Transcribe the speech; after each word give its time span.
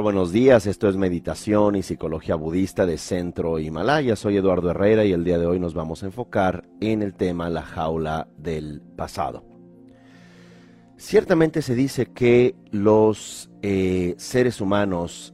Buenos 0.00 0.32
días. 0.32 0.66
Esto 0.66 0.88
es 0.88 0.96
Meditación 0.96 1.76
y 1.76 1.82
Psicología 1.82 2.34
Budista 2.34 2.84
de 2.84 2.98
Centro 2.98 3.60
Himalaya. 3.60 4.16
Soy 4.16 4.36
Eduardo 4.36 4.70
Herrera 4.70 5.04
y 5.04 5.12
el 5.12 5.22
día 5.22 5.38
de 5.38 5.46
hoy 5.46 5.60
nos 5.60 5.72
vamos 5.72 6.02
a 6.02 6.06
enfocar 6.06 6.64
en 6.80 7.00
el 7.00 7.14
tema 7.14 7.48
la 7.48 7.62
jaula 7.62 8.26
del 8.36 8.82
pasado. 8.96 9.44
Ciertamente 10.96 11.62
se 11.62 11.76
dice 11.76 12.06
que 12.06 12.56
los 12.72 13.50
eh, 13.62 14.14
seres 14.18 14.60
humanos 14.60 15.32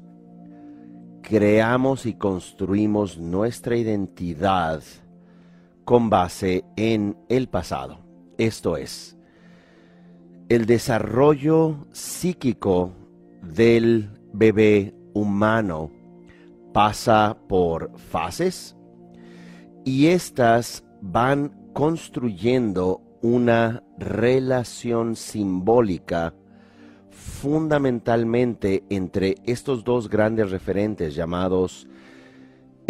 creamos 1.22 2.04
y 2.04 2.14
construimos 2.14 3.18
nuestra 3.18 3.76
identidad 3.76 4.82
con 5.84 6.10
base 6.10 6.64
en 6.76 7.16
el 7.30 7.48
pasado. 7.48 8.00
Esto 8.36 8.76
es, 8.76 9.16
el 10.50 10.66
desarrollo 10.66 11.86
psíquico 11.92 12.92
del 13.42 14.19
bebé 14.32 14.94
humano 15.14 15.90
pasa 16.72 17.36
por 17.48 17.98
fases 17.98 18.76
y 19.84 20.06
estas 20.06 20.84
van 21.00 21.70
construyendo 21.72 23.00
una 23.22 23.82
relación 23.98 25.16
simbólica 25.16 26.34
fundamentalmente 27.10 28.84
entre 28.88 29.36
estos 29.44 29.84
dos 29.84 30.08
grandes 30.08 30.50
referentes 30.50 31.14
llamados 31.14 31.86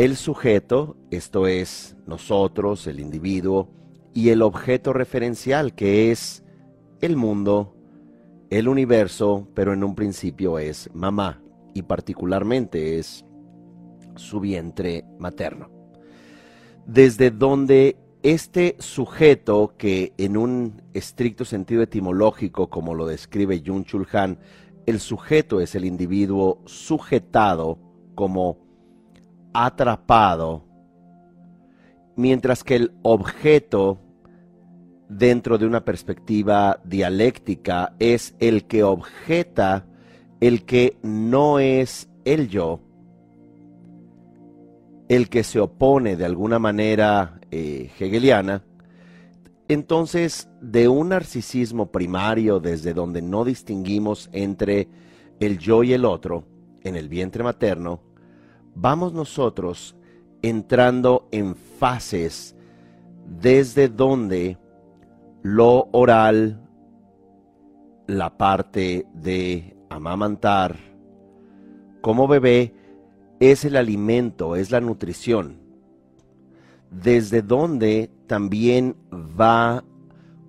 el 0.00 0.16
sujeto, 0.16 0.96
esto 1.10 1.46
es 1.46 1.94
nosotros, 2.06 2.86
el 2.86 3.00
individuo, 3.00 3.68
y 4.14 4.30
el 4.30 4.40
objeto 4.40 4.94
referencial 4.94 5.74
que 5.74 6.10
es 6.10 6.42
el 7.02 7.16
mundo, 7.16 7.76
el 8.50 8.68
universo, 8.68 9.48
pero 9.54 9.72
en 9.72 9.84
un 9.84 9.94
principio 9.94 10.58
es 10.58 10.90
mamá 10.92 11.40
y 11.72 11.82
particularmente 11.82 12.98
es 12.98 13.24
su 14.16 14.40
vientre 14.40 15.04
materno. 15.18 15.70
Desde 16.84 17.30
donde 17.30 17.96
este 18.22 18.76
sujeto 18.80 19.74
que 19.78 20.12
en 20.18 20.36
un 20.36 20.82
estricto 20.92 21.44
sentido 21.44 21.82
etimológico, 21.82 22.68
como 22.68 22.94
lo 22.94 23.06
describe 23.06 23.62
Jung 23.64 23.84
Chul 23.84 24.06
Han, 24.12 24.38
el 24.86 24.98
sujeto 24.98 25.60
es 25.60 25.74
el 25.76 25.84
individuo 25.84 26.60
sujetado 26.66 27.78
como 28.16 28.58
atrapado, 29.54 30.64
mientras 32.16 32.64
que 32.64 32.76
el 32.76 32.92
objeto 33.02 34.00
dentro 35.10 35.58
de 35.58 35.66
una 35.66 35.84
perspectiva 35.84 36.80
dialéctica 36.84 37.94
es 37.98 38.34
el 38.38 38.64
que 38.66 38.84
objeta 38.84 39.84
el 40.40 40.64
que 40.64 40.96
no 41.02 41.58
es 41.58 42.08
el 42.24 42.48
yo, 42.48 42.80
el 45.08 45.28
que 45.28 45.42
se 45.42 45.58
opone 45.58 46.16
de 46.16 46.24
alguna 46.24 46.60
manera 46.60 47.40
eh, 47.50 47.90
hegeliana, 47.98 48.62
entonces 49.66 50.48
de 50.60 50.88
un 50.88 51.08
narcisismo 51.08 51.90
primario 51.90 52.60
desde 52.60 52.94
donde 52.94 53.20
no 53.20 53.44
distinguimos 53.44 54.30
entre 54.32 54.88
el 55.40 55.58
yo 55.58 55.82
y 55.82 55.92
el 55.92 56.04
otro 56.04 56.44
en 56.82 56.94
el 56.94 57.08
vientre 57.08 57.42
materno, 57.42 58.00
vamos 58.76 59.12
nosotros 59.12 59.96
entrando 60.40 61.28
en 61.32 61.56
fases 61.56 62.54
desde 63.26 63.88
donde 63.88 64.56
lo 65.42 65.88
oral, 65.92 66.60
la 68.06 68.36
parte 68.36 69.06
de 69.14 69.76
amamantar, 69.88 70.76
como 72.00 72.28
bebé, 72.28 72.74
es 73.40 73.64
el 73.64 73.76
alimento, 73.76 74.54
es 74.56 74.70
la 74.70 74.80
nutrición, 74.80 75.60
desde 76.90 77.40
donde 77.40 78.10
también 78.26 78.96
va 79.12 79.84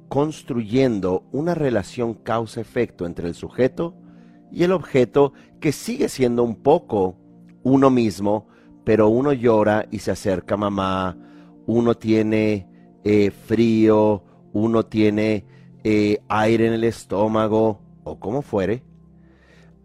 construyendo 0.09 1.23
una 1.31 1.55
relación 1.55 2.13
causa-efecto 2.13 3.05
entre 3.05 3.29
el 3.29 3.33
sujeto 3.33 3.95
y 4.51 4.63
el 4.63 4.73
objeto 4.73 5.31
que 5.61 5.71
sigue 5.71 6.09
siendo 6.09 6.43
un 6.43 6.55
poco 6.55 7.15
uno 7.63 7.89
mismo, 7.89 8.47
pero 8.83 9.07
uno 9.07 9.31
llora 9.31 9.87
y 9.89 9.99
se 9.99 10.11
acerca 10.11 10.57
mamá, 10.57 11.17
uno 11.65 11.95
tiene 11.95 12.67
eh, 13.05 13.31
frío, 13.31 14.23
uno 14.53 14.85
tiene 14.85 15.45
eh, 15.83 16.19
aire 16.27 16.67
en 16.67 16.73
el 16.73 16.83
estómago 16.83 17.79
o 18.03 18.19
como 18.19 18.41
fuere. 18.41 18.83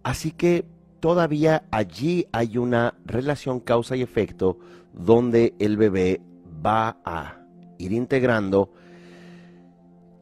Así 0.02 0.30
que 0.30 0.64
todavía 1.00 1.66
allí 1.70 2.26
hay 2.32 2.58
una 2.58 2.94
relación 3.04 3.60
causa 3.60 3.96
y 3.96 4.02
efecto 4.02 4.58
donde 4.92 5.54
el 5.58 5.76
bebé 5.76 6.20
va 6.64 6.98
a 7.04 7.40
ir 7.78 7.92
integrando 7.92 8.72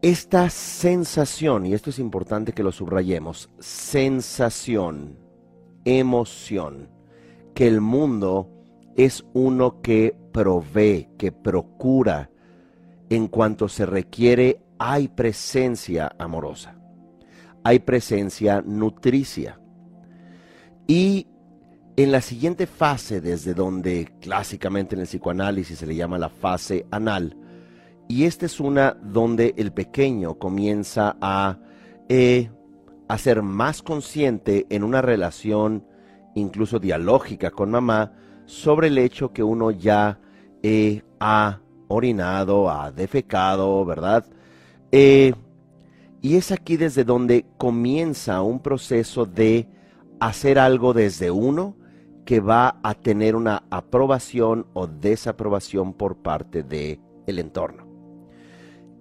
esta 0.04 0.50
sensación, 0.50 1.64
y 1.64 1.72
esto 1.72 1.88
es 1.88 1.98
importante 1.98 2.52
que 2.52 2.62
lo 2.62 2.72
subrayemos, 2.72 3.48
sensación, 3.58 5.16
emoción, 5.86 6.90
que 7.54 7.66
el 7.66 7.80
mundo 7.80 8.50
es 8.96 9.24
uno 9.32 9.80
que 9.80 10.14
provee, 10.30 11.08
que 11.16 11.32
procura, 11.32 12.30
en 13.10 13.28
cuanto 13.28 13.68
se 13.68 13.86
requiere, 13.86 14.60
hay 14.78 15.08
presencia 15.08 16.14
amorosa, 16.18 16.76
hay 17.62 17.80
presencia 17.80 18.62
nutricia. 18.64 19.60
Y 20.86 21.26
en 21.96 22.12
la 22.12 22.20
siguiente 22.20 22.66
fase, 22.66 23.20
desde 23.20 23.54
donde 23.54 24.12
clásicamente 24.20 24.94
en 24.94 25.02
el 25.02 25.06
psicoanálisis 25.06 25.78
se 25.78 25.86
le 25.86 25.94
llama 25.94 26.18
la 26.18 26.28
fase 26.28 26.86
anal, 26.90 27.36
y 28.08 28.24
esta 28.24 28.46
es 28.46 28.60
una 28.60 28.92
donde 29.02 29.54
el 29.56 29.72
pequeño 29.72 30.34
comienza 30.34 31.16
a, 31.20 31.58
eh, 32.08 32.50
a 33.08 33.18
ser 33.18 33.42
más 33.42 33.82
consciente 33.82 34.66
en 34.68 34.84
una 34.84 35.00
relación 35.00 35.86
incluso 36.34 36.78
dialógica 36.78 37.50
con 37.50 37.70
mamá 37.70 38.12
sobre 38.44 38.88
el 38.88 38.98
hecho 38.98 39.32
que 39.32 39.42
uno 39.42 39.70
ya 39.70 40.18
eh, 40.62 41.02
ha 41.20 41.60
orinado, 41.88 42.70
ha 42.70 42.90
defecado, 42.90 43.84
¿verdad? 43.84 44.24
Eh, 44.92 45.34
y 46.20 46.36
es 46.36 46.52
aquí 46.52 46.76
desde 46.76 47.04
donde 47.04 47.46
comienza 47.58 48.40
un 48.42 48.60
proceso 48.60 49.26
de 49.26 49.68
hacer 50.20 50.58
algo 50.58 50.94
desde 50.94 51.30
uno 51.30 51.76
que 52.24 52.40
va 52.40 52.78
a 52.82 52.94
tener 52.94 53.36
una 53.36 53.64
aprobación 53.70 54.66
o 54.72 54.86
desaprobación 54.86 55.92
por 55.92 56.16
parte 56.16 56.62
del 56.62 57.00
el 57.26 57.38
entorno. 57.38 57.86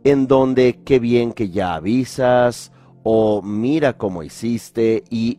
En 0.03 0.27
donde 0.27 0.81
qué 0.83 0.99
bien 0.99 1.31
que 1.31 1.49
ya 1.49 1.75
avisas 1.75 2.71
o 3.03 3.41
mira 3.41 3.97
cómo 3.97 4.23
hiciste 4.23 5.03
y 5.09 5.37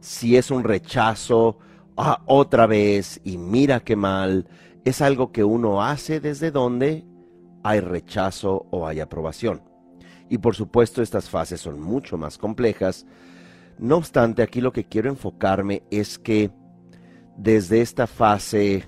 si 0.00 0.36
es 0.36 0.50
un 0.50 0.64
rechazo, 0.64 1.58
ah, 1.96 2.22
otra 2.26 2.66
vez 2.66 3.20
y 3.22 3.38
mira 3.38 3.80
qué 3.80 3.94
mal 3.94 4.48
es 4.84 5.00
algo 5.00 5.32
que 5.32 5.44
uno 5.44 5.82
hace 5.82 6.20
desde 6.20 6.50
donde 6.50 7.04
hay 7.62 7.80
rechazo 7.80 8.66
o 8.70 8.86
hay 8.86 9.00
aprobación. 9.00 9.62
Y 10.28 10.38
por 10.38 10.54
supuesto 10.54 11.02
estas 11.02 11.28
fases 11.28 11.60
son 11.60 11.80
mucho 11.80 12.16
más 12.16 12.38
complejas. 12.38 13.06
No 13.78 13.96
obstante, 13.96 14.42
aquí 14.42 14.60
lo 14.60 14.72
que 14.72 14.84
quiero 14.84 15.10
enfocarme 15.10 15.82
es 15.90 16.18
que 16.18 16.50
desde 17.36 17.80
esta 17.80 18.06
fase 18.06 18.84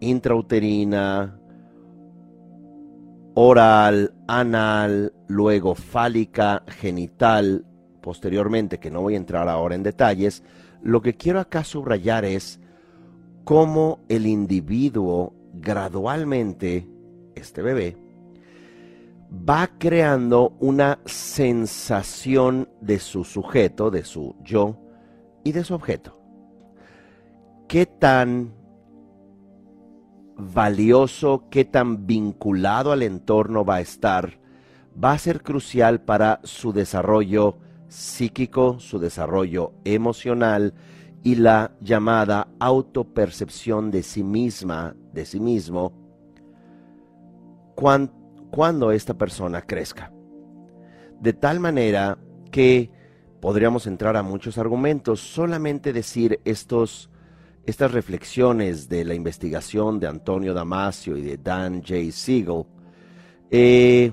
intrauterina, 0.00 1.38
oral, 3.34 4.14
anal, 4.26 5.12
luego 5.28 5.74
fálica, 5.74 6.64
genital, 6.66 7.64
posteriormente, 8.00 8.78
que 8.78 8.90
no 8.90 9.02
voy 9.02 9.14
a 9.14 9.18
entrar 9.18 9.48
ahora 9.48 9.74
en 9.74 9.82
detalles, 9.82 10.42
lo 10.82 11.00
que 11.00 11.14
quiero 11.14 11.40
acá 11.40 11.64
subrayar 11.64 12.24
es 12.24 12.60
cómo 13.44 14.00
el 14.08 14.26
individuo 14.26 15.34
gradualmente, 15.54 16.88
este 17.34 17.62
bebé, 17.62 17.96
va 19.32 19.70
creando 19.78 20.54
una 20.60 20.98
sensación 21.06 22.68
de 22.80 22.98
su 22.98 23.24
sujeto, 23.24 23.90
de 23.90 24.04
su 24.04 24.36
yo 24.42 24.76
y 25.44 25.52
de 25.52 25.64
su 25.64 25.74
objeto. 25.74 26.18
¿Qué 27.68 27.86
tan 27.86 28.52
valioso, 30.36 31.44
qué 31.50 31.64
tan 31.64 32.06
vinculado 32.06 32.92
al 32.92 33.02
entorno 33.02 33.64
va 33.64 33.76
a 33.76 33.80
estar? 33.80 34.38
Va 35.02 35.12
a 35.12 35.18
ser 35.18 35.42
crucial 35.42 36.02
para 36.02 36.40
su 36.44 36.72
desarrollo 36.72 37.56
psíquico, 37.88 38.78
su 38.78 38.98
desarrollo 38.98 39.72
emocional 39.84 40.74
y 41.22 41.36
la 41.36 41.72
llamada 41.80 42.48
autopercepción 42.58 43.90
de 43.90 44.02
sí 44.02 44.24
misma, 44.24 44.96
de 45.12 45.24
sí 45.24 45.38
mismo, 45.38 45.92
cuando 47.74 48.90
esta 48.92 49.14
persona 49.14 49.62
crezca. 49.62 50.12
De 51.20 51.32
tal 51.32 51.60
manera 51.60 52.18
que 52.50 52.90
podríamos 53.40 53.86
entrar 53.86 54.16
a 54.16 54.22
muchos 54.22 54.58
argumentos, 54.58 55.20
solamente 55.20 55.92
decir 55.92 56.40
estos, 56.44 57.08
estas 57.66 57.92
reflexiones 57.92 58.88
de 58.88 59.04
la 59.04 59.14
investigación 59.14 60.00
de 60.00 60.08
Antonio 60.08 60.54
Damasio 60.54 61.16
y 61.16 61.22
de 61.22 61.38
Dan 61.38 61.82
J. 61.82 62.10
Siegel. 62.10 62.64
Eh, 63.50 64.12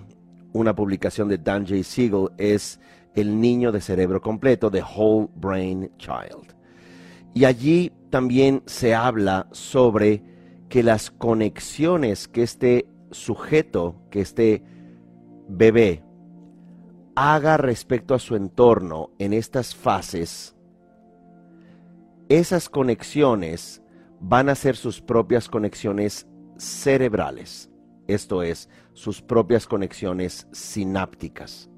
una 0.54 0.76
publicación 0.76 1.28
de 1.28 1.40
Dan 1.40 1.66
J. 1.66 1.84
Siegel 1.84 2.30
es 2.38 2.80
El 3.16 3.40
niño 3.42 3.72
de 3.72 3.82
cerebro 3.82 4.22
completo, 4.22 4.70
The 4.70 4.84
Whole 4.84 5.30
Brain 5.36 5.92
Child. 5.98 6.59
Y 7.34 7.46
allí 7.46 7.92
también 8.10 8.64
se 8.66 8.96
habla 8.96 9.48
sobre 9.52 10.24
que 10.68 10.84
las 10.84 11.12
conexiones 11.12 12.28
que 12.28 12.44
este 12.44 12.88
sujeto, 13.12 13.96
que 14.10 14.22
este 14.22 14.64
bebé, 15.48 16.04
haga 17.16 17.58
respecto 17.58 18.14
a 18.14 18.20
su 18.20 18.36
entorno 18.36 19.12
en 19.20 19.34
estas 19.34 19.76
fases, 19.76 20.56
esas 22.30 22.70
conexiones 22.70 23.82
van 24.20 24.50
a 24.50 24.56
ser 24.56 24.76
sus 24.76 25.02
propias 25.02 25.50
conexiones 25.50 26.28
cerebrales, 26.58 27.70
esto 28.08 28.44
es, 28.44 28.70
sus 28.94 29.22
propias 29.22 29.66
conexiones 29.66 30.48
sinápticas. 30.52 31.70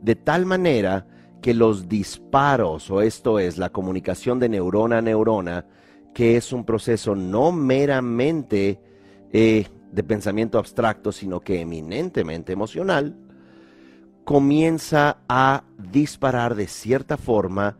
De 0.00 0.16
tal 0.16 0.46
manera 0.46 1.06
que 1.40 1.54
los 1.54 1.88
disparos, 1.88 2.90
o 2.90 3.00
esto 3.00 3.38
es, 3.38 3.58
la 3.58 3.70
comunicación 3.70 4.38
de 4.38 4.48
neurona 4.48 4.98
a 4.98 5.02
neurona, 5.02 5.66
que 6.14 6.36
es 6.36 6.52
un 6.52 6.64
proceso 6.64 7.14
no 7.14 7.52
meramente 7.52 8.80
eh, 9.32 9.66
de 9.92 10.02
pensamiento 10.02 10.58
abstracto, 10.58 11.12
sino 11.12 11.40
que 11.40 11.60
eminentemente 11.60 12.52
emocional, 12.52 13.16
comienza 14.24 15.18
a 15.28 15.64
disparar 15.76 16.54
de 16.54 16.66
cierta 16.66 17.16
forma 17.16 17.78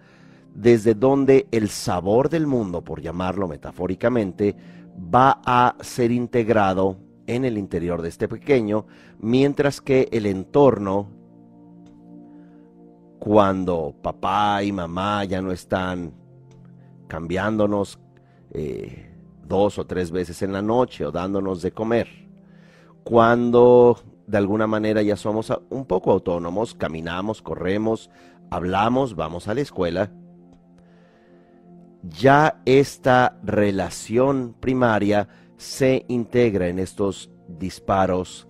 desde 0.54 0.94
donde 0.94 1.46
el 1.52 1.68
sabor 1.68 2.28
del 2.28 2.46
mundo, 2.46 2.82
por 2.82 3.00
llamarlo 3.00 3.46
metafóricamente, 3.46 4.56
va 5.14 5.40
a 5.44 5.76
ser 5.80 6.10
integrado 6.10 6.96
en 7.26 7.44
el 7.44 7.56
interior 7.56 8.02
de 8.02 8.08
este 8.08 8.26
pequeño, 8.26 8.86
mientras 9.20 9.80
que 9.80 10.08
el 10.10 10.26
entorno, 10.26 11.08
cuando 13.20 13.94
papá 14.02 14.62
y 14.62 14.72
mamá 14.72 15.24
ya 15.24 15.42
no 15.42 15.52
están 15.52 16.14
cambiándonos 17.06 18.00
eh, 18.50 19.14
dos 19.46 19.78
o 19.78 19.86
tres 19.86 20.10
veces 20.10 20.40
en 20.42 20.54
la 20.54 20.62
noche 20.62 21.04
o 21.04 21.12
dándonos 21.12 21.60
de 21.60 21.70
comer, 21.70 22.08
cuando 23.04 23.98
de 24.26 24.38
alguna 24.38 24.66
manera 24.66 25.02
ya 25.02 25.16
somos 25.16 25.52
un 25.68 25.84
poco 25.84 26.12
autónomos, 26.12 26.74
caminamos, 26.74 27.42
corremos, 27.42 28.10
hablamos, 28.50 29.14
vamos 29.14 29.48
a 29.48 29.54
la 29.54 29.60
escuela, 29.60 30.10
ya 32.02 32.62
esta 32.64 33.38
relación 33.42 34.56
primaria 34.58 35.28
se 35.58 36.06
integra 36.08 36.68
en 36.68 36.78
estos 36.78 37.30
disparos 37.48 38.48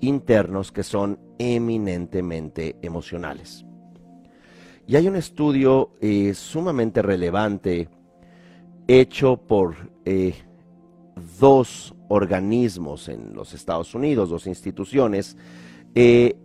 internos 0.00 0.72
que 0.72 0.82
son 0.82 1.18
eminentemente 1.38 2.76
emocionales. 2.82 3.64
Y 4.90 4.96
hay 4.96 5.06
un 5.06 5.14
estudio 5.14 5.92
eh, 6.00 6.34
sumamente 6.34 7.00
relevante 7.00 7.88
hecho 8.88 9.36
por 9.36 9.76
eh, 10.04 10.34
dos 11.38 11.94
organismos 12.08 13.08
en 13.08 13.32
los 13.32 13.54
Estados 13.54 13.94
Unidos, 13.94 14.30
dos 14.30 14.48
instituciones, 14.48 15.36
eh, 15.94 16.36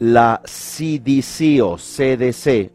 la 0.00 0.42
CDC 0.44 1.62
CDC, 1.78 2.72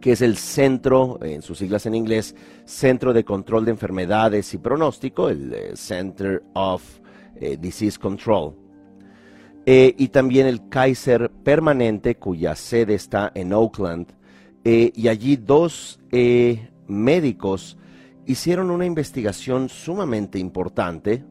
que 0.00 0.12
es 0.12 0.22
el 0.22 0.38
Centro, 0.38 1.18
en 1.22 1.42
sus 1.42 1.58
siglas 1.58 1.84
en 1.84 1.94
inglés, 1.94 2.34
Centro 2.64 3.12
de 3.12 3.22
Control 3.22 3.66
de 3.66 3.72
Enfermedades 3.72 4.54
y 4.54 4.56
Pronóstico, 4.56 5.28
el 5.28 5.76
Center 5.76 6.42
of 6.54 6.82
Disease 7.60 7.98
Control. 7.98 8.63
Eh, 9.66 9.94
y 9.96 10.08
también 10.08 10.46
el 10.46 10.68
Kaiser 10.68 11.30
Permanente, 11.30 12.16
cuya 12.16 12.54
sede 12.54 12.94
está 12.94 13.32
en 13.34 13.52
Oakland. 13.52 14.12
y 14.64 15.08
allí 15.08 15.36
dos 15.36 16.00
médicos 16.86 17.76
hicieron 18.24 18.70
una 18.70 18.86
investigación 18.86 19.68
sumamente 19.68 20.38
importante 20.38 21.22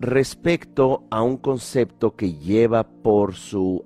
respecto 0.00 1.04
a 1.10 1.22
un 1.22 1.36
concepto 1.36 2.16
que 2.16 2.34
lleva 2.34 2.88
por 2.88 3.34
su 3.34 3.84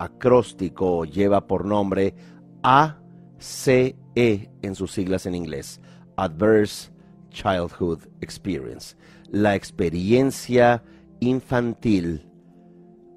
acróstico 0.00 1.04
lleva 1.04 1.46
por 1.46 1.64
nombre 1.64 2.14
ACE 2.62 3.96
en 4.14 4.74
sus 4.74 4.92
siglas 4.92 5.26
en 5.26 5.34
inglés, 5.34 5.80
Adverse 6.16 6.90
Childhood 7.30 8.00
Experience, 8.20 8.96
la 9.30 9.54
experiencia 9.54 10.82
infantil 11.20 12.26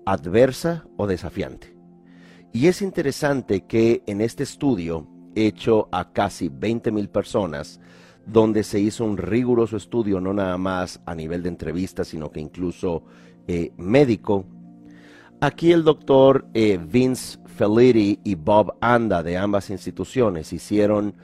adversa 0.05 0.85
o 0.97 1.07
desafiante. 1.07 1.75
Y 2.51 2.67
es 2.67 2.81
interesante 2.81 3.61
que 3.61 4.03
en 4.05 4.21
este 4.21 4.43
estudio, 4.43 5.07
hecho 5.35 5.89
a 5.91 6.11
casi 6.11 6.49
20 6.49 6.91
mil 6.91 7.09
personas, 7.09 7.79
donde 8.25 8.63
se 8.63 8.79
hizo 8.79 9.03
un 9.03 9.17
riguroso 9.17 9.75
estudio, 9.75 10.21
no 10.21 10.33
nada 10.33 10.57
más 10.57 11.01
a 11.05 11.15
nivel 11.15 11.43
de 11.43 11.49
entrevistas, 11.49 12.09
sino 12.09 12.31
que 12.31 12.39
incluso 12.39 13.03
eh, 13.47 13.71
médico, 13.77 14.45
Aquí 15.43 15.73
el 15.73 15.83
doctor 15.83 16.47
eh, 16.53 16.79
Vince 16.81 17.37
Felitti 17.45 18.17
y 18.23 18.35
Bob 18.35 18.77
Anda 18.79 19.21
de 19.23 19.37
ambas 19.37 19.71
instituciones 19.71 20.53
hicieron 20.53 21.15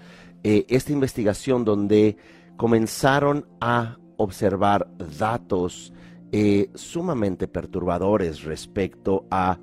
eh, 0.44 0.66
esta 0.68 0.92
investigación 0.92 1.64
donde 1.64 2.18
comenzaron 2.58 3.46
a 3.62 3.98
observar 4.18 4.90
datos 5.18 5.94
eh, 6.31 6.70
sumamente 6.76 7.48
perturbadores 7.48 8.44
respecto 8.44 9.26
a 9.31 9.60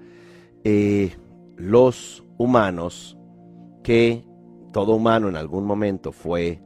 los 1.56 2.24
humanos 2.38 3.16
que 3.84 4.24
todo 4.72 4.96
humano 4.96 5.28
en 5.28 5.36
algún 5.36 5.64
momento 5.64 6.10
fue 6.10 6.60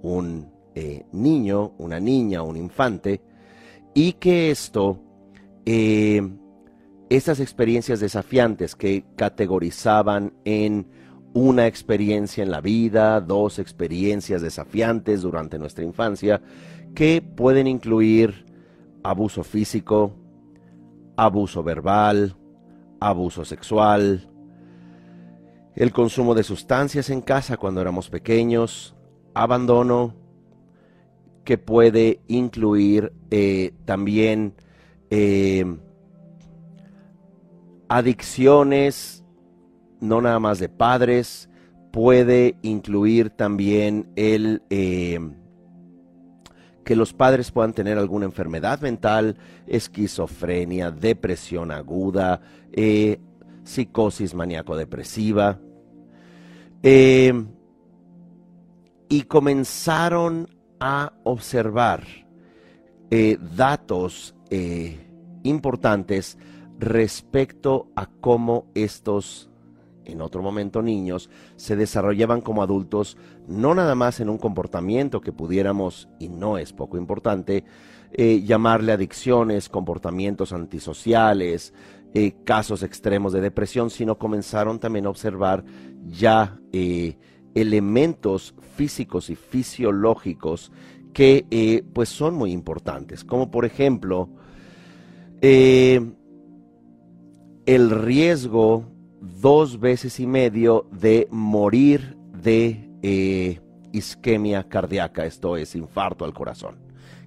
un 0.00 0.50
niño, 1.12 1.74
una 1.76 2.00
niña, 2.00 2.40
un 2.40 2.56
infante, 2.56 3.20
y 3.92 4.14
que 4.14 4.50
esto 4.50 4.98
estas 7.16 7.40
experiencias 7.40 8.00
desafiantes 8.00 8.74
que 8.74 9.04
categorizaban 9.16 10.32
en 10.46 10.86
una 11.34 11.66
experiencia 11.66 12.42
en 12.42 12.50
la 12.50 12.60
vida, 12.60 13.20
dos 13.20 13.58
experiencias 13.58 14.42
desafiantes 14.42 15.22
durante 15.22 15.58
nuestra 15.58 15.84
infancia, 15.84 16.40
que 16.94 17.22
pueden 17.22 17.66
incluir 17.66 18.46
abuso 19.02 19.44
físico, 19.44 20.14
abuso 21.16 21.62
verbal, 21.62 22.36
abuso 23.00 23.44
sexual, 23.44 24.28
el 25.74 25.92
consumo 25.92 26.34
de 26.34 26.42
sustancias 26.42 27.10
en 27.10 27.22
casa 27.22 27.56
cuando 27.56 27.80
éramos 27.80 28.10
pequeños, 28.10 28.94
abandono, 29.34 30.14
que 31.44 31.58
puede 31.58 32.20
incluir 32.28 33.12
eh, 33.30 33.72
también 33.84 34.54
eh, 35.10 35.64
adicciones, 37.88 39.24
no 40.00 40.20
nada 40.20 40.38
más 40.38 40.58
de 40.58 40.68
padres, 40.68 41.48
puede 41.90 42.56
incluir 42.62 43.30
también 43.30 44.12
el 44.16 44.62
eh, 44.70 45.18
que 46.84 46.96
los 46.96 47.12
padres 47.12 47.50
puedan 47.50 47.72
tener 47.72 47.98
alguna 47.98 48.26
enfermedad 48.26 48.80
mental, 48.80 49.36
esquizofrenia, 49.66 50.90
depresión 50.90 51.70
aguda, 51.70 52.40
eh, 52.72 53.20
psicosis 53.64 54.34
maníaco-depresiva. 54.34 55.58
Eh, 56.82 57.32
y 59.08 59.22
comenzaron 59.22 60.48
a 60.80 61.12
observar 61.22 62.04
datos 63.54 64.34
importantes 65.42 66.38
respecto 66.82 67.88
a 67.94 68.06
cómo 68.06 68.66
estos, 68.74 69.48
en 70.04 70.20
otro 70.20 70.42
momento 70.42 70.82
niños, 70.82 71.30
se 71.56 71.76
desarrollaban 71.76 72.40
como 72.40 72.62
adultos, 72.62 73.16
no 73.46 73.74
nada 73.74 73.94
más 73.94 74.20
en 74.20 74.28
un 74.28 74.38
comportamiento 74.38 75.20
que 75.20 75.32
pudiéramos, 75.32 76.08
y 76.18 76.28
no 76.28 76.58
es 76.58 76.72
poco 76.72 76.96
importante, 76.98 77.64
eh, 78.12 78.42
llamarle 78.42 78.92
adicciones, 78.92 79.70
comportamientos 79.70 80.52
antisociales, 80.52 81.72
eh, 82.12 82.34
casos 82.44 82.82
extremos 82.82 83.32
de 83.32 83.40
depresión, 83.40 83.88
sino 83.88 84.18
comenzaron 84.18 84.78
también 84.78 85.06
a 85.06 85.10
observar 85.10 85.64
ya 86.06 86.58
eh, 86.72 87.16
elementos 87.54 88.54
físicos 88.76 89.30
y 89.30 89.36
fisiológicos 89.36 90.72
que 91.14 91.84
pues 91.92 92.08
son 92.08 92.34
muy 92.34 92.52
importantes, 92.52 93.22
como 93.24 93.50
por 93.50 93.66
ejemplo 93.66 94.30
el 95.42 96.14
riesgo 97.66 98.91
dos 99.22 99.78
veces 99.78 100.18
y 100.18 100.26
medio 100.26 100.86
de 100.90 101.28
morir 101.30 102.16
de 102.42 102.90
eh, 103.02 103.60
isquemia 103.92 104.68
cardíaca, 104.68 105.24
esto 105.24 105.56
es 105.56 105.76
infarto 105.76 106.24
al 106.24 106.34
corazón, 106.34 106.76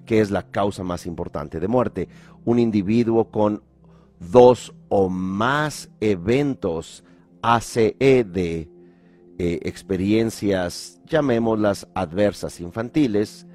que 0.04 0.20
es 0.20 0.30
la 0.30 0.42
causa 0.50 0.84
más 0.84 1.06
importante 1.06 1.58
de 1.58 1.68
muerte. 1.68 2.08
Un 2.44 2.58
individuo 2.58 3.30
con 3.30 3.62
dos 4.20 4.74
o 4.88 5.08
más 5.08 5.90
eventos 6.00 7.02
ACE 7.40 7.96
de 7.98 8.68
eh, 9.38 9.60
experiencias, 9.62 11.00
llamémoslas 11.06 11.88
adversas 11.94 12.60
infantiles, 12.60 13.46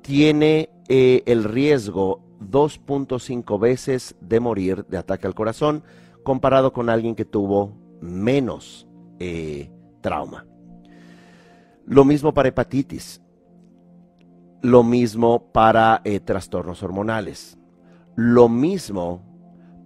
tiene 0.00 0.70
eh, 0.88 1.22
el 1.26 1.44
riesgo 1.44 2.20
2.5 2.40 3.60
veces 3.60 4.16
de 4.20 4.40
morir 4.40 4.84
de 4.86 4.98
ataque 4.98 5.26
al 5.26 5.34
corazón 5.34 5.84
comparado 6.22 6.72
con 6.72 6.88
alguien 6.88 7.14
que 7.14 7.24
tuvo 7.24 7.72
menos 8.00 8.88
eh, 9.18 9.70
trauma. 10.00 10.46
Lo 11.84 12.04
mismo 12.04 12.32
para 12.32 12.48
hepatitis, 12.48 13.20
lo 14.62 14.82
mismo 14.84 15.50
para 15.52 16.02
trastornos 16.24 16.82
hormonales, 16.82 17.58
lo 18.14 18.48
mismo 18.48 19.22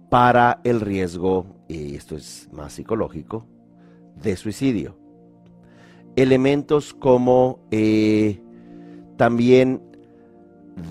para 0.09 0.61
el 0.63 0.81
riesgo, 0.81 1.45
y 1.67 1.95
esto 1.95 2.15
es 2.15 2.49
más 2.51 2.73
psicológico, 2.73 3.45
de 4.21 4.35
suicidio. 4.35 4.97
Elementos 6.15 6.93
como 6.93 7.59
eh, 7.71 8.41
también 9.17 9.81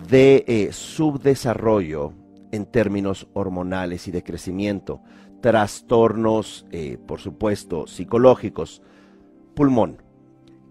de 0.08 0.44
eh, 0.46 0.72
subdesarrollo 0.72 2.12
en 2.52 2.66
términos 2.66 3.28
hormonales 3.32 4.06
y 4.08 4.10
de 4.10 4.22
crecimiento, 4.22 5.00
trastornos, 5.46 6.66
eh, 6.72 6.98
por 7.06 7.20
supuesto, 7.20 7.86
psicológicos, 7.86 8.82
pulmón. 9.54 10.02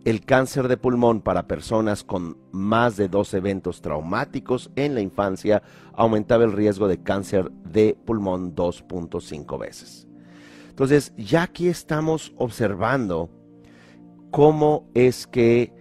El 0.03 0.25
cáncer 0.25 0.67
de 0.67 0.75
pulmón 0.75 1.21
para 1.21 1.47
personas 1.47 2.03
con 2.03 2.37
más 2.51 2.97
de 2.97 3.07
dos 3.07 3.33
eventos 3.33 3.81
traumáticos 3.81 4.69
en 4.75 4.93
la 4.93 4.99
infancia 4.99 5.63
aumentaba 5.93 6.43
el 6.43 6.51
riesgo 6.51 6.89
de 6.89 7.01
cáncer 7.01 7.51
de 7.51 7.97
pulmón 8.03 8.53
2.5 8.53 9.57
veces. 9.57 10.09
Entonces, 10.71 11.13
ya 11.15 11.43
aquí 11.43 11.69
estamos 11.69 12.33
observando 12.35 13.29
cómo 14.29 14.89
es 14.93 15.25
que 15.25 15.71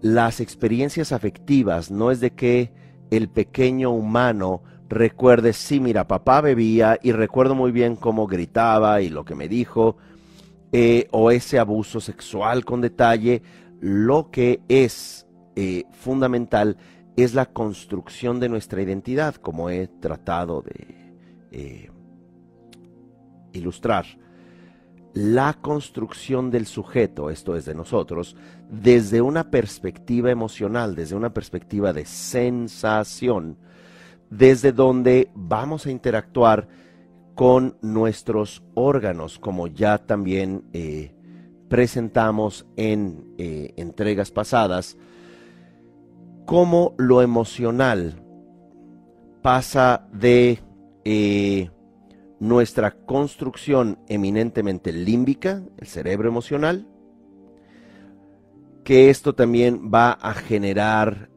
las 0.00 0.40
experiencias 0.40 1.12
afectivas 1.12 1.92
no 1.92 2.10
es 2.10 2.18
de 2.18 2.32
que 2.32 2.72
el 3.12 3.28
pequeño 3.28 3.92
humano 3.92 4.64
recuerde, 4.92 5.54
sí, 5.54 5.80
mira, 5.80 6.06
papá 6.06 6.42
bebía 6.42 6.98
y 7.02 7.12
recuerdo 7.12 7.54
muy 7.54 7.72
bien 7.72 7.96
cómo 7.96 8.26
gritaba 8.26 9.00
y 9.00 9.08
lo 9.08 9.24
que 9.24 9.34
me 9.34 9.48
dijo, 9.48 9.96
eh, 10.70 11.08
o 11.12 11.30
ese 11.30 11.58
abuso 11.58 11.98
sexual 11.98 12.64
con 12.66 12.82
detalle, 12.82 13.42
lo 13.80 14.30
que 14.30 14.60
es 14.68 15.26
eh, 15.56 15.84
fundamental 15.92 16.76
es 17.16 17.34
la 17.34 17.46
construcción 17.46 18.38
de 18.38 18.50
nuestra 18.50 18.82
identidad, 18.82 19.34
como 19.36 19.70
he 19.70 19.88
tratado 19.88 20.60
de 20.62 21.14
eh, 21.52 21.90
ilustrar. 23.54 24.04
La 25.14 25.54
construcción 25.54 26.50
del 26.50 26.66
sujeto, 26.66 27.30
esto 27.30 27.56
es 27.56 27.64
de 27.64 27.74
nosotros, 27.74 28.36
desde 28.70 29.22
una 29.22 29.50
perspectiva 29.50 30.30
emocional, 30.30 30.94
desde 30.94 31.16
una 31.16 31.32
perspectiva 31.32 31.92
de 31.94 32.04
sensación, 32.04 33.58
desde 34.32 34.72
donde 34.72 35.30
vamos 35.34 35.84
a 35.84 35.90
interactuar 35.90 36.66
con 37.34 37.76
nuestros 37.82 38.62
órganos, 38.72 39.38
como 39.38 39.66
ya 39.66 39.98
también 39.98 40.64
eh, 40.72 41.14
presentamos 41.68 42.66
en 42.76 43.34
eh, 43.36 43.74
entregas 43.76 44.30
pasadas, 44.30 44.96
cómo 46.46 46.94
lo 46.96 47.20
emocional 47.20 48.24
pasa 49.42 50.08
de 50.14 50.60
eh, 51.04 51.70
nuestra 52.40 52.92
construcción 52.92 53.98
eminentemente 54.08 54.94
límbica, 54.94 55.62
el 55.76 55.86
cerebro 55.86 56.28
emocional, 56.28 56.88
que 58.82 59.10
esto 59.10 59.34
también 59.34 59.90
va 59.92 60.12
a 60.12 60.32
generar 60.32 61.28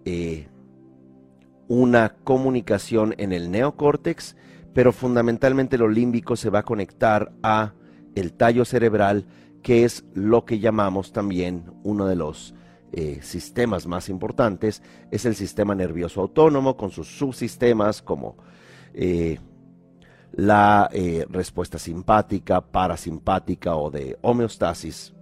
una 1.67 2.15
comunicación 2.23 3.15
en 3.17 3.31
el 3.31 3.51
neocórtex, 3.51 4.35
pero 4.73 4.91
fundamentalmente 4.91 5.77
lo 5.77 5.87
límbico 5.87 6.35
se 6.35 6.49
va 6.49 6.59
a 6.59 6.63
conectar 6.63 7.31
a 7.41 7.73
el 8.15 8.33
tallo 8.33 8.65
cerebral, 8.65 9.25
que 9.61 9.83
es 9.83 10.05
lo 10.13 10.45
que 10.45 10.59
llamamos 10.59 11.11
también 11.11 11.65
uno 11.83 12.05
de 12.05 12.15
los 12.15 12.53
eh, 12.91 13.19
sistemas 13.21 13.87
más 13.87 14.09
importantes, 14.09 14.81
es 15.11 15.25
el 15.25 15.35
sistema 15.35 15.75
nervioso 15.75 16.21
autónomo 16.21 16.77
con 16.77 16.91
sus 16.91 17.07
subsistemas 17.07 18.01
como 18.01 18.37
eh, 18.93 19.39
la 20.31 20.89
eh, 20.93 21.25
respuesta 21.29 21.77
simpática, 21.77 22.61
parasimpática 22.61 23.75
o 23.75 23.89
de 23.89 24.17
homeostasis, 24.21 25.13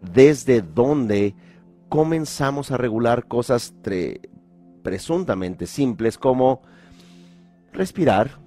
desde 0.00 0.62
donde 0.62 1.34
comenzamos 1.88 2.70
a 2.70 2.76
regular 2.76 3.26
cosas 3.26 3.74
presuntamente 4.84 5.66
simples 5.66 6.18
como 6.18 6.62
respirar, 7.72 8.38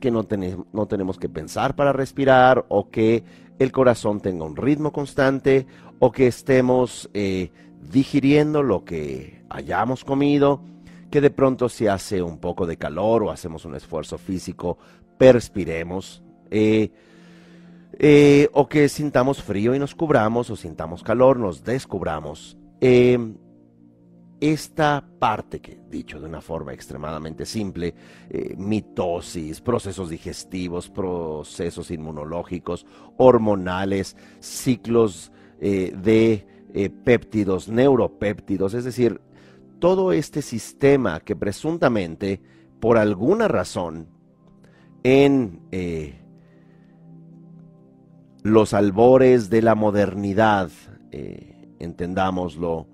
que 0.00 0.10
no, 0.10 0.24
tenemos 0.24 1.18
que 1.18 1.30
pensar 1.30 1.74
para 1.74 1.92
respirar, 1.94 2.66
o 2.68 2.90
que 2.90 3.24
el 3.58 3.72
corazón 3.72 4.20
tenga 4.20 4.44
un 4.44 4.56
ritmo 4.56 4.92
constante, 4.92 5.66
o 5.98 6.12
que 6.12 6.26
estemos 6.26 7.08
eh, 7.14 7.50
digiriendo 7.90 8.62
lo 8.62 8.84
que 8.84 9.42
hayamos 9.48 10.04
comido, 10.04 10.60
que 11.10 11.22
de 11.22 11.30
pronto 11.30 11.70
se 11.70 11.88
hace 11.88 12.20
un 12.20 12.38
poco 12.38 12.66
de 12.66 12.76
calor 12.76 13.22
o 13.22 13.30
hacemos 13.30 13.64
un 13.64 13.76
esfuerzo 13.76 14.18
físico 14.18 14.76
perspiremos, 15.16 16.22
eh, 16.50 16.90
eh, 17.98 18.50
o 18.52 18.68
que 18.68 18.88
sintamos 18.88 19.42
frío 19.42 19.74
y 19.74 19.78
nos 19.78 19.94
cubramos, 19.94 20.50
o 20.50 20.56
sintamos 20.56 21.02
calor, 21.02 21.38
nos 21.38 21.64
descubramos. 21.64 22.58
Esta 24.40 25.02
parte 25.18 25.60
que, 25.60 25.78
dicho 25.90 26.20
de 26.20 26.26
una 26.26 26.42
forma 26.42 26.72
extremadamente 26.72 27.46
simple, 27.46 27.94
eh, 28.28 28.54
mitosis, 28.56 29.60
procesos 29.60 30.10
digestivos, 30.10 30.90
procesos 30.90 31.90
inmunológicos, 31.90 32.86
hormonales, 33.16 34.16
ciclos 34.40 35.32
de 35.58 36.46
péptidos, 37.02 37.70
neuropéptidos, 37.70 38.74
es 38.74 38.84
decir, 38.84 39.22
todo 39.78 40.12
este 40.12 40.42
sistema 40.42 41.20
que 41.20 41.36
presuntamente, 41.36 42.40
por 42.80 42.98
alguna 42.98 43.48
razón, 43.48 44.08
en 45.02 45.60
eh, 45.70 46.20
los 48.42 48.74
albores 48.74 49.50
de 49.50 49.62
la 49.62 49.74
modernidad, 49.74 50.70
eh, 51.12 51.68
entendámoslo, 51.78 52.88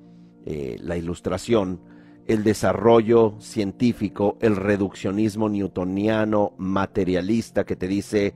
eh, 0.46 0.76
la 0.80 0.96
ilustración, 0.96 1.80
el 2.26 2.44
desarrollo 2.44 3.34
científico, 3.38 4.38
el 4.40 4.56
reduccionismo 4.56 5.49
newtoniano 5.49 6.52
materialista 6.58 7.64
que 7.64 7.76
te 7.76 7.88
dice 7.88 8.34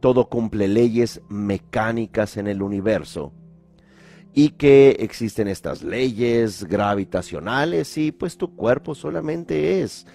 todo 0.00 0.28
cumple 0.28 0.68
leyes 0.68 1.22
mecánicas 1.28 2.36
en 2.36 2.46
el 2.46 2.62
universo 2.62 3.32
y 4.34 4.50
que 4.50 4.90
existen 5.00 5.48
estas 5.48 5.82
leyes 5.82 6.64
gravitacionales 6.64 7.96
y 7.96 8.12
pues 8.12 8.36
tu 8.36 8.54
cuerpo 8.54 8.94
solamente 8.94 9.80
es 9.80 10.06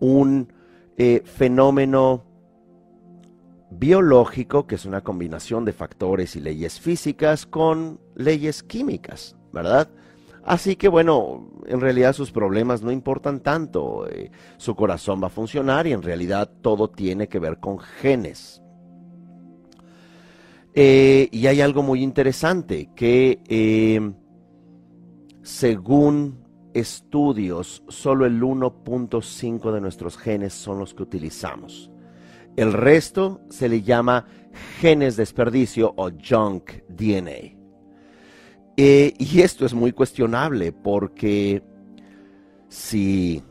un 0.00 0.52
eh, 0.96 1.22
fenómeno 1.24 2.24
biológico, 3.70 4.66
que 4.66 4.74
es 4.74 4.84
una 4.84 5.02
combinación 5.02 5.64
de 5.64 5.72
factores 5.72 6.34
y 6.34 6.40
leyes 6.40 6.80
físicas 6.80 7.46
con 7.46 8.00
leyes 8.16 8.64
químicas, 8.64 9.36
¿verdad? 9.52 9.88
Así 10.48 10.76
que 10.76 10.88
bueno, 10.88 11.50
en 11.66 11.78
realidad 11.78 12.14
sus 12.14 12.32
problemas 12.32 12.82
no 12.82 12.90
importan 12.90 13.40
tanto, 13.40 14.08
eh, 14.08 14.30
su 14.56 14.74
corazón 14.74 15.22
va 15.22 15.26
a 15.26 15.30
funcionar 15.30 15.86
y 15.86 15.92
en 15.92 16.00
realidad 16.00 16.50
todo 16.62 16.88
tiene 16.88 17.28
que 17.28 17.38
ver 17.38 17.58
con 17.58 17.78
genes. 17.78 18.62
Eh, 20.72 21.28
y 21.30 21.46
hay 21.48 21.60
algo 21.60 21.82
muy 21.82 22.02
interesante 22.02 22.88
que 22.96 23.42
según 25.42 26.46
estudios, 26.72 27.82
solo 27.88 28.24
el 28.24 28.40
1.5 28.40 29.70
de 29.70 29.80
nuestros 29.82 30.16
genes 30.16 30.54
son 30.54 30.78
los 30.78 30.94
que 30.94 31.02
utilizamos. 31.02 31.90
El 32.56 32.72
resto 32.72 33.42
se 33.50 33.68
le 33.68 33.82
llama 33.82 34.24
genes 34.80 35.16
desperdicio 35.16 35.92
o 35.96 36.10
junk 36.10 36.72
DNA. 36.88 37.57
Eh, 38.80 39.12
y 39.18 39.40
esto 39.40 39.66
es 39.66 39.74
muy 39.74 39.92
cuestionable 39.92 40.72
porque 40.72 41.62
si 42.68 43.42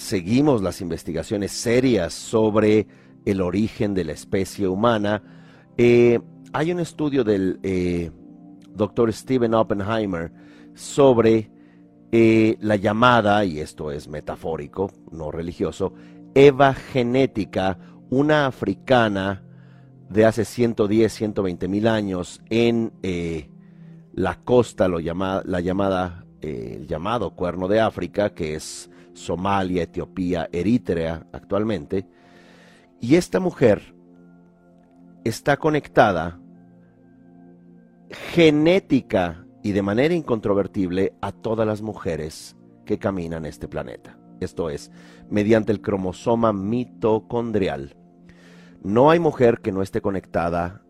seguimos 0.00 0.62
las 0.62 0.80
investigaciones 0.80 1.52
serias 1.52 2.14
sobre 2.14 2.86
el 3.24 3.40
origen 3.40 3.94
de 3.94 4.04
la 4.04 4.12
especie 4.12 4.66
humana. 4.66 5.22
Eh, 5.76 6.18
hay 6.52 6.72
un 6.72 6.80
estudio 6.80 7.22
del 7.22 7.60
eh, 7.62 8.10
doctor 8.74 9.12
Stephen 9.12 9.54
Oppenheimer 9.54 10.32
sobre 10.74 11.50
eh, 12.12 12.56
la 12.60 12.76
llamada, 12.76 13.44
y 13.44 13.60
esto 13.60 13.92
es 13.92 14.08
metafórico, 14.08 14.90
no 15.12 15.30
religioso, 15.30 15.92
Eva 16.34 16.74
genética, 16.74 17.78
una 18.08 18.46
africana 18.46 19.44
de 20.08 20.24
hace 20.24 20.44
110, 20.44 21.12
120 21.12 21.68
mil 21.68 21.86
años 21.86 22.40
en 22.50 22.92
la 24.12 24.36
costa, 24.42 24.88
lo 24.88 24.98
la 24.98 25.60
llamada, 25.60 26.24
el 26.40 26.86
llamado 26.86 27.34
Cuerno 27.34 27.68
de 27.68 27.80
África, 27.80 28.34
que 28.34 28.54
es 28.54 28.90
Somalia, 29.12 29.82
Etiopía, 29.82 30.48
Eritrea 30.52 31.26
actualmente, 31.32 32.06
y 33.00 33.16
esta 33.16 33.40
mujer 33.40 33.94
está 35.24 35.56
conectada 35.56 36.40
genética 38.10 39.46
y 39.62 39.72
de 39.72 39.82
manera 39.82 40.14
incontrovertible 40.14 41.14
a 41.20 41.32
todas 41.32 41.66
las 41.66 41.82
mujeres 41.82 42.56
que 42.84 42.98
caminan 42.98 43.46
este 43.46 43.68
planeta. 43.68 44.18
Esto 44.40 44.70
es, 44.70 44.90
mediante 45.28 45.70
el 45.70 45.80
cromosoma 45.80 46.52
mitocondrial. 46.52 47.96
No 48.82 49.10
hay 49.10 49.18
mujer 49.18 49.60
que 49.60 49.72
no 49.72 49.82
esté 49.82 50.00
conectada 50.00 50.82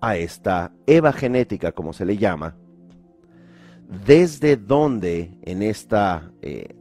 a 0.00 0.16
esta 0.16 0.72
Eva 0.86 1.12
genética, 1.12 1.72
como 1.72 1.92
se 1.92 2.04
le 2.04 2.16
llama, 2.16 2.56
desde 4.04 4.56
donde 4.56 5.38
en 5.42 5.62
esta 5.62 6.32
eh, 6.42 6.74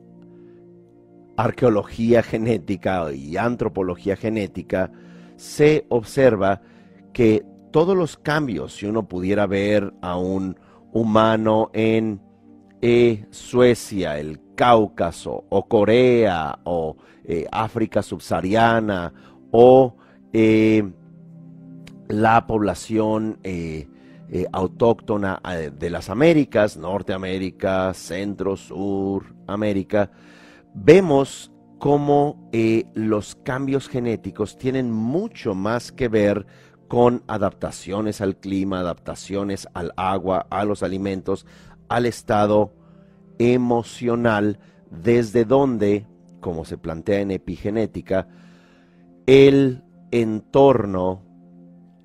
arqueología 1.37 2.23
genética 2.23 3.11
y 3.13 3.37
antropología 3.37 4.15
genética, 4.15 4.91
se 5.35 5.85
observa 5.89 6.61
que 7.13 7.43
todos 7.71 7.95
los 7.95 8.17
cambios, 8.17 8.73
si 8.73 8.85
uno 8.85 9.07
pudiera 9.07 9.45
ver 9.47 9.93
a 10.01 10.17
un 10.17 10.57
humano 10.93 11.71
en 11.73 12.21
eh, 12.81 13.25
Suecia, 13.31 14.17
el 14.17 14.39
Cáucaso, 14.55 15.45
o 15.49 15.67
Corea, 15.67 16.59
o 16.63 16.95
eh, 17.25 17.45
África 17.51 18.01
subsahariana, 18.01 19.13
o 19.51 19.97
eh, 20.31 20.89
la 22.07 22.45
población 22.47 23.39
autóctona 24.51 25.41
de 25.77 25.89
las 25.89 26.09
Américas, 26.09 26.77
Norteamérica, 26.77 27.93
Centro, 27.93 28.57
Sur, 28.57 29.35
América, 29.47 30.11
vemos 30.73 31.51
cómo 31.79 32.49
eh, 32.51 32.85
los 32.93 33.35
cambios 33.35 33.87
genéticos 33.87 34.57
tienen 34.57 34.91
mucho 34.91 35.55
más 35.55 35.91
que 35.91 36.07
ver 36.07 36.45
con 36.87 37.23
adaptaciones 37.27 38.21
al 38.21 38.37
clima, 38.37 38.79
adaptaciones 38.79 39.67
al 39.73 39.93
agua, 39.97 40.47
a 40.49 40.65
los 40.65 40.83
alimentos, 40.83 41.45
al 41.89 42.05
estado 42.05 42.73
emocional, 43.39 44.59
desde 44.91 45.45
donde, 45.45 46.07
como 46.39 46.63
se 46.63 46.77
plantea 46.77 47.19
en 47.19 47.31
epigenética, 47.31 48.27
el 49.25 49.83
entorno 50.11 51.24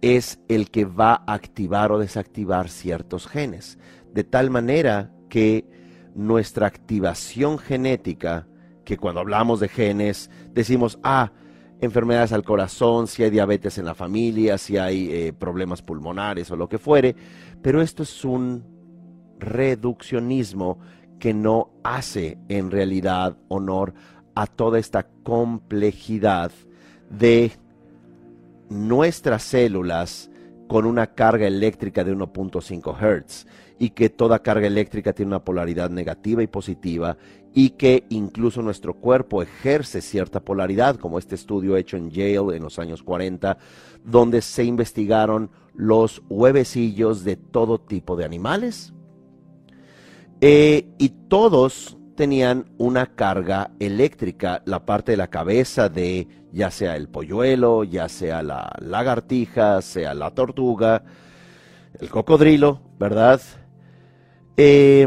es 0.02 0.40
el 0.48 0.70
que 0.70 0.84
va 0.84 1.22
a 1.26 1.34
activar 1.34 1.92
o 1.92 1.98
desactivar 1.98 2.68
ciertos 2.68 3.26
genes, 3.26 3.78
de 4.12 4.24
tal 4.24 4.50
manera 4.50 5.12
que 5.28 5.66
nuestra 6.14 6.66
activación 6.66 7.58
genética 7.58 8.46
que 8.84 8.96
cuando 8.96 9.20
hablamos 9.20 9.60
de 9.60 9.68
genes 9.68 10.30
decimos, 10.52 10.98
ah, 11.02 11.32
enfermedades 11.80 12.32
al 12.32 12.42
corazón, 12.42 13.06
si 13.06 13.22
hay 13.22 13.30
diabetes 13.30 13.78
en 13.78 13.84
la 13.84 13.94
familia, 13.94 14.58
si 14.58 14.76
hay 14.76 15.10
eh, 15.10 15.32
problemas 15.32 15.82
pulmonares 15.82 16.50
o 16.50 16.56
lo 16.56 16.68
que 16.68 16.78
fuere, 16.78 17.14
pero 17.62 17.80
esto 17.80 18.02
es 18.02 18.24
un 18.24 18.64
reduccionismo 19.38 20.78
que 21.18 21.32
no 21.34 21.70
hace 21.82 22.38
en 22.48 22.70
realidad 22.70 23.36
honor 23.48 23.94
a 24.34 24.46
toda 24.46 24.78
esta 24.78 25.06
complejidad 25.22 26.50
de 27.10 27.52
nuestras 28.70 29.42
células 29.42 30.30
con 30.68 30.86
una 30.86 31.08
carga 31.08 31.46
eléctrica 31.46 32.04
de 32.04 32.14
1.5 32.14 32.96
Hz 32.96 33.46
y 33.78 33.90
que 33.90 34.08
toda 34.08 34.42
carga 34.42 34.66
eléctrica 34.66 35.12
tiene 35.12 35.30
una 35.30 35.44
polaridad 35.44 35.90
negativa 35.90 36.42
y 36.42 36.46
positiva 36.46 37.16
y 37.52 37.70
que 37.70 38.04
incluso 38.10 38.62
nuestro 38.62 38.94
cuerpo 38.94 39.42
ejerce 39.42 40.00
cierta 40.00 40.40
polaridad, 40.40 40.96
como 40.96 41.18
este 41.18 41.34
estudio 41.34 41.76
hecho 41.76 41.96
en 41.96 42.10
Yale 42.10 42.56
en 42.56 42.62
los 42.62 42.78
años 42.78 43.02
40, 43.02 43.58
donde 44.04 44.42
se 44.42 44.62
investigaron 44.64 45.50
los 45.74 46.22
huevecillos 46.28 47.24
de 47.24 47.36
todo 47.36 47.80
tipo 47.80 48.16
de 48.16 48.24
animales. 48.24 48.92
Eh, 50.40 50.88
y 50.98 51.08
todos 51.28 51.98
tenían 52.14 52.66
una 52.78 53.06
carga 53.14 53.72
eléctrica, 53.80 54.62
la 54.66 54.84
parte 54.84 55.12
de 55.12 55.16
la 55.16 55.28
cabeza 55.28 55.88
de 55.88 56.28
ya 56.52 56.70
sea 56.70 56.96
el 56.96 57.08
polluelo, 57.08 57.84
ya 57.84 58.08
sea 58.08 58.42
la 58.42 58.72
lagartija, 58.80 59.82
sea 59.82 60.14
la 60.14 60.30
tortuga, 60.32 61.04
el 61.98 62.08
cocodrilo, 62.10 62.80
¿verdad? 62.98 63.40
Eh, 64.56 65.06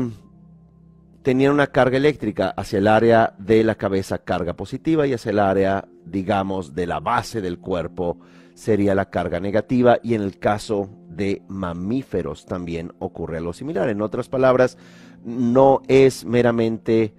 tenían 1.21 1.53
una 1.53 1.67
carga 1.67 1.97
eléctrica 1.97 2.49
hacia 2.49 2.79
el 2.79 2.87
área 2.87 3.33
de 3.37 3.63
la 3.63 3.75
cabeza, 3.75 4.19
carga 4.19 4.53
positiva, 4.53 5.07
y 5.07 5.13
hacia 5.13 5.31
el 5.31 5.39
área, 5.39 5.87
digamos, 6.05 6.75
de 6.75 6.87
la 6.87 6.99
base 6.99 7.41
del 7.41 7.59
cuerpo 7.59 8.19
sería 8.53 8.93
la 8.93 9.09
carga 9.09 9.39
negativa, 9.39 9.99
y 10.03 10.13
en 10.13 10.21
el 10.21 10.37
caso 10.39 10.89
de 11.07 11.41
mamíferos 11.47 12.45
también 12.45 12.93
ocurre 12.99 13.37
algo 13.37 13.53
similar. 13.53 13.89
En 13.89 14.01
otras 14.01 14.29
palabras, 14.29 14.77
no 15.23 15.81
es 15.87 16.25
meramente 16.25 17.13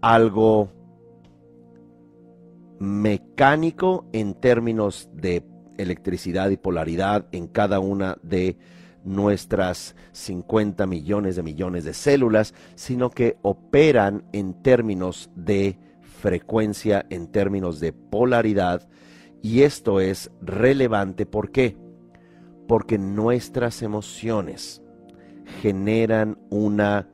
algo 0.00 0.70
mecánico 2.82 4.08
en 4.12 4.34
términos 4.34 5.08
de 5.14 5.46
electricidad 5.78 6.50
y 6.50 6.56
polaridad 6.56 7.26
en 7.30 7.46
cada 7.46 7.78
una 7.78 8.18
de 8.24 8.58
nuestras 9.04 9.94
50 10.10 10.84
millones 10.88 11.36
de 11.36 11.44
millones 11.44 11.84
de 11.84 11.94
células, 11.94 12.54
sino 12.74 13.10
que 13.10 13.36
operan 13.42 14.24
en 14.32 14.60
términos 14.64 15.30
de 15.36 15.78
frecuencia, 16.00 17.06
en 17.08 17.28
términos 17.28 17.78
de 17.78 17.92
polaridad, 17.92 18.88
y 19.42 19.62
esto 19.62 20.00
es 20.00 20.32
relevante, 20.40 21.24
¿por 21.24 21.52
qué? 21.52 21.76
Porque 22.66 22.98
nuestras 22.98 23.82
emociones 23.82 24.82
generan 25.60 26.36
una 26.50 27.08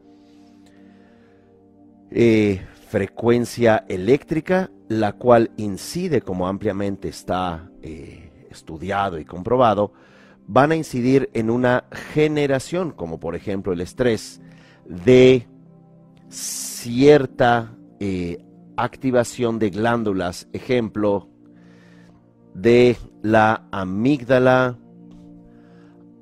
eh, 2.11 2.63
frecuencia 2.89 3.85
eléctrica, 3.89 4.71
la 4.89 5.13
cual 5.13 5.51
incide, 5.57 6.23
como 6.23 6.49
ampliamente 6.49 7.09
está 7.09 7.71
eh, 7.83 8.47
estudiado 8.51 9.19
y 9.19 9.25
comprobado, 9.25 9.93
van 10.47 10.73
a 10.73 10.77
incidir 10.77 11.29
en 11.35 11.51
una 11.51 11.85
generación, 12.13 12.93
como 12.93 13.21
por 13.21 13.37
ejemplo 13.37 13.73
el 13.73 13.83
estrés, 13.83 14.41
de 14.87 15.47
cierta 16.29 17.77
eh, 18.01 18.45
activación 18.77 19.59
de 19.59 19.71
glándulas, 19.71 20.49
ejemplo, 20.53 21.29
de 22.55 22.97
la 23.23 23.69
amígdala 23.71 24.79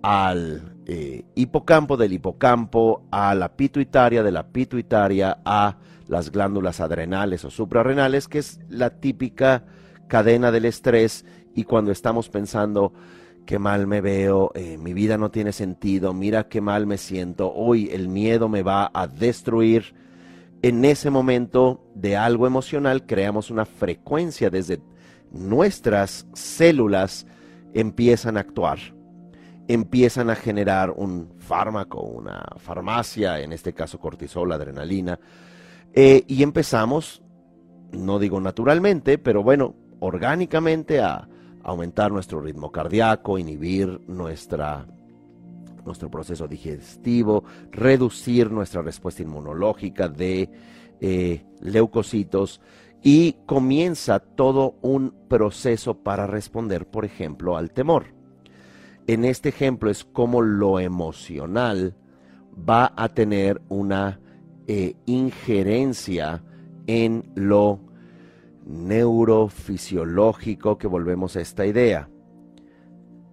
al 0.02 0.76
eh, 0.86 1.24
hipocampo, 1.34 1.96
del 1.96 2.12
hipocampo 2.12 3.06
a 3.10 3.34
la 3.34 3.56
pituitaria, 3.56 4.22
de 4.22 4.32
la 4.32 4.48
pituitaria 4.48 5.38
a 5.44 5.78
las 6.08 6.30
glándulas 6.30 6.80
adrenales 6.80 7.44
o 7.44 7.50
suprarrenales, 7.50 8.28
que 8.28 8.38
es 8.38 8.60
la 8.68 8.90
típica 8.90 9.64
cadena 10.08 10.50
del 10.50 10.64
estrés 10.64 11.24
y 11.54 11.64
cuando 11.64 11.90
estamos 11.90 12.28
pensando 12.28 12.92
qué 13.44 13.58
mal 13.58 13.86
me 13.86 14.00
veo, 14.00 14.50
eh, 14.54 14.76
mi 14.78 14.92
vida 14.92 15.18
no 15.18 15.30
tiene 15.30 15.52
sentido, 15.52 16.12
mira 16.12 16.48
qué 16.48 16.60
mal 16.60 16.86
me 16.86 16.98
siento, 16.98 17.52
hoy 17.52 17.88
el 17.92 18.08
miedo 18.08 18.48
me 18.48 18.62
va 18.62 18.90
a 18.92 19.06
destruir. 19.06 19.94
En 20.62 20.84
ese 20.84 21.10
momento 21.10 21.84
de 21.94 22.16
algo 22.16 22.46
emocional 22.46 23.06
creamos 23.06 23.50
una 23.50 23.64
frecuencia 23.64 24.50
desde 24.50 24.80
nuestras 25.30 26.26
células 26.32 27.26
empiezan 27.72 28.36
a 28.36 28.40
actuar, 28.40 28.78
empiezan 29.68 30.30
a 30.30 30.34
generar 30.34 30.90
un 30.90 31.32
fármaco, 31.38 32.00
una 32.00 32.44
farmacia, 32.56 33.40
en 33.40 33.52
este 33.52 33.72
caso 33.72 33.98
cortisol, 33.98 34.50
adrenalina, 34.52 35.18
eh, 35.96 36.24
y 36.28 36.42
empezamos, 36.42 37.22
no 37.90 38.18
digo 38.18 38.38
naturalmente, 38.40 39.18
pero 39.18 39.42
bueno, 39.42 39.74
orgánicamente 39.98 41.00
a, 41.00 41.28
aumentar 41.64 42.12
nuestro 42.12 42.40
ritmo 42.40 42.70
cardíaco, 42.70 43.38
inhibir 43.38 44.00
nuestra, 44.06 44.86
nuestro 45.84 46.08
proceso 46.08 46.46
digestivo, 46.46 47.42
reducir 47.72 48.52
nuestra 48.52 48.82
respuesta 48.82 49.22
inmunológica 49.22 50.08
de 50.08 50.48
eh, 51.00 51.44
leucocitos 51.60 52.60
y 53.02 53.38
comienza 53.46 54.20
todo 54.20 54.76
un 54.80 55.12
proceso 55.28 56.04
para 56.04 56.28
responder, 56.28 56.86
por 56.86 57.04
ejemplo, 57.04 57.56
al 57.56 57.72
temor. 57.72 58.14
En 59.08 59.24
este 59.24 59.48
ejemplo 59.48 59.90
es 59.90 60.04
como 60.04 60.42
lo 60.42 60.78
emocional 60.78 61.96
va 62.56 62.92
a 62.96 63.08
tener 63.08 63.60
una 63.68 64.20
eh, 64.66 64.96
injerencia 65.06 66.42
en 66.86 67.30
lo 67.34 67.80
neurofisiológico, 68.66 70.76
que 70.76 70.88
volvemos 70.88 71.36
a 71.36 71.40
esta 71.40 71.64
idea, 71.66 72.10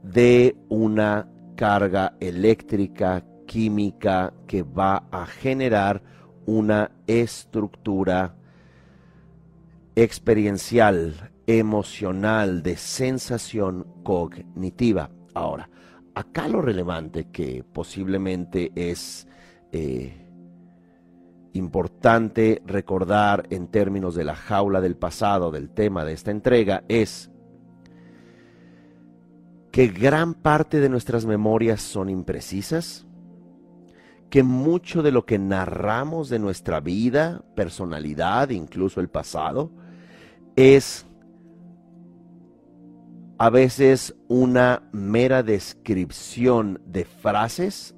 de 0.03 0.55
una 0.69 1.27
carga 1.55 2.15
eléctrica, 2.19 3.25
química, 3.47 4.33
que 4.47 4.63
va 4.63 5.07
a 5.11 5.25
generar 5.25 6.03
una 6.45 6.91
estructura 7.07 8.35
experiencial, 9.95 11.31
emocional, 11.47 12.61
de 12.63 12.77
sensación 12.77 13.87
cognitiva. 14.03 15.09
Ahora, 15.33 15.69
acá 16.15 16.47
lo 16.47 16.61
relevante 16.61 17.29
que 17.31 17.63
posiblemente 17.63 18.71
es 18.75 19.27
eh, 19.71 20.22
importante 21.53 22.61
recordar 22.65 23.47
en 23.49 23.67
términos 23.67 24.15
de 24.15 24.23
la 24.23 24.35
jaula 24.35 24.81
del 24.81 24.95
pasado, 24.95 25.51
del 25.51 25.69
tema 25.69 26.03
de 26.03 26.13
esta 26.13 26.31
entrega, 26.31 26.83
es 26.87 27.29
que 29.71 29.87
gran 29.87 30.33
parte 30.35 30.79
de 30.79 30.89
nuestras 30.89 31.25
memorias 31.25 31.81
son 31.81 32.09
imprecisas, 32.09 33.07
que 34.29 34.43
mucho 34.43 35.03
de 35.03 35.11
lo 35.11 35.25
que 35.25 35.39
narramos 35.39 36.29
de 36.29 36.39
nuestra 36.39 36.79
vida, 36.79 37.43
personalidad, 37.55 38.49
incluso 38.49 38.99
el 38.99 39.09
pasado, 39.09 39.71
es 40.55 41.05
a 43.37 43.49
veces 43.49 44.15
una 44.27 44.83
mera 44.91 45.43
descripción 45.43 46.81
de 46.85 47.05
frases 47.05 47.95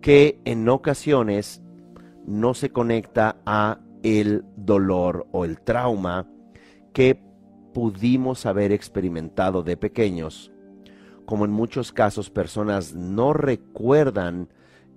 que 0.00 0.38
en 0.44 0.68
ocasiones 0.68 1.62
no 2.26 2.54
se 2.54 2.70
conecta 2.70 3.36
a 3.46 3.80
el 4.02 4.44
dolor 4.56 5.26
o 5.32 5.44
el 5.44 5.60
trauma 5.60 6.26
que 6.92 7.20
pudimos 7.72 8.46
haber 8.46 8.72
experimentado 8.72 9.62
de 9.62 9.76
pequeños. 9.76 10.52
Como 11.26 11.44
en 11.44 11.50
muchos 11.50 11.92
casos 11.92 12.30
personas 12.30 12.94
no 12.94 13.32
recuerdan 13.32 14.48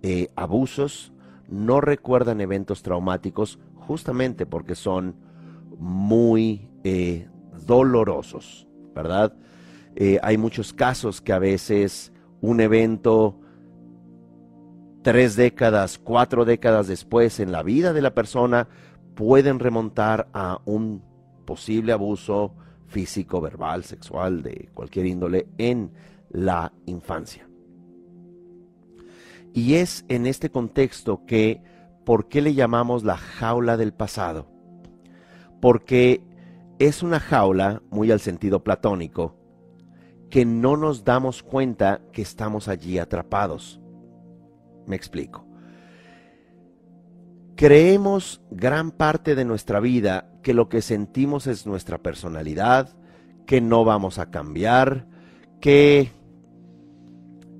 eh, 0.04 0.30
abusos, 0.36 1.14
no 1.50 1.82
recuerdan 1.82 2.42
eventos 2.42 2.84
traumáticos 2.84 3.60
justamente 3.76 4.46
porque 4.46 4.76
son 4.76 5.16
muy 5.80 6.70
eh, 6.84 7.28
dolorosos, 7.66 8.68
¿verdad? 8.94 9.34
Eh, 9.96 10.20
hay 10.22 10.38
muchos 10.38 10.74
casos 10.74 11.22
que 11.22 11.34
a 11.34 11.40
veces 11.40 12.12
un 12.42 12.60
evento 12.60 13.40
tres 15.08 15.38
décadas, 15.38 16.00
cuatro 16.00 16.44
décadas 16.44 16.90
después 16.90 17.40
en 17.40 17.54
la 17.54 17.64
vida 17.64 17.94
de 17.94 18.02
la 18.02 18.14
persona 18.14 18.68
pueden 19.16 19.58
remontar 19.58 20.28
a 20.34 20.60
un 20.66 21.02
posible 21.46 21.94
abuso 21.94 22.54
físico, 22.88 23.40
verbal, 23.40 23.86
sexual, 23.86 24.44
de 24.44 24.70
cualquier 24.74 25.06
índole 25.06 25.48
en 25.58 25.94
la 26.30 26.74
infancia. 26.88 27.48
Y 29.54 29.76
es 29.76 30.04
en 30.10 30.26
este 30.26 30.50
contexto 30.50 31.26
que, 31.26 31.64
¿por 32.04 32.28
qué 32.28 32.42
le 32.42 32.54
llamamos 32.54 33.06
la 33.06 33.16
jaula 33.16 33.78
del 33.78 33.94
pasado? 33.94 34.52
Porque 35.62 36.22
es 36.80 37.02
una 37.02 37.22
jaula, 37.22 37.82
muy 37.92 38.12
al 38.12 38.20
sentido 38.20 38.62
platónico, 38.62 39.38
que 40.30 40.44
no 40.44 40.76
nos 40.76 41.06
damos 41.06 41.44
cuenta 41.44 42.02
que 42.12 42.22
estamos 42.22 42.68
allí 42.68 43.00
atrapados. 43.00 43.80
Me 44.88 44.96
explico. 44.96 45.46
Creemos 47.56 48.42
gran 48.52 48.92
parte 48.92 49.36
de 49.36 49.46
nuestra 49.46 49.80
vida 49.80 50.32
que 50.42 50.54
lo 50.54 50.70
que 50.70 50.82
sentimos 50.82 51.48
es 51.48 51.66
nuestra 51.66 51.98
personalidad, 51.98 52.96
que 53.46 53.62
no 53.62 53.84
vamos 53.84 54.20
a 54.20 54.30
cambiar, 54.30 55.08
que 55.60 56.12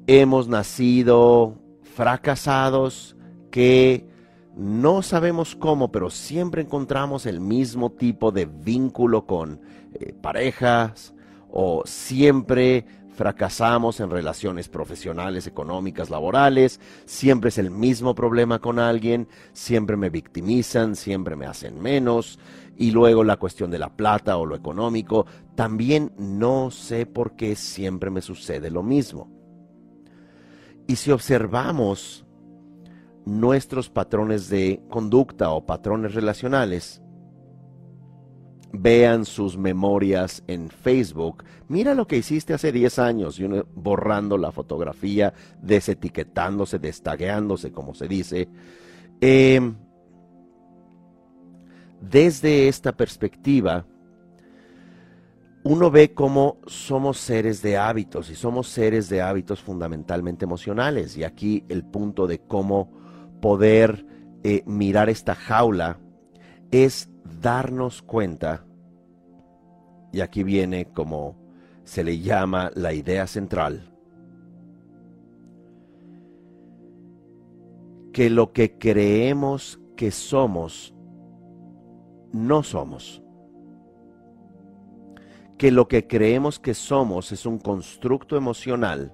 hemos 0.06 0.48
nacido 0.48 1.60
fracasados, 1.96 3.18
que 3.52 4.08
no 4.56 5.02
sabemos 5.02 5.56
cómo, 5.56 5.92
pero 5.92 6.10
siempre 6.10 6.62
encontramos 6.62 7.26
el 7.26 7.40
mismo 7.40 7.92
tipo 7.92 8.32
de 8.32 8.46
vínculo 8.46 9.26
con 9.26 9.62
eh, 9.94 10.14
parejas 10.14 11.14
o 11.50 11.84
siempre 11.86 12.86
fracasamos 13.18 14.00
en 14.00 14.12
relaciones 14.12 14.70
profesionales, 14.70 15.48
económicas, 15.48 16.12
laborales, 16.12 16.80
siempre 17.06 17.50
es 17.50 17.58
el 17.58 17.72
mismo 17.72 18.14
problema 18.14 18.60
con 18.60 18.78
alguien, 18.78 19.28
siempre 19.54 19.98
me 19.98 20.12
victimizan, 20.12 20.96
siempre 20.96 21.36
me 21.36 21.48
hacen 21.48 21.82
menos, 21.82 22.38
y 22.78 22.92
luego 22.92 23.24
la 23.24 23.38
cuestión 23.38 23.72
de 23.72 23.80
la 23.80 23.90
plata 23.90 24.38
o 24.38 24.46
lo 24.46 24.56
económico, 24.56 25.26
también 25.56 26.14
no 26.20 26.70
sé 26.70 27.08
por 27.08 27.36
qué 27.36 27.56
siempre 27.56 28.12
me 28.12 28.22
sucede 28.22 28.70
lo 28.70 28.84
mismo. 28.84 29.32
Y 30.86 30.98
si 30.98 31.10
observamos 31.10 32.24
nuestros 33.26 33.90
patrones 33.90 34.48
de 34.48 34.84
conducta 34.90 35.50
o 35.50 35.66
patrones 35.66 36.14
relacionales, 36.14 37.02
vean 38.72 39.26
sus 39.26 39.58
memorias 39.58 40.44
en 40.48 40.70
Facebook. 40.70 41.44
Mira 41.68 41.94
lo 41.94 42.08
que 42.08 42.18
hiciste 42.18 42.54
hace 42.54 42.72
10 42.72 43.00
años 43.00 43.40
y 43.40 43.44
uno 43.44 43.66
borrando 43.76 44.38
la 44.38 44.52
fotografía, 44.52 45.34
desetiquetándose, 45.62 46.80
destagueándose, 46.80 47.72
como 47.72 47.94
se 47.94 48.08
dice. 48.08 48.50
Em, 49.22 49.76
desde 52.02 52.68
esta 52.68 52.92
perspectiva, 52.92 53.86
uno 55.64 55.92
ve 55.92 56.14
cómo 56.14 56.60
somos 56.66 57.18
seres 57.18 57.62
de 57.62 57.78
hábitos 57.78 58.30
y 58.30 58.36
somos 58.36 58.68
seres 58.68 59.10
de 59.10 59.22
hábitos 59.22 59.62
fundamentalmente 59.62 60.46
emocionales. 60.46 61.18
Y 61.18 61.24
aquí 61.24 61.66
el 61.68 61.84
punto 61.84 62.28
de 62.28 62.40
cómo 62.40 62.92
poder 63.42 64.06
eh, 64.44 64.64
mirar 64.66 65.10
esta 65.10 65.36
jaula 65.36 66.00
es 66.72 67.10
darnos 67.42 68.02
cuenta, 68.02 68.66
y 70.12 70.22
aquí 70.22 70.44
viene 70.44 70.86
como 70.86 71.36
se 71.84 72.04
le 72.04 72.20
llama 72.20 72.72
la 72.76 72.94
idea 72.94 73.28
central, 73.28 73.94
que 78.12 78.30
lo 78.30 78.52
que 78.52 78.78
creemos 78.78 79.80
que 79.96 80.12
somos, 80.12 80.94
no 82.32 82.64
somos. 82.64 83.22
Que 85.58 85.72
lo 85.72 85.88
que 85.88 86.06
creemos 86.06 86.60
que 86.60 86.74
somos 86.74 87.32
es 87.32 87.46
un 87.46 87.58
constructo 87.58 88.38
emocional 88.38 89.14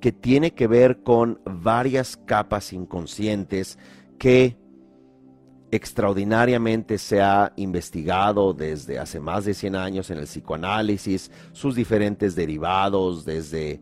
que 0.00 0.10
tiene 0.10 0.52
que 0.52 0.66
ver 0.66 1.02
con 1.02 1.40
varias 1.44 2.16
capas 2.16 2.72
inconscientes 2.72 3.78
que 4.18 4.56
extraordinariamente 5.72 6.98
se 6.98 7.22
ha 7.22 7.50
investigado 7.56 8.52
desde 8.52 8.98
hace 8.98 9.18
más 9.20 9.46
de 9.46 9.54
100 9.54 9.74
años 9.74 10.10
en 10.10 10.18
el 10.18 10.26
psicoanálisis, 10.26 11.30
sus 11.52 11.74
diferentes 11.74 12.36
derivados 12.36 13.24
desde 13.24 13.80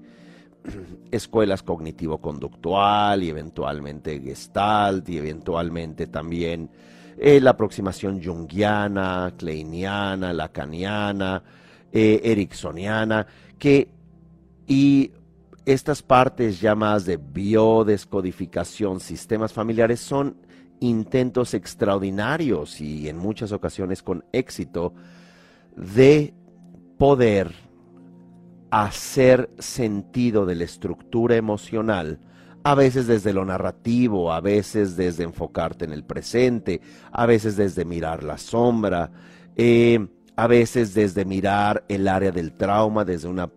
escuelas 1.11 1.65
cognitivo-conductual 1.65 3.25
y 3.25 3.31
eventualmente 3.31 4.21
gestalt 4.21 5.09
y 5.09 5.19
eventualmente 5.19 6.07
también 6.07 6.71
eh, 7.19 7.41
la 7.41 7.51
aproximación 7.51 8.23
junguiana, 8.23 9.35
kleiniana, 9.37 10.33
lacaniana, 10.33 11.43
eh, 11.93 12.21
ericksoniana, 12.23 13.27
que 13.59 13.89
y 14.69 15.11
estas 15.67 16.03
partes 16.03 16.61
llamadas 16.61 17.05
de 17.05 17.17
biodescodificación, 17.17 19.01
sistemas 19.01 19.53
familiares 19.53 19.99
son 19.99 20.37
intentos 20.81 21.55
extraordinarios 21.55 22.81
y 22.81 23.09
en 23.09 23.19
muchas 23.19 23.53
ocasiones 23.53 24.03
con 24.03 24.25
éxito 24.33 24.95
de 25.77 26.35
poder 26.99 27.53
hacer 28.71 29.51
sentido 29.59 30.47
de 30.47 30.55
la 30.55 30.65
estructura 30.65 31.37
emocional, 31.37 32.19
a 32.63 32.75
veces 32.75 33.07
desde 33.07 33.33
lo 33.33 33.45
narrativo, 33.45 34.33
a 34.33 34.41
veces 34.41 34.97
desde 34.97 35.25
enfocarte 35.25 35.85
en 35.85 35.93
el 35.93 36.05
presente, 36.05 36.81
a 37.11 37.27
veces 37.27 37.57
desde 37.57 37.85
mirar 37.85 38.23
la 38.23 38.39
sombra, 38.39 39.11
eh, 39.57 40.07
a 40.37 40.47
veces 40.47 40.95
desde 40.95 41.25
mirar 41.25 41.85
el 41.89 42.07
área 42.07 42.33
del 42.33 42.53
trauma 42.53 43.05
desde 43.05 43.29
una 43.29 43.51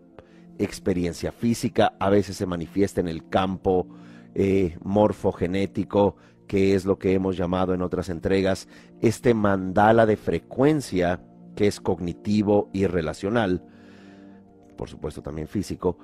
experiencia 0.57 1.31
física, 1.31 1.93
a 1.99 2.09
veces 2.09 2.38
se 2.38 2.45
manifiesta 2.45 3.01
en 3.01 3.07
el 3.07 3.27
campo 3.27 3.88
eh, 4.36 4.77
morfogenético 4.83 6.15
que 6.47 6.75
es 6.75 6.86
lo 6.86 6.99
que 6.99 7.13
hemos 7.13 7.38
llamado 7.38 7.73
en 7.73 7.82
otras 7.82 8.10
entregas 8.10 8.67
este 9.01 9.34
mandala 9.34 10.06
de 10.06 10.17
frecuencia 10.17 11.21
que 11.56 11.67
es 11.67 11.79
cognitivo 11.79 12.69
y 12.73 12.88
relacional, 12.88 13.63
por 14.75 14.89
supuesto 14.89 15.21
también 15.21 15.47
físico, 15.47 15.97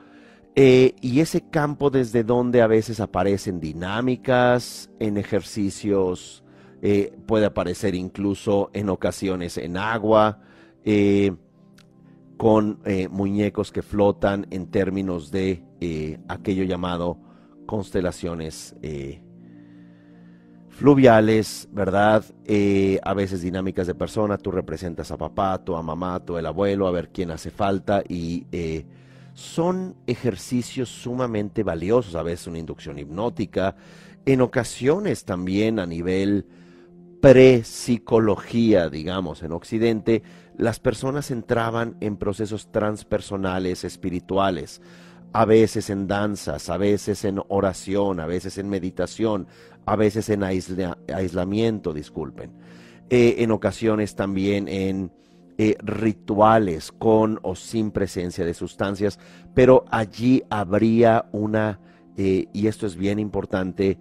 eh, 0.56 0.96
y 1.02 1.20
ese 1.20 1.42
campo 1.50 1.90
desde 1.90 2.24
donde 2.24 2.62
a 2.62 2.68
veces 2.68 3.00
aparecen 3.00 3.60
dinámicas 3.60 4.90
en 5.00 5.18
ejercicios, 5.18 6.44
eh, 6.82 7.16
puede 7.26 7.46
aparecer 7.46 7.96
incluso 7.96 8.70
en 8.74 8.90
ocasiones 8.90 9.58
en 9.58 9.78
agua, 9.78 10.42
eh, 10.84 11.34
con 12.38 12.80
muñecos 13.12 13.70
que 13.72 13.82
flotan 13.82 14.48
en 14.50 14.68
términos 14.68 15.30
de 15.30 15.62
aquello 16.30 16.64
llamado 16.64 17.20
constelaciones 17.66 18.78
fluviales, 20.80 21.68
¿verdad? 21.72 22.24
a 23.04 23.14
veces 23.14 23.42
dinámicas 23.42 23.86
de 23.86 23.96
persona, 23.96 24.38
tú 24.38 24.52
representas 24.52 25.12
a 25.12 25.18
papá, 25.18 25.62
a 25.66 25.82
mamá, 25.82 26.24
tú 26.24 26.38
el 26.38 26.46
abuelo, 26.46 26.88
a 26.88 26.92
ver 26.92 27.10
quién 27.10 27.32
hace 27.32 27.52
falta 27.52 28.02
y 28.08 28.46
son 29.34 29.96
ejercicios 30.08 30.90
sumamente 30.90 31.64
valiosos, 31.64 32.16
a 32.16 32.24
veces 32.24 32.48
una 32.48 32.60
inducción 32.60 32.98
hipnótica, 32.98 33.76
en 34.26 34.42
ocasiones 34.42 35.26
también 35.26 35.80
a 35.80 35.86
nivel 35.86 36.46
pre-psicología, 37.22 38.90
digamos, 38.90 39.44
en 39.44 39.52
Occidente, 39.52 40.24
las 40.58 40.80
personas 40.80 41.32
entraban 41.32 41.98
en 42.00 42.18
procesos 42.18 42.72
transpersonales, 42.72 43.84
espirituales, 43.84 44.82
a 45.32 45.46
veces 45.46 45.90
en 45.90 46.08
danzas, 46.08 46.70
a 46.70 46.78
veces 46.78 47.24
en 47.24 47.42
oración, 47.50 48.20
a 48.20 48.26
veces 48.26 48.58
en 48.58 48.70
meditación, 48.70 49.48
a 49.90 49.96
veces 49.96 50.30
en 50.30 50.44
aislamiento, 50.44 51.94
disculpen, 51.94 52.52
eh, 53.10 53.38
en 53.40 53.50
ocasiones 53.50 54.16
también 54.16 54.68
en 54.68 55.12
eh, 55.58 55.78
rituales 55.82 56.92
con 56.92 57.40
o 57.42 57.56
sin 57.56 57.90
presencia 57.90 58.46
de 58.46 58.54
sustancias, 58.54 59.18
pero 59.56 59.86
allí 59.90 60.44
habría 60.52 61.28
una, 61.32 61.80
eh, 62.18 62.46
y 62.54 62.68
esto 62.68 62.86
es 62.86 62.96
bien 62.96 63.18
importante, 63.18 63.98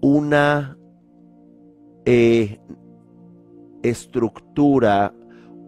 una 0.00 0.78
estructura, 3.82 5.14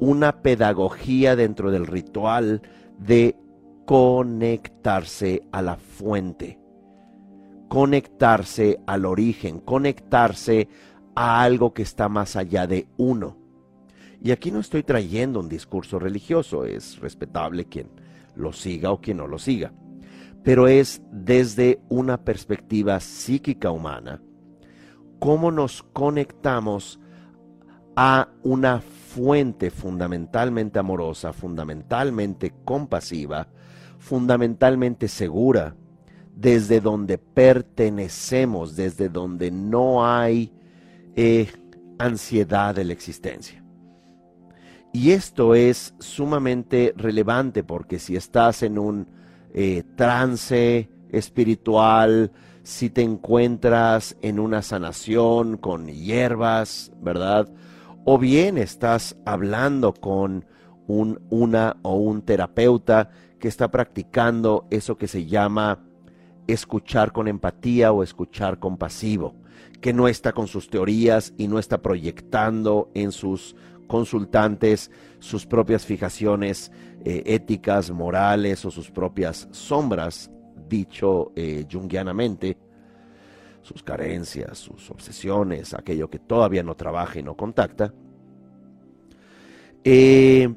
una 0.00 0.40
pedagogía 0.40 1.36
dentro 1.36 1.70
del 1.70 1.86
ritual 1.86 2.62
de 2.98 3.36
conectarse 3.84 5.42
a 5.52 5.60
la 5.60 5.76
fuente, 5.76 6.58
conectarse 7.68 8.81
al 8.87 9.05
origen, 9.05 9.61
conectarse 9.61 10.68
a 11.14 11.42
algo 11.42 11.72
que 11.72 11.83
está 11.83 12.09
más 12.09 12.37
allá 12.37 12.66
de 12.66 12.88
uno. 12.96 13.37
Y 14.22 14.31
aquí 14.31 14.50
no 14.50 14.61
estoy 14.61 14.83
trayendo 14.83 15.40
un 15.40 15.48
discurso 15.48 15.98
religioso, 15.98 16.64
es 16.64 16.98
respetable 17.00 17.66
quien 17.66 17.88
lo 18.35 18.52
siga 18.52 18.90
o 18.90 19.00
quien 19.00 19.18
no 19.18 19.26
lo 19.26 19.38
siga, 19.38 19.72
pero 20.42 20.68
es 20.68 21.02
desde 21.11 21.81
una 21.88 22.24
perspectiva 22.24 23.00
psíquica 23.00 23.70
humana, 23.70 24.20
cómo 25.18 25.50
nos 25.50 25.83
conectamos 25.83 27.00
a 27.96 28.29
una 28.42 28.81
fuente 28.81 29.70
fundamentalmente 29.70 30.79
amorosa, 30.79 31.33
fundamentalmente 31.33 32.52
compasiva, 32.64 33.48
fundamentalmente 33.98 35.09
segura, 35.09 35.74
desde 36.37 36.81
donde 36.81 37.16
pertenecemos, 37.16 38.77
desde 38.77 39.09
donde 39.09 39.51
no 39.51 40.07
hay 40.07 40.53
eh, 41.16 41.49
ansiedad 41.99 42.75
de 42.75 42.85
la 42.85 42.92
existencia. 42.92 43.64
Y 44.92 45.11
esto 45.11 45.55
es 45.55 45.94
sumamente 45.99 46.94
relevante 46.96 47.64
porque 47.64 47.99
si 47.99 48.16
estás 48.16 48.62
en 48.62 48.79
un 48.79 49.09
eh, 49.55 49.83
trance 49.96 50.90
espiritual, 51.11 52.33
si 52.62 52.90
te 52.90 53.03
encuentras 53.03 54.16
en 54.20 54.38
una 54.38 54.61
sanación 54.61 55.57
con 55.57 55.87
hierbas, 55.88 56.92
¿verdad? 57.01 57.49
O 58.05 58.18
bien 58.18 58.59
estás 58.59 59.16
hablando 59.25 59.94
con 59.94 60.44
un, 60.87 61.20
una 61.31 61.77
o 61.83 61.96
un 61.96 62.22
terapeuta 62.22 63.11
que 63.38 63.49
está 63.49 63.70
practicando 63.70 64.66
eso 64.70 64.96
que 64.96 65.09
se 65.09 65.27
llama 65.27 65.86
escuchar 66.46 67.12
con 67.12 67.28
empatía 67.28 67.92
o 67.92 68.02
escuchar 68.02 68.59
compasivo 68.59 69.35
que 69.80 69.92
no 69.92 70.09
está 70.09 70.32
con 70.32 70.46
sus 70.46 70.68
teorías 70.68 71.32
y 71.37 71.48
no 71.48 71.59
está 71.59 71.82
proyectando 71.82 72.90
en 72.94 73.12
sus 73.12 73.56
consultantes 73.87 74.90
sus 75.18 75.46
propias 75.46 75.85
fijaciones 75.85 76.72
eh, 77.04 77.22
éticas, 77.26 77.90
morales 77.90 78.64
o 78.64 78.70
sus 78.70 78.90
propias 78.90 79.48
sombras, 79.52 80.30
dicho 80.68 81.32
eh, 81.37 81.64
junguianamente, 81.70 82.59
sus 83.62 83.82
carencias, 83.82 84.59
sus 84.59 84.90
obsesiones, 84.90 85.74
aquello 85.74 86.09
que 86.09 86.18
todavía 86.18 86.62
no 86.62 86.74
trabaja 86.74 87.18
y 87.18 87.22
no 87.22 87.37
contacta. 87.37 87.92
Eh, 89.85 90.52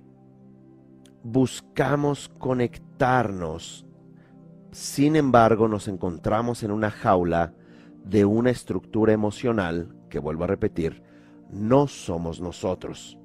buscamos 1.24 2.30
conectarnos, 2.40 3.86
sin 4.72 5.16
embargo 5.16 5.68
nos 5.68 5.88
encontramos 5.88 6.64
en 6.64 6.72
una 6.72 6.92
jaula 6.92 7.54
de 8.04 8.26
una 8.26 8.50
estructura 8.50 9.14
emocional 9.14 9.96
que, 10.10 10.20
vuelvo 10.20 10.44
a 10.44 10.48
repetir, 10.48 11.04
no 11.52 11.88
somos 11.88 12.42
nosotros. 12.42 13.18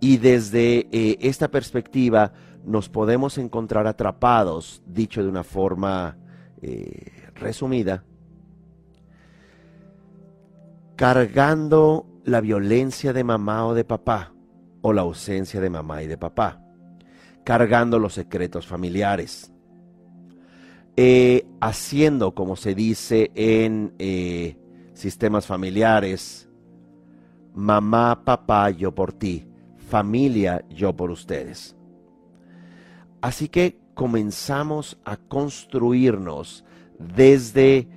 Y 0.00 0.16
desde 0.16 0.88
eh, 0.92 1.18
esta 1.20 1.48
perspectiva 1.48 2.32
nos 2.64 2.88
podemos 2.88 3.38
encontrar 3.38 3.86
atrapados, 3.86 4.82
dicho 4.86 5.22
de 5.22 5.28
una 5.28 5.44
forma 5.44 6.16
eh, 6.62 7.12
resumida, 7.34 8.04
cargando 10.96 12.06
la 12.24 12.40
violencia 12.40 13.12
de 13.12 13.24
mamá 13.24 13.66
o 13.66 13.74
de 13.74 13.84
papá, 13.84 14.32
o 14.82 14.92
la 14.92 15.02
ausencia 15.02 15.60
de 15.60 15.70
mamá 15.70 16.02
y 16.02 16.06
de 16.06 16.16
papá, 16.16 16.62
cargando 17.44 17.98
los 17.98 18.14
secretos 18.14 18.66
familiares, 18.66 19.52
eh, 20.96 21.46
haciendo, 21.60 22.34
como 22.34 22.56
se 22.56 22.74
dice 22.74 23.30
en 23.34 23.94
eh, 23.98 24.56
sistemas 24.94 25.46
familiares, 25.46 26.48
mamá, 27.54 28.24
papá, 28.24 28.70
yo 28.70 28.94
por 28.94 29.12
ti, 29.12 29.46
familia, 29.88 30.64
yo 30.68 30.94
por 30.94 31.10
ustedes. 31.10 31.76
Así 33.20 33.48
que 33.48 33.78
comenzamos 33.94 34.98
a 35.04 35.16
construirnos 35.16 36.64
desde 36.98 37.88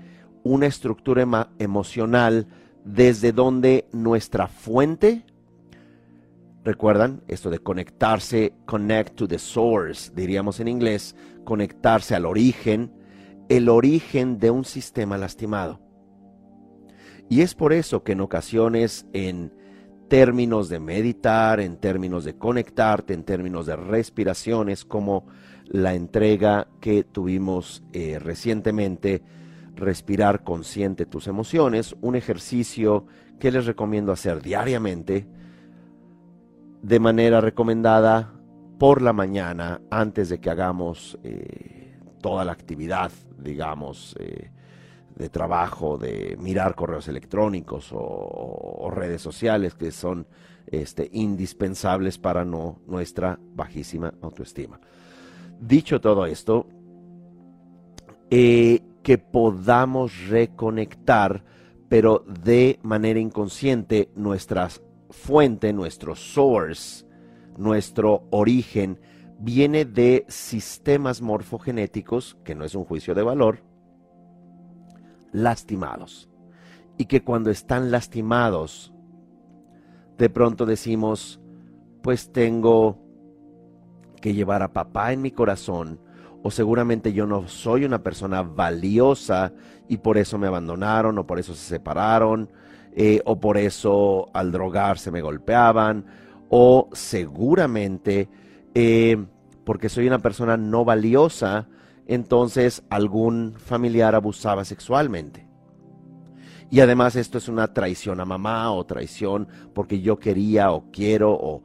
una 0.43 0.65
estructura 0.65 1.49
emocional, 1.60 2.47
desde 2.84 3.32
donde 3.32 3.88
nuestra 3.91 4.47
fuente, 4.47 5.25
recuerdan 6.63 7.21
esto 7.27 7.49
de 7.49 7.60
conectarse, 7.60 8.53
connect 8.65 9.15
to 9.15 9.27
the 9.27 9.39
source, 9.39 10.12
diríamos 10.13 10.60
en 10.60 10.67
inglés, 10.67 11.15
conectarse 11.43 12.15
al 12.15 12.25
origen, 12.25 12.91
el 13.49 13.69
origen 13.69 14.39
de 14.39 14.51
un 14.51 14.65
sistema 14.65 15.17
lastimado. 15.17 15.82
Y 17.29 17.41
es 17.41 17.56
por 17.56 17.73
eso 17.73 18.03
que 18.03 18.13
en 18.13 18.21
ocasiones 18.21 19.08
en 19.13 19.53
términos 20.08 20.69
de 20.69 20.79
meditar, 20.79 21.60
en 21.60 21.77
términos 21.77 22.23
de 22.23 22.38
conectarte, 22.38 23.13
en 23.13 23.23
términos 23.23 23.65
de 23.65 23.75
respiraciones, 23.75 24.86
como 24.86 25.25
la 25.65 25.95
entrega 25.95 26.67
que 26.79 27.03
tuvimos 27.03 27.84
eh, 27.93 28.19
recientemente, 28.19 29.23
respirar 29.75 30.43
consciente 30.43 31.06
tus 31.06 31.27
emociones, 31.27 31.95
un 32.01 32.15
ejercicio 32.15 33.08
que 33.39 33.51
les 33.51 33.65
recomiendo 33.65 34.12
hacer 34.12 34.41
diariamente, 34.41 35.27
de 36.84 36.99
manera 36.99 37.41
recomendada 37.41 38.34
por 38.77 39.01
la 39.01 39.13
mañana 39.13 39.81
antes 39.89 40.29
de 40.29 40.39
que 40.39 40.49
hagamos 40.49 41.17
eh, 41.23 41.97
toda 42.21 42.45
la 42.45 42.51
actividad, 42.51 43.12
digamos, 43.38 44.15
eh, 44.19 44.49
de 45.15 45.29
trabajo, 45.29 45.97
de 45.97 46.36
mirar 46.39 46.75
correos 46.75 47.07
electrónicos 47.07 47.89
o, 47.91 48.89
redes 48.91 49.21
sociales 49.21 49.73
que 49.73 49.91
son 49.91 50.27
este, 50.67 51.09
indispensables 51.13 52.17
para 52.17 52.45
no, 52.45 52.79
nuestra 52.88 53.39
bajísima 53.55 54.13
autoestima. 54.21 54.79
Dicho 55.59 55.99
todo 56.01 56.25
esto, 56.25 56.67
eh, 58.29 58.81
que 59.03 59.17
podamos 59.17 60.27
reconectar, 60.27 61.43
pero 61.89 62.23
de 62.27 62.79
manera 62.81 63.19
inconsciente, 63.19 64.09
nuestra 64.15 64.69
fuente, 65.09 65.73
nuestro 65.73 66.15
source, 66.15 67.05
nuestro 67.57 68.27
origen 68.31 68.99
viene 69.39 69.85
de 69.85 70.25
sistemas 70.27 71.21
morfogenéticos, 71.21 72.37
que 72.43 72.55
no 72.55 72.63
es 72.63 72.75
un 72.75 72.85
juicio 72.85 73.13
de 73.13 73.23
valor, 73.23 73.59
lastimados. 75.31 76.29
Y 76.97 77.05
que 77.05 77.23
cuando 77.23 77.49
están 77.49 77.91
lastimados, 77.91 78.93
de 80.17 80.29
pronto 80.29 80.65
decimos, 80.65 81.41
pues 82.01 82.31
tengo 82.31 82.99
que 84.21 84.33
llevar 84.33 84.63
a 84.63 84.71
papá 84.71 85.11
en 85.11 85.21
mi 85.21 85.31
corazón, 85.31 85.99
o 86.43 86.51
seguramente 86.51 87.13
yo 87.13 87.25
no 87.25 87.47
soy 87.47 87.85
una 87.85 88.03
persona 88.03 88.41
valiosa 88.41 89.53
y 89.87 89.97
por 89.97 90.17
eso 90.17 90.37
me 90.37 90.47
abandonaron, 90.47 91.17
o 91.17 91.25
por 91.25 91.39
eso 91.39 91.53
se 91.53 91.65
separaron, 91.65 92.49
eh, 92.93 93.21
o 93.25 93.39
por 93.39 93.57
eso 93.57 94.29
al 94.33 94.51
drogarse 94.51 95.09
me 95.09 95.21
golpeaban, 95.21 96.05
o 96.55 96.87
seguramente 96.93 98.29
eh, 98.75 99.17
porque 99.63 99.89
soy 99.89 100.05
una 100.05 100.19
persona 100.19 100.55
no 100.55 100.85
valiosa, 100.85 101.67
entonces 102.05 102.83
algún 102.91 103.55
familiar 103.57 104.13
abusaba 104.13 104.63
sexualmente. 104.63 105.47
Y 106.69 106.79
además 106.79 107.15
esto 107.15 107.39
es 107.39 107.47
una 107.47 107.73
traición 107.73 108.19
a 108.19 108.25
mamá 108.25 108.71
o 108.71 108.85
traición 108.85 109.47
porque 109.73 110.01
yo 110.01 110.19
quería 110.19 110.71
o 110.71 110.91
quiero 110.91 111.31
o 111.31 111.63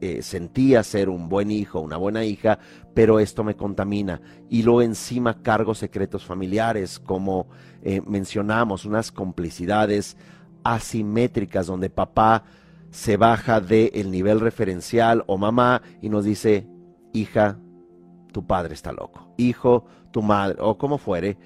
eh, 0.00 0.22
sentía 0.22 0.84
ser 0.84 1.08
un 1.08 1.28
buen 1.28 1.50
hijo, 1.50 1.80
una 1.80 1.96
buena 1.96 2.24
hija, 2.24 2.60
pero 2.94 3.18
esto 3.18 3.42
me 3.42 3.56
contamina. 3.56 4.20
Y 4.48 4.62
luego 4.62 4.82
encima 4.82 5.42
cargo 5.42 5.74
secretos 5.74 6.24
familiares, 6.24 7.00
como 7.00 7.48
eh, 7.82 8.00
mencionamos, 8.06 8.84
unas 8.84 9.10
complicidades 9.10 10.16
asimétricas 10.62 11.66
donde 11.66 11.90
papá 11.90 12.44
se 12.90 13.16
baja 13.16 13.60
del 13.60 14.10
nivel 14.10 14.40
referencial 14.40 15.22
o 15.26 15.38
mamá 15.38 15.82
y 16.00 16.08
nos 16.08 16.24
dice, 16.24 16.66
hija, 17.12 17.58
tu 18.32 18.46
padre 18.46 18.74
está 18.74 18.92
loco, 18.92 19.32
hijo, 19.36 19.86
tu 20.10 20.22
madre, 20.22 20.56
o 20.60 20.78
como 20.78 20.98
fuere, 20.98 21.38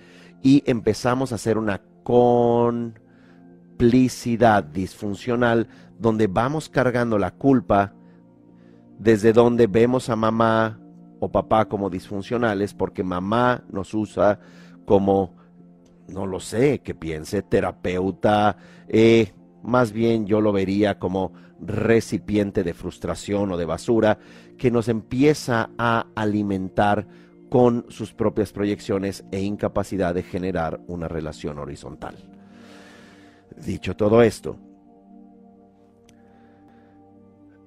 y 0.42 0.62
empezamos 0.66 1.32
a 1.32 1.36
hacer 1.36 1.58
una 1.58 1.82
complicidad 2.02 4.64
disfuncional 4.64 5.68
donde 5.98 6.26
vamos 6.26 6.68
cargando 6.68 7.18
la 7.18 7.32
culpa 7.32 7.94
desde 8.98 9.32
donde 9.32 9.66
vemos 9.66 10.08
a 10.08 10.16
mamá 10.16 10.80
o 11.20 11.30
papá 11.30 11.66
como 11.66 11.90
disfuncionales 11.90 12.74
porque 12.74 13.02
mamá 13.02 13.64
nos 13.70 13.94
usa 13.94 14.40
como, 14.84 15.34
no 16.08 16.26
lo 16.26 16.40
sé, 16.40 16.80
que 16.80 16.94
piense, 16.94 17.42
terapeuta, 17.42 18.56
eh, 18.88 19.32
más 19.62 19.92
bien 19.92 20.26
yo 20.26 20.40
lo 20.40 20.52
vería 20.52 20.98
como 20.98 21.32
recipiente 21.60 22.64
de 22.64 22.74
frustración 22.74 23.52
o 23.52 23.56
de 23.56 23.66
basura 23.66 24.18
que 24.56 24.70
nos 24.70 24.88
empieza 24.88 25.70
a 25.78 26.06
alimentar 26.14 27.06
con 27.50 27.86
sus 27.88 28.14
propias 28.14 28.52
proyecciones 28.52 29.24
e 29.32 29.40
incapacidad 29.40 30.14
de 30.14 30.22
generar 30.22 30.80
una 30.86 31.08
relación 31.08 31.58
horizontal. 31.58 32.16
Dicho 33.56 33.96
todo 33.96 34.22
esto, 34.22 34.56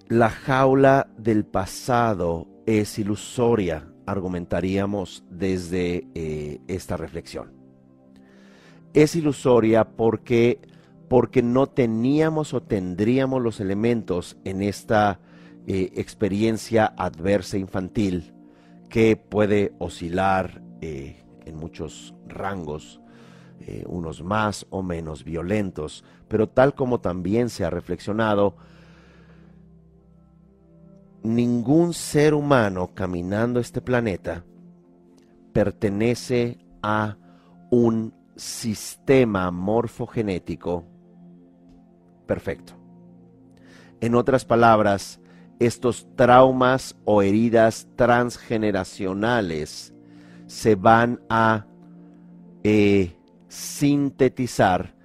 la 0.08 0.30
jaula 0.30 1.08
del 1.18 1.46
pasado 1.46 2.48
es 2.66 2.98
ilusoria, 2.98 3.88
argumentaríamos 4.06 5.24
desde 5.30 6.08
eh, 6.16 6.60
esta 6.68 6.98
reflexión. 6.98 7.52
Es 8.94 9.16
ilusoria 9.16 9.86
porque, 9.86 10.60
porque 11.14 11.44
no 11.44 11.68
teníamos 11.68 12.56
o 12.56 12.64
tendríamos 12.64 13.40
los 13.40 13.60
elementos 13.60 14.36
en 14.46 14.64
esta 14.64 15.20
eh, 15.68 15.92
experiencia 15.94 16.92
adversa 16.98 17.60
infantil 17.60 18.34
que 18.90 19.16
puede 19.16 19.76
oscilar 19.78 20.64
eh, 20.82 21.24
en 21.46 21.56
muchos 21.56 22.16
rangos, 22.28 23.00
eh, 23.60 23.84
unos 23.86 24.24
más 24.24 24.66
o 24.72 24.82
menos 24.82 25.24
violentos, 25.24 26.04
pero 26.28 26.50
tal 26.50 26.74
como 26.74 27.00
también 27.00 27.50
se 27.50 27.64
ha 27.64 27.70
reflexionado, 27.70 28.56
ningún 31.22 31.94
ser 31.94 32.34
humano 32.34 32.90
caminando 32.96 33.60
este 33.60 33.82
planeta 33.82 34.44
pertenece 35.54 36.58
a 36.82 37.18
un 37.70 38.16
sistema 38.36 39.52
morfogenético 39.52 40.88
perfecto. 42.34 42.74
En 44.02 44.16
otras 44.16 44.44
palabras, 44.44 45.20
estos 45.60 46.08
traumas 46.16 46.96
o 47.06 47.22
heridas 47.22 47.88
transgeneracionales 47.96 49.94
se 50.48 50.74
van 50.74 51.22
a 51.30 51.68
eh, 52.64 53.16
sintetizar 53.50 54.96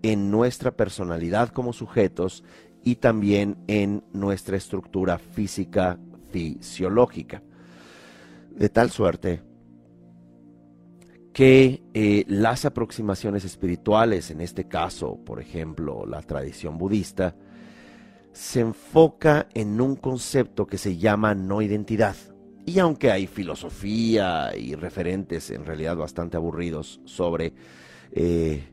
en 0.00 0.30
nuestra 0.30 0.70
personalidad 0.70 1.50
como 1.50 1.74
sujetos 1.74 2.42
y 2.84 2.96
también 2.96 3.58
en 3.66 4.02
nuestra 4.14 4.56
estructura 4.56 5.18
física 5.18 5.98
fisiológica. 6.30 7.42
De 8.56 8.70
tal 8.70 8.90
suerte 8.90 9.42
que 11.38 11.84
eh, 11.94 12.24
las 12.26 12.64
aproximaciones 12.64 13.44
espirituales, 13.44 14.32
en 14.32 14.40
este 14.40 14.66
caso, 14.66 15.20
por 15.24 15.40
ejemplo, 15.40 16.04
la 16.04 16.20
tradición 16.20 16.76
budista, 16.78 17.36
se 18.32 18.58
enfoca 18.58 19.46
en 19.54 19.80
un 19.80 19.94
concepto 19.94 20.66
que 20.66 20.78
se 20.78 20.96
llama 20.96 21.36
no 21.36 21.62
identidad. 21.62 22.16
Y 22.66 22.80
aunque 22.80 23.12
hay 23.12 23.28
filosofía 23.28 24.50
y 24.56 24.74
referentes 24.74 25.50
en 25.50 25.64
realidad 25.64 25.96
bastante 25.96 26.36
aburridos 26.36 27.00
sobre 27.04 27.52
eh, 28.10 28.64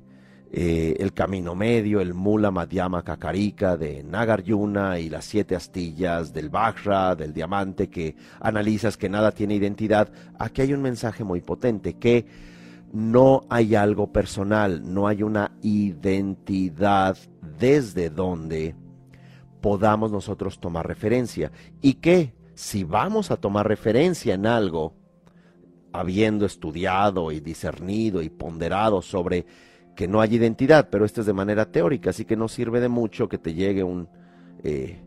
eh, 0.52 0.96
el 0.98 1.14
camino 1.14 1.54
medio, 1.54 2.02
el 2.02 2.16
Mula 2.16 2.50
Madhyama 2.50 3.04
Kakarika 3.04 3.78
de 3.78 4.02
Nagarjuna 4.02 4.98
y 4.98 5.10
las 5.10 5.26
siete 5.26 5.56
astillas 5.56 6.34
del 6.34 6.50
Vajra, 6.50 7.16
del 7.16 7.32
diamante, 7.32 7.92
que 7.92 8.16
analizas 8.40 8.98
que 8.98 9.08
nada 9.08 9.32
tiene 9.32 9.54
identidad, 9.54 10.12
aquí 10.40 10.64
hay 10.64 10.74
un 10.74 10.82
mensaje 10.82 11.24
muy 11.24 11.42
potente, 11.42 12.00
que 12.00 12.55
no 12.96 13.42
hay 13.50 13.76
algo 13.76 14.14
personal, 14.14 14.82
no 14.94 15.10
hay 15.10 15.22
una 15.22 15.52
identidad 15.62 17.18
desde 17.60 18.10
donde 18.10 18.74
podamos 19.60 20.14
nosotros 20.14 20.62
tomar 20.62 20.88
referencia. 20.88 21.52
Y 21.82 21.96
que 21.96 22.34
si 22.54 22.86
vamos 22.86 23.32
a 23.32 23.38
tomar 23.38 23.68
referencia 23.68 24.34
en 24.34 24.46
algo, 24.46 24.94
habiendo 25.92 26.46
estudiado 26.46 27.34
y 27.34 27.42
discernido 27.42 28.22
y 28.22 28.30
ponderado 28.30 29.02
sobre 29.02 29.46
que 29.94 30.08
no 30.08 30.22
hay 30.22 30.36
identidad, 30.36 30.90
pero 30.90 31.04
esto 31.04 31.20
es 31.20 31.28
de 31.28 31.34
manera 31.34 31.70
teórica, 31.70 32.12
así 32.12 32.24
que 32.24 32.38
no 32.38 32.48
sirve 32.48 32.80
de 32.80 32.90
mucho 32.90 33.28
que 33.28 33.38
te 33.38 33.54
llegue 33.54 33.84
un 33.84 34.08
eh, 34.64 35.02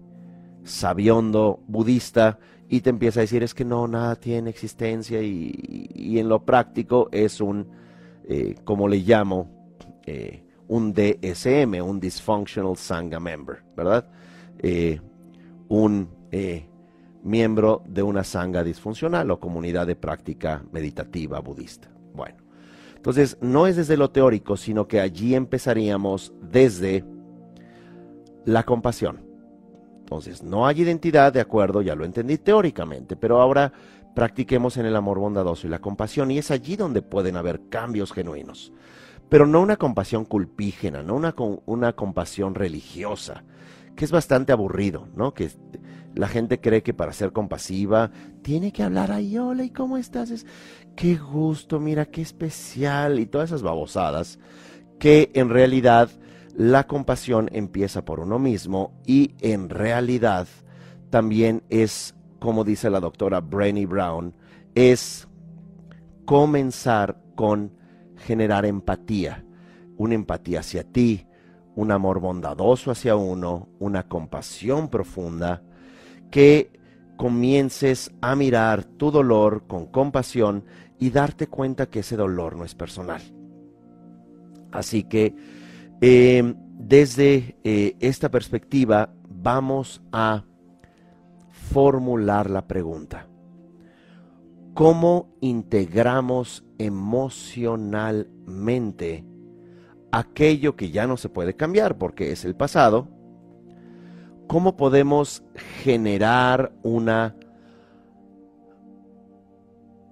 budista 1.67 2.39
y 2.69 2.81
te 2.83 2.91
empieza 2.91 3.21
a 3.21 3.23
decir 3.23 3.43
es 3.43 3.55
que 3.55 3.65
no, 3.65 3.89
nada 3.89 4.17
tiene 4.17 4.51
existencia 4.51 5.23
y, 5.23 6.19
en 6.19 6.29
lo 6.29 6.45
práctico 6.45 7.09
es 7.13 7.41
un, 7.41 7.67
eh, 8.25 8.57
como 8.65 8.89
le 8.89 8.99
llamo, 8.99 9.49
eh, 10.07 10.43
un 10.69 10.93
DSM, 10.93 11.81
un 11.83 11.99
Dysfunctional 11.99 12.77
Sangha 12.77 13.19
Member, 13.19 13.63
¿verdad? 13.75 14.11
Eh, 14.59 15.01
un 15.69 16.09
miembro 17.23 17.83
de 17.87 18.03
una 18.03 18.23
sangha 18.23 18.63
disfuncional 18.63 19.31
o 19.31 19.41
comunidad 19.41 19.87
de 19.87 19.97
práctica 19.97 20.63
meditativa 20.73 21.41
budista. 21.41 21.89
Bueno, 22.15 22.37
entonces 22.97 23.39
no 23.41 23.67
es 23.67 23.77
desde 23.77 23.97
lo 23.97 24.11
teórico, 24.11 24.57
sino 24.57 24.87
que 24.87 25.01
allí 25.01 25.35
empezaríamos 25.35 26.35
desde 26.43 27.05
la 28.45 28.65
compasión. 28.65 29.28
Entonces, 30.09 30.43
no 30.43 30.67
hay 30.67 30.81
identidad, 30.81 31.35
de 31.35 31.43
acuerdo, 31.43 31.83
ya 31.83 31.95
lo 31.95 32.07
entendí 32.07 32.39
teóricamente, 32.39 33.15
pero 33.15 33.43
ahora 33.43 33.71
practiquemos 34.15 34.79
en 34.79 34.87
el 34.87 34.97
amor 34.97 35.19
bondadoso 35.19 35.67
y 35.67 35.71
la 35.71 35.81
compasión, 35.81 36.31
y 36.31 36.39
es 36.39 36.51
allí 36.51 36.77
donde 36.77 37.03
pueden 37.03 37.37
haber 37.37 37.69
cambios 37.69 38.13
genuinos. 38.13 38.73
Pero 39.29 39.47
no 39.47 39.61
una 39.61 39.77
compasión 39.77 40.25
culpígena, 40.25 41.03
no 41.03 41.15
una, 41.15 41.35
una 41.67 41.93
compasión 41.93 42.55
religiosa, 42.55 43.45
que 43.97 44.07
es 44.07 44.11
bastante 44.11 44.51
aburrido, 44.51 45.09
¿no? 45.15 45.35
Que 45.35 45.51
la 46.15 46.27
gente 46.27 46.59
cree 46.59 46.83
que 46.83 46.95
para 46.95 47.13
ser 47.13 47.33
compasiva 47.33 48.11
tiene 48.41 48.73
que 48.73 48.83
hablar 48.83 49.13
ahí, 49.13 49.37
hola, 49.37 49.65
¿y 49.65 49.71
cómo 49.71 49.99
estás? 49.99 50.31
Es, 50.31 50.47
qué 50.97 51.17
gusto, 51.17 51.81
mira, 51.81 52.07
qué 52.07 52.23
especial, 52.23 53.19
y 53.19 53.27
todas 53.27 53.51
esas 53.51 53.63
babosadas, 53.63 54.39
que 54.99 55.31
en 55.35 55.51
realidad 55.51 56.09
la 56.59 56.89
compasión 56.89 57.49
empieza 57.53 58.05
por 58.05 58.19
uno 58.19 58.41
mismo 58.41 59.01
y 59.07 59.37
en 59.41 59.71
realidad 59.71 60.49
también 61.09 61.63
es, 61.69 62.17
como 62.41 62.65
dice 62.65 62.91
la 62.91 62.99
doctora 62.99 63.41
Brenny 63.41 63.87
Brown, 63.87 64.35
es 64.75 65.29
comenzar 66.25 67.23
con 67.37 67.71
generar 68.17 68.67
empatía, 68.67 69.45
una 69.99 70.17
empatía 70.17 70.59
hacia 70.59 70.83
ti, 70.83 71.29
un 71.77 71.93
amor 71.93 72.19
bondadoso 72.19 72.91
hacia 72.91 73.15
uno, 73.15 73.69
una 73.79 74.09
compasión 74.09 74.89
profunda, 74.89 75.63
que 76.29 76.73
comiences 77.17 78.11
a 78.21 78.35
mirar 78.35 78.83
tu 78.83 79.13
dolor 79.13 79.69
con 79.69 79.87
compasión 79.87 80.65
y 80.99 81.11
darte 81.11 81.47
cuenta 81.47 81.87
que 81.87 82.01
ese 82.01 82.17
dolor 82.17 82.57
no 82.57 82.65
es 82.65 82.75
personal. 82.75 83.23
Así 84.73 85.05
que 85.05 85.37
eh, 86.01 86.55
desde 86.79 87.59
eh, 87.65 87.97
esta 88.01 88.31
perspectiva 88.31 89.13
vamos 89.29 90.01
a 90.13 90.45
formular 91.51 92.49
la 92.51 92.67
pregunta. 92.67 93.27
¿Cómo 94.75 95.37
integramos 95.41 96.65
emocionalmente 96.79 99.25
aquello 100.13 100.77
que 100.77 100.91
ya 100.91 101.07
no 101.07 101.17
se 101.17 101.29
puede 101.29 101.55
cambiar 101.57 101.99
porque 101.99 102.33
es 102.33 102.45
el 102.45 102.55
pasado? 102.55 103.09
¿Cómo 104.47 104.77
podemos 104.77 105.43
generar 105.83 106.73
una 106.83 107.35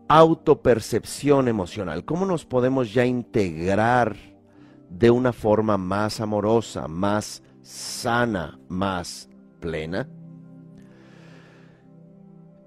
autopercepción 0.09 1.49
emocional? 1.49 2.05
¿Cómo 2.05 2.27
nos 2.27 2.45
podemos 2.45 2.93
ya 2.93 3.07
integrar 3.07 4.36
de 4.99 5.11
una 5.11 5.33
forma 5.33 5.77
más 5.77 6.21
amorosa, 6.21 6.89
más 6.89 7.43
sana, 7.63 8.59
más 8.69 9.29
plena? 9.61 10.09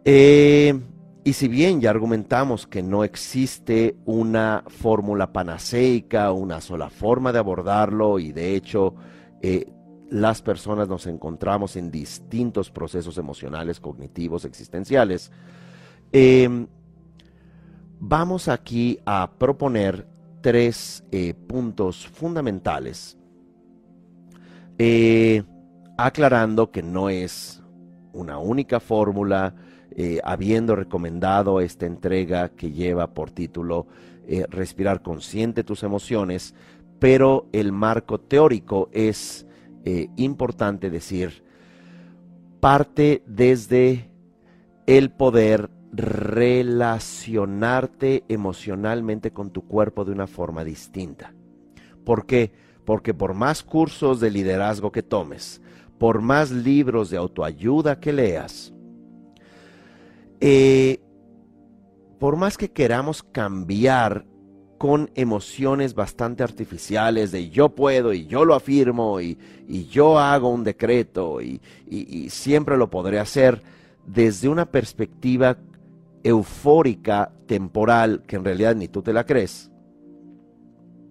Eh, 0.05 0.79
y 1.23 1.33
si 1.33 1.47
bien 1.47 1.81
ya 1.81 1.89
argumentamos 1.89 2.67
que 2.67 2.81
no 2.81 3.03
existe 3.03 3.97
una 4.05 4.63
fórmula 4.67 5.31
panaceica, 5.31 6.31
una 6.31 6.61
sola 6.61 6.89
forma 6.89 7.31
de 7.31 7.39
abordarlo, 7.39 8.19
y 8.19 8.31
de 8.31 8.55
hecho 8.55 8.95
eh, 9.41 9.71
las 10.09 10.41
personas 10.41 10.87
nos 10.87 11.07
encontramos 11.07 11.75
en 11.75 11.91
distintos 11.91 12.71
procesos 12.71 13.17
emocionales, 13.17 13.79
cognitivos, 13.79 14.45
existenciales, 14.45 15.31
em, 16.11 16.67
vamos 17.99 18.47
aquí 18.47 18.99
a 19.05 19.31
proponer 19.37 20.07
tres 20.41 21.03
eh, 21.11 21.33
puntos 21.33 22.07
fundamentales, 22.07 23.17
eh, 24.77 25.43
aclarando 25.97 26.71
que 26.71 26.81
no 26.81 27.09
es 27.09 27.61
una 28.13 28.37
única 28.37 28.79
fórmula, 28.79 29.55
eh, 29.91 30.19
habiendo 30.23 30.75
recomendado 30.75 31.59
esta 31.59 31.85
entrega 31.85 32.49
que 32.49 32.71
lleva 32.71 33.13
por 33.13 33.31
título 33.31 33.87
Respirar 34.51 35.01
consciente 35.01 35.63
tus 35.63 35.81
emociones, 35.81 36.53
pero 36.99 37.47
el 37.51 37.71
marco 37.71 38.19
teórico 38.19 38.87
es 38.93 39.47
importante 40.17 40.91
decir, 40.91 41.43
parte 42.59 43.23
desde 43.25 44.11
el 44.85 45.09
poder 45.09 45.71
relacionarte 45.91 48.23
emocionalmente 48.27 49.31
con 49.31 49.51
tu 49.51 49.67
cuerpo 49.67 50.05
de 50.05 50.11
una 50.11 50.27
forma 50.27 50.63
distinta. 50.63 51.33
¿Por 52.03 52.25
qué? 52.25 52.51
Porque 52.85 53.13
por 53.13 53.33
más 53.33 53.63
cursos 53.63 54.19
de 54.19 54.31
liderazgo 54.31 54.91
que 54.91 55.03
tomes, 55.03 55.61
por 55.97 56.21
más 56.21 56.51
libros 56.51 57.09
de 57.09 57.17
autoayuda 57.17 57.99
que 57.99 58.13
leas, 58.13 58.73
eh, 60.39 60.99
por 62.19 62.37
más 62.37 62.57
que 62.57 62.71
queramos 62.71 63.23
cambiar 63.23 64.25
con 64.77 65.11
emociones 65.15 65.93
bastante 65.93 66.43
artificiales 66.43 67.31
de 67.31 67.49
yo 67.49 67.69
puedo 67.69 68.13
y 68.13 68.27
yo 68.27 68.45
lo 68.45 68.55
afirmo 68.55 69.19
y, 69.19 69.37
yo 69.91 70.17
hago 70.17 70.49
un 70.49 70.63
decreto 70.63 71.41
y, 71.41 71.61
y 71.87 72.29
siempre 72.29 72.77
lo 72.77 72.89
podré 72.89 73.19
hacer 73.19 73.61
desde 74.05 74.47
una 74.47 74.65
perspectiva 74.65 75.57
eufórica 76.23 77.31
temporal 77.45 78.23
que 78.27 78.35
en 78.35 78.45
realidad 78.45 78.75
ni 78.75 78.87
tú 78.87 79.01
te 79.01 79.13
la 79.13 79.25
crees, 79.25 79.71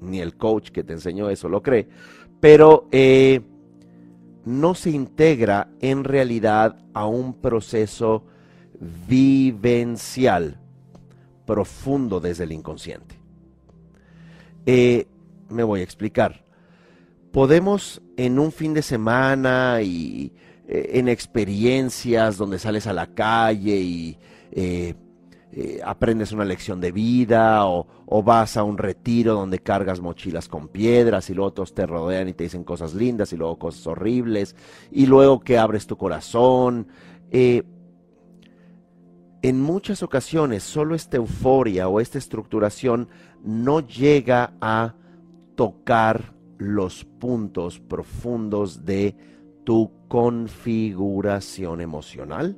ni 0.00 0.20
el 0.20 0.36
coach 0.36 0.70
que 0.70 0.84
te 0.84 0.92
enseñó 0.92 1.30
eso 1.30 1.48
lo 1.48 1.62
cree, 1.62 1.88
pero 2.40 2.88
eh, 2.92 3.40
no 4.44 4.74
se 4.74 4.90
integra 4.90 5.68
en 5.80 6.04
realidad 6.04 6.78
a 6.94 7.06
un 7.06 7.34
proceso 7.34 8.24
vivencial 9.08 10.58
profundo 11.44 12.20
desde 12.20 12.44
el 12.44 12.52
inconsciente. 12.52 13.16
Eh, 14.66 15.06
me 15.48 15.62
voy 15.62 15.80
a 15.80 15.84
explicar. 15.84 16.44
Podemos 17.32 18.02
en 18.16 18.38
un 18.38 18.52
fin 18.52 18.74
de 18.74 18.82
semana 18.82 19.80
y 19.82 20.32
eh, 20.66 20.90
en 20.94 21.08
experiencias 21.08 22.36
donde 22.36 22.58
sales 22.58 22.86
a 22.86 22.92
la 22.92 23.06
calle 23.06 23.76
y 23.76 24.18
eh, 24.60 24.96
eh, 25.52 25.80
aprendes 25.84 26.32
una 26.32 26.44
lección 26.44 26.80
de 26.80 26.90
vida 26.90 27.64
o, 27.68 27.86
vas 28.24 28.56
a 28.56 28.64
un 28.64 28.76
retiro 28.76 29.34
donde 29.34 29.60
cargas 29.60 30.00
mochilas 30.00 30.48
con 30.48 30.66
piedras 30.66 31.30
y 31.30 31.34
luego 31.34 31.50
otros 31.50 31.74
te 31.74 31.86
rodean 31.86 32.28
y 32.28 32.32
te 32.32 32.42
dicen 32.42 32.64
cosas 32.64 32.92
lindas 32.92 33.32
y 33.32 33.36
luego 33.36 33.56
cosas 33.56 33.86
horribles 33.86 34.56
y 34.90 35.06
luego 35.06 35.38
que 35.38 35.58
abres 35.58 35.86
tu 35.86 35.96
corazón. 35.96 36.88
Eh, 37.30 37.62
en 39.42 39.60
muchas 39.60 40.02
ocasiones 40.02 40.64
solo 40.64 40.96
esta 40.96 41.18
euforia 41.18 41.88
o 41.88 42.00
esta 42.00 42.18
estructuración 42.18 43.08
no 43.44 43.86
llega 43.86 44.54
a 44.60 44.96
tocar 45.54 46.34
los 46.58 47.04
puntos 47.04 47.78
profundos 47.78 48.84
de 48.84 49.14
tu 49.62 49.92
configuración 50.08 51.80
emocional 51.80 52.56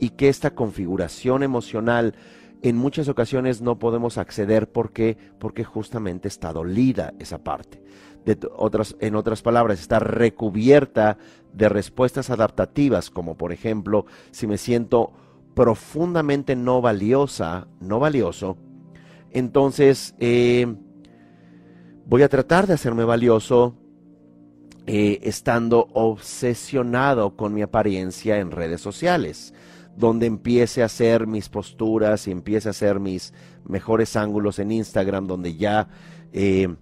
y 0.00 0.10
que 0.10 0.28
esta 0.28 0.54
configuración 0.54 1.42
emocional 1.42 2.14
en 2.62 2.76
muchas 2.76 3.08
ocasiones 3.08 3.60
no 3.62 3.78
podemos 3.78 4.18
acceder. 4.18 4.70
Porque 4.70 5.16
porque 5.38 5.62
justamente 5.62 6.26
está 6.26 6.52
dolida 6.52 7.14
esa 7.18 7.38
parte. 7.38 7.82
De 8.24 8.38
otras, 8.56 8.96
en 9.00 9.14
otras 9.14 9.42
palabras, 9.42 9.80
está 9.80 9.98
recubierta 9.98 11.16
de 11.52 11.68
respuestas 11.68 12.30
adaptativas, 12.30 13.10
como 13.10 13.36
por 13.36 13.52
ejemplo, 13.52 14.06
si 14.30 14.46
me 14.46 14.58
siento 14.58 15.12
profundamente 15.54 16.54
no 16.54 16.80
valiosa, 16.80 17.66
no 17.80 17.98
valioso, 17.98 18.56
entonces 19.30 20.14
eh, 20.18 20.74
voy 22.06 22.22
a 22.22 22.28
tratar 22.28 22.66
de 22.66 22.74
hacerme 22.74 23.04
valioso 23.04 23.74
eh, 24.86 25.20
estando 25.22 25.88
obsesionado 25.92 27.36
con 27.36 27.54
mi 27.54 27.62
apariencia 27.62 28.38
en 28.38 28.50
redes 28.50 28.80
sociales 28.80 29.54
donde 30.00 30.26
empiece 30.26 30.82
a 30.82 30.86
hacer 30.86 31.26
mis 31.26 31.48
posturas 31.48 32.26
y 32.26 32.32
empiece 32.32 32.68
a 32.68 32.70
hacer 32.70 32.98
mis 32.98 33.32
mejores 33.64 34.16
ángulos 34.16 34.58
en 34.58 34.72
Instagram, 34.72 35.26
donde 35.26 35.54
ya, 35.54 35.88
eh, 36.32 36.74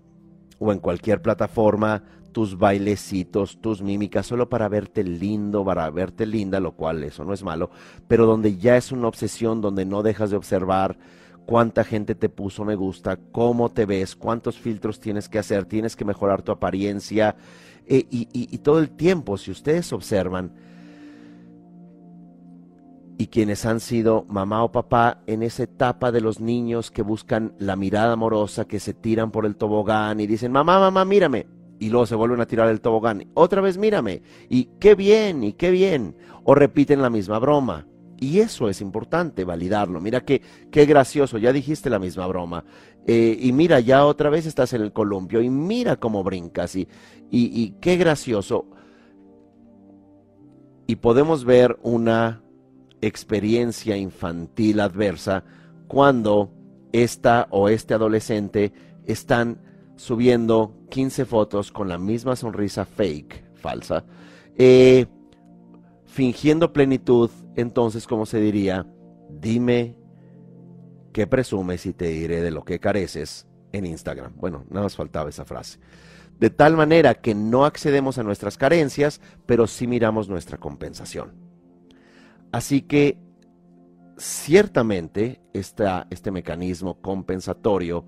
o 0.58 0.72
en 0.72 0.78
cualquier 0.78 1.20
plataforma, 1.20 2.04
tus 2.32 2.56
bailecitos, 2.56 3.60
tus 3.60 3.82
mímicas, 3.82 4.26
solo 4.26 4.48
para 4.48 4.68
verte 4.68 5.02
lindo, 5.02 5.64
para 5.64 5.90
verte 5.90 6.24
linda, 6.24 6.60
lo 6.60 6.72
cual 6.72 7.02
eso 7.02 7.24
no 7.24 7.34
es 7.34 7.42
malo, 7.42 7.70
pero 8.06 8.24
donde 8.24 8.56
ya 8.56 8.76
es 8.76 8.92
una 8.92 9.08
obsesión, 9.08 9.60
donde 9.60 9.84
no 9.84 10.02
dejas 10.02 10.30
de 10.30 10.36
observar 10.36 10.96
cuánta 11.46 11.82
gente 11.82 12.14
te 12.14 12.28
puso 12.28 12.64
me 12.64 12.76
gusta, 12.76 13.18
cómo 13.32 13.70
te 13.70 13.84
ves, 13.84 14.14
cuántos 14.14 14.58
filtros 14.58 15.00
tienes 15.00 15.28
que 15.28 15.38
hacer, 15.38 15.64
tienes 15.64 15.96
que 15.96 16.04
mejorar 16.04 16.42
tu 16.42 16.52
apariencia, 16.52 17.34
eh, 17.86 18.06
y 18.10 18.58
todo 18.58 18.78
el 18.78 18.90
tiempo, 18.90 19.38
si 19.38 19.50
ustedes 19.50 19.92
observan, 19.92 20.52
y 23.20 23.26
quienes 23.26 23.66
han 23.66 23.80
sido 23.80 24.24
mamá 24.28 24.62
o 24.62 24.70
papá 24.70 25.22
en 25.26 25.42
esa 25.42 25.64
etapa 25.64 26.12
de 26.12 26.20
los 26.20 26.40
niños 26.40 26.92
que 26.92 27.02
buscan 27.02 27.52
la 27.58 27.74
mirada 27.74 28.12
amorosa, 28.12 28.66
que 28.66 28.78
se 28.78 28.94
tiran 28.94 29.32
por 29.32 29.44
el 29.44 29.56
tobogán 29.56 30.20
y 30.20 30.28
dicen, 30.28 30.52
mamá, 30.52 30.78
mamá, 30.78 31.04
mírame. 31.04 31.48
Y 31.80 31.90
luego 31.90 32.06
se 32.06 32.14
vuelven 32.14 32.40
a 32.40 32.46
tirar 32.46 32.68
el 32.68 32.80
tobogán. 32.80 33.26
Otra 33.34 33.60
vez 33.60 33.76
mírame. 33.76 34.22
Y 34.48 34.66
qué 34.78 34.94
bien, 34.94 35.42
y 35.42 35.54
qué 35.54 35.72
bien. 35.72 36.16
O 36.44 36.54
repiten 36.54 37.02
la 37.02 37.10
misma 37.10 37.40
broma. 37.40 37.88
Y 38.20 38.38
eso 38.38 38.68
es 38.68 38.80
importante, 38.80 39.44
validarlo. 39.44 40.00
Mira 40.00 40.20
qué, 40.20 40.40
qué 40.70 40.86
gracioso, 40.86 41.38
ya 41.38 41.52
dijiste 41.52 41.90
la 41.90 41.98
misma 41.98 42.26
broma. 42.28 42.64
Eh, 43.04 43.36
y 43.40 43.52
mira, 43.52 43.80
ya 43.80 44.06
otra 44.06 44.30
vez 44.30 44.46
estás 44.46 44.72
en 44.74 44.82
el 44.82 44.92
columpio. 44.92 45.40
Y 45.42 45.50
mira 45.50 45.96
cómo 45.96 46.22
brincas. 46.22 46.76
Y, 46.76 46.88
y 47.30 47.74
qué 47.80 47.96
gracioso. 47.96 48.66
Y 50.86 50.96
podemos 50.96 51.44
ver 51.44 51.78
una 51.82 52.42
experiencia 53.00 53.96
infantil 53.96 54.80
adversa 54.80 55.44
cuando 55.86 56.52
esta 56.92 57.48
o 57.50 57.68
este 57.68 57.94
adolescente 57.94 58.72
están 59.06 59.60
subiendo 59.96 60.74
15 60.90 61.24
fotos 61.24 61.72
con 61.72 61.88
la 61.88 61.98
misma 61.98 62.36
sonrisa 62.36 62.84
fake, 62.84 63.54
falsa, 63.54 64.04
eh, 64.56 65.06
fingiendo 66.06 66.72
plenitud, 66.72 67.30
entonces, 67.56 68.06
como 68.06 68.26
se 68.26 68.40
diría, 68.40 68.86
dime 69.28 69.96
qué 71.12 71.26
presumes 71.26 71.84
y 71.86 71.92
te 71.92 72.06
diré 72.06 72.40
de 72.40 72.50
lo 72.50 72.64
que 72.64 72.78
careces 72.78 73.46
en 73.72 73.86
Instagram. 73.86 74.34
Bueno, 74.36 74.64
nada 74.70 74.84
más 74.84 74.96
faltaba 74.96 75.28
esa 75.28 75.44
frase. 75.44 75.78
De 76.38 76.50
tal 76.50 76.76
manera 76.76 77.14
que 77.14 77.34
no 77.34 77.64
accedemos 77.64 78.18
a 78.18 78.22
nuestras 78.22 78.56
carencias, 78.56 79.20
pero 79.46 79.66
sí 79.66 79.88
miramos 79.88 80.28
nuestra 80.28 80.58
compensación. 80.58 81.47
Así 82.52 82.82
que 82.82 83.18
ciertamente 84.16 85.40
este 85.52 86.30
mecanismo 86.30 87.00
compensatorio 87.00 88.04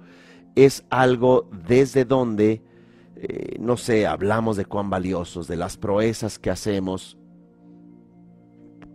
es 0.55 0.84
algo 0.91 1.49
desde 1.66 2.05
donde, 2.05 2.62
eh, 3.16 3.57
no 3.61 3.76
sé, 3.76 4.07
hablamos 4.07 4.57
de 4.57 4.64
cuán 4.64 4.91
valiosos, 4.91 5.47
de 5.47 5.57
las 5.57 5.76
proezas 5.76 6.38
que 6.38 6.51
hacemos, 6.51 7.16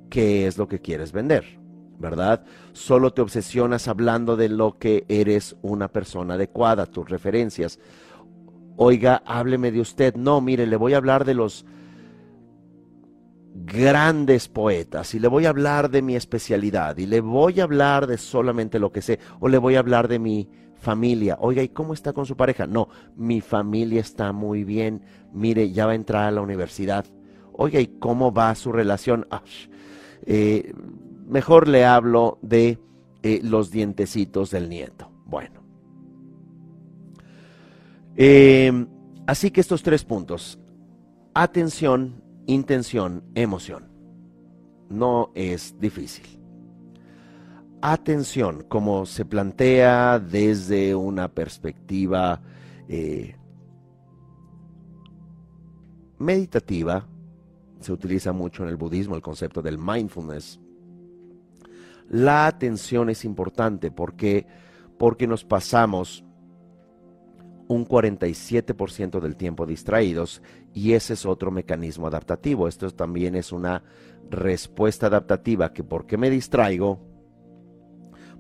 qué 0.10 0.48
es 0.48 0.58
lo 0.58 0.68
que 0.68 0.82
quieres 0.82 1.12
vender, 1.12 1.60
¿verdad? 2.00 2.46
Solo 2.74 3.14
te 3.14 3.22
obsesionas 3.22 3.88
hablando 3.88 4.36
de 4.36 4.50
lo 4.50 4.78
que 4.78 5.06
eres 5.08 5.56
una 5.62 5.88
persona 5.88 6.34
adecuada, 6.34 6.86
tus 6.86 7.10
referencias. 7.10 7.80
Oiga, 8.78 9.24
hábleme 9.26 9.72
de 9.72 9.80
usted. 9.80 10.16
No, 10.16 10.42
mire, 10.42 10.68
le 10.68 10.76
voy 10.76 10.94
a 10.94 10.98
hablar 10.98 11.24
de 11.24 11.34
los 11.34 11.66
grandes 13.56 14.50
poetas 14.50 15.16
y 15.16 15.20
le 15.20 15.30
voy 15.30 15.46
a 15.46 15.50
hablar 15.50 15.90
de 15.90 16.02
mi 16.02 16.16
especialidad 16.16 16.98
y 16.98 17.06
le 17.06 17.22
voy 17.22 17.62
a 17.62 17.64
hablar 17.64 18.06
de 18.06 18.18
solamente 18.18 18.80
lo 18.80 18.92
que 18.92 19.02
sé 19.02 19.20
o 19.40 19.48
le 19.48 19.58
voy 19.58 19.76
a 19.76 19.80
hablar 19.80 20.10
de 20.10 20.20
mi 20.20 20.50
familia. 20.76 21.38
Oiga, 21.40 21.64
¿y 21.64 21.70
cómo 21.70 21.94
está 21.94 22.12
con 22.12 22.26
su 22.26 22.36
pareja? 22.36 22.68
No, 22.68 22.90
mi 23.16 23.40
familia 23.40 24.02
está 24.02 24.34
muy 24.34 24.66
bien. 24.66 25.02
Mire, 25.34 25.72
ya 25.72 25.86
va 25.86 25.94
a 25.94 25.96
entrar 25.96 26.26
a 26.26 26.32
la 26.32 26.42
universidad. 26.42 27.06
Oiga, 27.54 27.80
¿y 27.80 27.88
cómo 27.88 28.34
va 28.34 28.54
su 28.56 28.74
relación? 28.74 29.26
Eh, 30.26 30.74
mejor 31.28 31.70
le 31.70 31.86
hablo 31.86 32.38
de 32.42 32.78
eh, 33.24 33.40
los 33.42 33.72
dientecitos 33.72 34.52
del 34.52 34.70
nieto. 34.70 35.10
Bueno. 35.26 35.62
Eh, 38.18 38.86
así 39.28 39.52
que 39.52 39.62
estos 39.62 39.82
tres 39.82 40.04
puntos. 40.04 40.60
Atención, 41.34 42.22
intención, 42.48 43.24
emoción. 43.36 43.90
No 44.90 45.32
es 45.36 45.80
difícil. 45.80 46.26
Atención, 47.82 48.64
como 48.68 49.06
se 49.06 49.26
plantea 49.26 50.20
desde 50.20 50.96
una 50.96 51.28
perspectiva 51.28 52.42
eh, 52.88 53.36
meditativa, 56.18 57.08
se 57.80 57.94
utiliza 57.94 58.34
mucho 58.34 58.64
en 58.64 58.70
el 58.70 58.78
budismo 58.78 59.16
el 59.16 59.22
concepto 59.22 59.62
del 59.62 59.78
mindfulness. 59.78 60.60
La 62.10 62.48
atención 62.48 63.10
es 63.10 63.24
importante 63.26 63.92
porque, 63.92 64.48
porque 64.98 65.28
nos 65.28 65.44
pasamos 65.44 66.25
un 67.68 67.86
47% 67.86 69.20
del 69.20 69.36
tiempo 69.36 69.66
distraídos 69.66 70.42
y 70.74 70.94
ese 70.94 71.14
es 71.14 71.26
otro 71.26 71.52
mecanismo 71.52 72.08
adaptativo. 72.08 72.68
Esto 72.68 72.90
también 72.92 73.36
es 73.36 73.52
una 73.52 73.84
respuesta 74.30 75.08
adaptativa 75.08 75.74
que 75.74 75.84
por 75.84 76.06
qué 76.06 76.18
me 76.18 76.30
distraigo, 76.30 77.00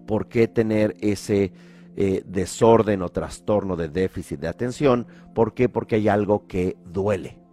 por 0.05 0.27
qué 0.27 0.47
tener 0.47 0.95
ese 0.99 1.53
eh, 1.97 2.23
desorden 2.25 3.01
o 3.01 3.09
trastorno 3.09 3.75
de 3.75 3.89
déficit 3.89 4.39
de 4.39 4.49
atención, 4.49 5.07
¿por 5.33 5.53
qué? 5.53 5.69
Porque 5.69 5.95
hay 5.95 6.07
algo 6.09 6.45
que 6.47 6.77
duele. 6.85 7.44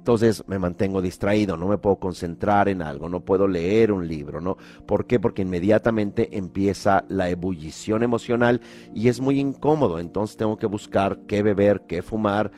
Entonces 0.00 0.42
me 0.46 0.58
mantengo 0.58 1.02
distraído, 1.02 1.58
no 1.58 1.68
me 1.68 1.76
puedo 1.76 1.96
concentrar 1.96 2.70
en 2.70 2.80
algo, 2.80 3.10
no 3.10 3.20
puedo 3.20 3.46
leer 3.46 3.92
un 3.92 4.08
libro, 4.08 4.40
¿no? 4.40 4.56
¿Por 4.86 5.04
qué? 5.04 5.20
Porque 5.20 5.42
inmediatamente 5.42 6.38
empieza 6.38 7.04
la 7.08 7.28
ebullición 7.28 8.02
emocional 8.02 8.62
y 8.94 9.08
es 9.08 9.20
muy 9.20 9.38
incómodo. 9.38 9.98
Entonces 9.98 10.38
tengo 10.38 10.56
que 10.56 10.64
buscar 10.64 11.18
qué 11.28 11.42
beber, 11.42 11.82
qué 11.86 12.00
fumar, 12.00 12.50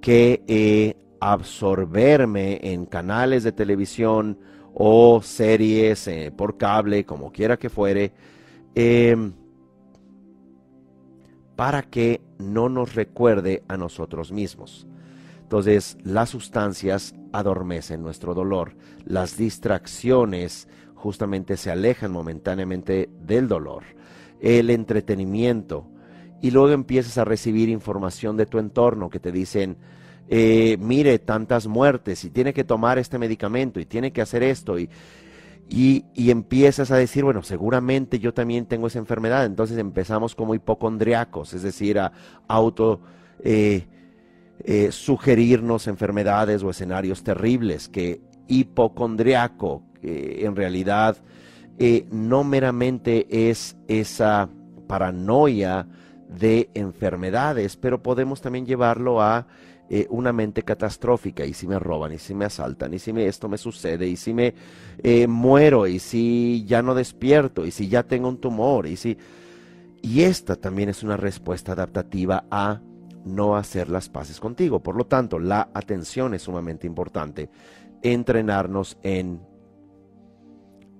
qué 0.00 0.42
eh, 0.46 0.96
absorberme 1.20 2.60
en 2.62 2.86
canales 2.86 3.44
de 3.44 3.52
televisión 3.52 4.38
o 4.72 5.20
series 5.22 6.08
eh, 6.08 6.32
por 6.34 6.56
cable, 6.56 7.04
como 7.04 7.30
quiera 7.30 7.58
que 7.58 7.68
fuere, 7.68 8.14
em, 8.74 9.34
para 11.56 11.82
que 11.82 12.22
no 12.38 12.70
nos 12.70 12.94
recuerde 12.94 13.64
a 13.68 13.76
nosotros 13.76 14.32
mismos. 14.32 14.86
Entonces, 15.46 15.96
las 16.02 16.30
sustancias 16.30 17.14
adormecen 17.30 18.02
nuestro 18.02 18.34
dolor, 18.34 18.74
las 19.04 19.36
distracciones 19.36 20.66
justamente 20.96 21.56
se 21.56 21.70
alejan 21.70 22.10
momentáneamente 22.10 23.08
del 23.20 23.46
dolor, 23.46 23.84
el 24.40 24.70
entretenimiento, 24.70 25.86
y 26.42 26.50
luego 26.50 26.70
empiezas 26.70 27.16
a 27.18 27.24
recibir 27.24 27.68
información 27.68 28.36
de 28.36 28.46
tu 28.46 28.58
entorno 28.58 29.08
que 29.08 29.20
te 29.20 29.30
dicen, 29.30 29.76
eh, 30.28 30.78
mire, 30.80 31.20
tantas 31.20 31.68
muertes 31.68 32.24
y 32.24 32.30
tiene 32.30 32.52
que 32.52 32.64
tomar 32.64 32.98
este 32.98 33.16
medicamento 33.16 33.78
y 33.78 33.86
tiene 33.86 34.12
que 34.12 34.22
hacer 34.22 34.42
esto 34.42 34.80
y, 34.80 34.90
y, 35.68 36.04
empiezas 36.28 36.90
a 36.90 36.96
decir, 36.96 37.22
bueno, 37.22 37.44
seguramente 37.44 38.18
yo 38.18 38.34
también 38.34 38.66
tengo 38.66 38.88
esa 38.88 38.98
enfermedad. 38.98 39.44
Entonces 39.44 39.78
empezamos 39.78 40.34
como 40.34 40.56
hipocondriacos, 40.56 41.54
es 41.54 41.62
decir, 41.62 42.00
a 42.00 42.10
auto... 42.48 43.00
Eh, 43.44 43.86
eh, 44.64 44.90
sugerirnos 44.90 45.86
enfermedades 45.86 46.62
o 46.62 46.70
escenarios 46.70 47.22
terribles, 47.22 47.88
que 47.88 48.20
hipocondriaco 48.48 49.82
en 50.02 50.54
realidad 50.54 51.16
eh, 51.78 52.06
no 52.10 52.44
meramente 52.44 53.50
es 53.50 53.76
esa 53.88 54.48
paranoia 54.86 55.86
de 56.28 56.70
enfermedades, 56.74 57.76
pero 57.76 58.02
podemos 58.02 58.40
también 58.40 58.66
llevarlo 58.66 59.20
a 59.20 59.46
eh, 59.90 60.06
una 60.10 60.32
mente 60.32 60.62
catastrófica, 60.62 61.44
y 61.44 61.52
si 61.54 61.66
me 61.66 61.78
roban, 61.78 62.12
y 62.12 62.18
si 62.18 62.34
me 62.34 62.44
asaltan, 62.44 62.94
y 62.94 62.98
si 63.00 63.12
me, 63.12 63.26
esto 63.26 63.48
me 63.48 63.58
sucede, 63.58 64.06
y 64.06 64.16
si 64.16 64.32
me 64.32 64.54
muero, 65.28 65.86
y 65.86 65.98
si 65.98 66.64
ya 66.66 66.82
no 66.82 66.94
despierto, 66.94 67.66
y 67.66 67.72
si 67.72 67.88
ya 67.88 68.04
tengo 68.04 68.28
un 68.28 68.38
tumor, 68.38 68.86
y 68.86 68.96
si... 68.96 69.16
Y 70.02 70.22
esta 70.22 70.54
también 70.54 70.88
es 70.88 71.02
una 71.02 71.16
respuesta 71.16 71.72
adaptativa 71.72 72.44
a 72.48 72.80
no 73.26 73.56
hacer 73.56 73.90
las 73.90 74.08
paces 74.08 74.40
contigo. 74.40 74.80
Por 74.80 74.96
lo 74.96 75.04
tanto, 75.04 75.38
la 75.38 75.68
atención 75.74 76.32
es 76.32 76.42
sumamente 76.42 76.86
importante. 76.86 77.50
Entrenarnos 78.02 78.96
en 79.02 79.40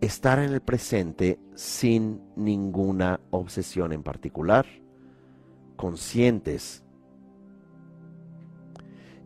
estar 0.01 0.39
en 0.39 0.53
el 0.53 0.61
presente 0.61 1.39
sin 1.55 2.21
ninguna 2.37 3.21
obsesión 3.31 3.93
en 3.93 4.03
particular, 4.03 4.67
conscientes. 5.77 6.83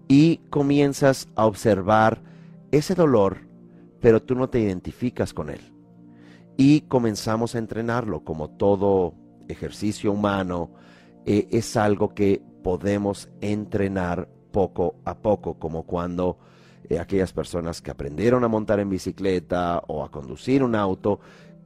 Y 0.07 0.39
comienzas 0.51 1.29
a 1.37 1.47
observar 1.47 2.23
ese 2.71 2.95
dolor, 2.95 3.39
pero 4.01 4.23
tú 4.23 4.35
no 4.35 4.49
te 4.49 4.61
identificas 4.61 5.33
con 5.33 5.51
él. 5.51 5.61
Y 6.57 6.83
comenzamos 6.83 7.55
a 7.55 7.59
entrenarlo 7.59 8.25
como 8.25 8.51
todo 8.51 9.15
ejercicio 9.49 10.13
humano. 10.13 10.71
Eh, 11.25 11.49
es 11.53 11.77
algo 11.77 12.15
que 12.15 12.43
podemos 12.63 13.29
entrenar 13.41 14.29
poco 14.51 14.97
a 15.05 15.19
poco, 15.19 15.59
como 15.59 15.85
cuando 15.85 16.39
eh, 16.89 16.99
aquellas 16.99 17.33
personas 17.33 17.81
que 17.81 17.91
aprendieron 17.91 18.43
a 18.45 18.49
montar 18.49 18.81
en 18.81 18.91
bicicleta 18.91 19.83
o 19.87 20.05
a 20.05 20.11
conducir 20.11 20.63
un 20.63 20.75
auto, 20.75 21.21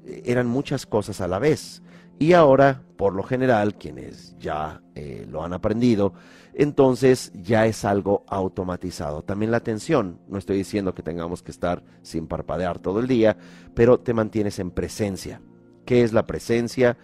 eh, 0.05 0.22
eran 0.26 0.47
muchas 0.47 0.86
cosas 0.86 1.20
a 1.20 1.28
la 1.28 1.38
vez. 1.38 1.82
Y 2.18 2.32
ahora, 2.32 2.82
por 2.97 3.14
lo 3.14 3.22
general, 3.22 3.74
quienes 3.76 4.36
ya 4.38 4.82
eh, 4.95 5.26
lo 5.28 5.42
han 5.42 5.53
aprendido, 5.53 6.14
entonces 6.55 7.32
ya 7.34 7.66
es 7.66 7.84
algo 7.84 8.24
automatizado. 8.28 9.22
También 9.22 9.51
la 9.51 9.57
atención, 9.57 10.20
no 10.28 10.38
estoy 10.38 10.59
diciendo 10.59 10.95
que 10.95 11.03
tengamos 11.03 11.42
que 11.42 11.51
estar 11.51 11.82
sin 12.03 12.28
parpadear 12.28 12.78
todo 12.78 13.01
el 13.01 13.09
día, 13.09 13.36
pero 13.74 13.99
te 13.99 14.14
mantienes 14.14 14.59
en 14.61 14.70
presencia. 14.70 15.40
¿Qué 15.84 16.03
es 16.03 16.12
la 16.12 16.26
presencia? 16.26 16.97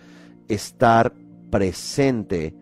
Estar 0.48 1.12
presente 1.50 2.54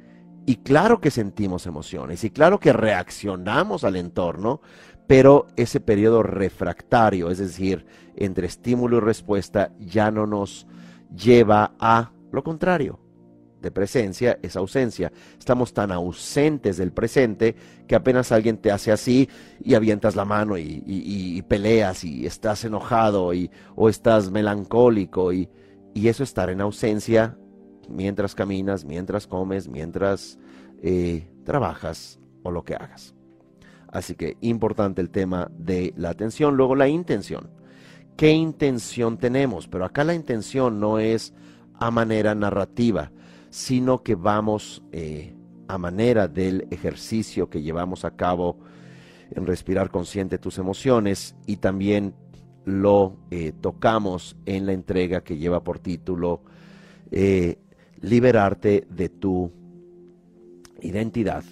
y 0.48 0.56
claro 0.56 0.98
que 0.98 1.10
sentimos 1.10 1.66
emociones 1.66 2.24
y 2.24 2.30
claro 2.30 2.58
que 2.58 2.72
reaccionamos 2.72 3.84
al 3.84 3.96
entorno, 3.96 4.62
pero 5.06 5.46
ese 5.56 5.78
periodo 5.78 6.22
refractario, 6.22 7.30
es 7.30 7.36
decir, 7.36 7.84
entre 8.16 8.46
estímulo 8.46 8.96
y 8.96 9.00
respuesta, 9.00 9.72
ya 9.78 10.10
no 10.10 10.26
nos 10.26 10.66
lleva 11.14 11.74
a 11.78 12.12
lo 12.32 12.42
contrario. 12.42 12.98
De 13.60 13.70
presencia 13.70 14.38
es 14.40 14.56
ausencia. 14.56 15.12
Estamos 15.38 15.74
tan 15.74 15.92
ausentes 15.92 16.78
del 16.78 16.92
presente 16.92 17.54
que 17.86 17.94
apenas 17.94 18.32
alguien 18.32 18.56
te 18.56 18.70
hace 18.70 18.90
así 18.90 19.28
y 19.62 19.74
avientas 19.74 20.16
la 20.16 20.24
mano 20.24 20.56
y, 20.56 21.44
peleas 21.46 22.04
y 22.04 22.24
estás 22.24 22.64
enojado 22.64 23.34
y, 23.34 23.50
o 23.76 23.90
estás 23.90 24.30
melancólico 24.30 25.30
y, 25.30 25.50
y 25.92 26.08
eso 26.08 26.22
estar 26.22 26.48
en 26.48 26.62
ausencia 26.62 27.36
mientras 27.88 28.34
caminas, 28.34 28.84
mientras 28.84 29.26
comes, 29.26 29.68
mientras 29.68 30.38
eh, 30.82 31.28
trabajas 31.44 32.18
o 32.42 32.50
lo 32.50 32.64
que 32.64 32.74
hagas. 32.74 33.14
Así 33.90 34.14
que 34.14 34.36
importante 34.40 35.00
el 35.00 35.10
tema 35.10 35.50
de 35.56 35.94
la 35.96 36.10
atención. 36.10 36.56
Luego 36.56 36.76
la 36.76 36.88
intención. 36.88 37.50
¿Qué 38.16 38.32
intención 38.32 39.16
tenemos? 39.16 39.68
Pero 39.68 39.84
acá 39.84 40.04
la 40.04 40.14
intención 40.14 40.80
no 40.80 40.98
es 40.98 41.32
a 41.74 41.90
manera 41.90 42.34
narrativa, 42.34 43.12
sino 43.50 44.02
que 44.02 44.14
vamos 44.14 44.82
eh, 44.92 45.34
a 45.68 45.78
manera 45.78 46.28
del 46.28 46.66
ejercicio 46.70 47.48
que 47.48 47.62
llevamos 47.62 48.04
a 48.04 48.16
cabo 48.16 48.58
en 49.30 49.46
respirar 49.46 49.90
consciente 49.90 50.38
tus 50.38 50.58
emociones 50.58 51.36
y 51.46 51.56
también 51.56 52.14
lo 52.64 53.16
eh, 53.30 53.52
tocamos 53.60 54.36
en 54.46 54.66
la 54.66 54.72
entrega 54.72 55.22
que 55.22 55.36
lleva 55.36 55.62
por 55.62 55.78
título 55.78 56.42
liberarte 58.00 58.86
de 58.88 59.08
tu 59.08 59.50
identidad. 60.80 61.44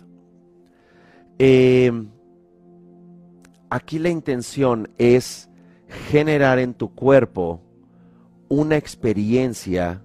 Eh, 1.38 1.92
aquí 3.70 3.98
la 3.98 4.08
intención 4.08 4.90
es 4.98 5.48
generar 6.10 6.58
en 6.58 6.74
tu 6.74 6.94
cuerpo 6.94 7.60
una 8.48 8.76
experiencia 8.76 10.02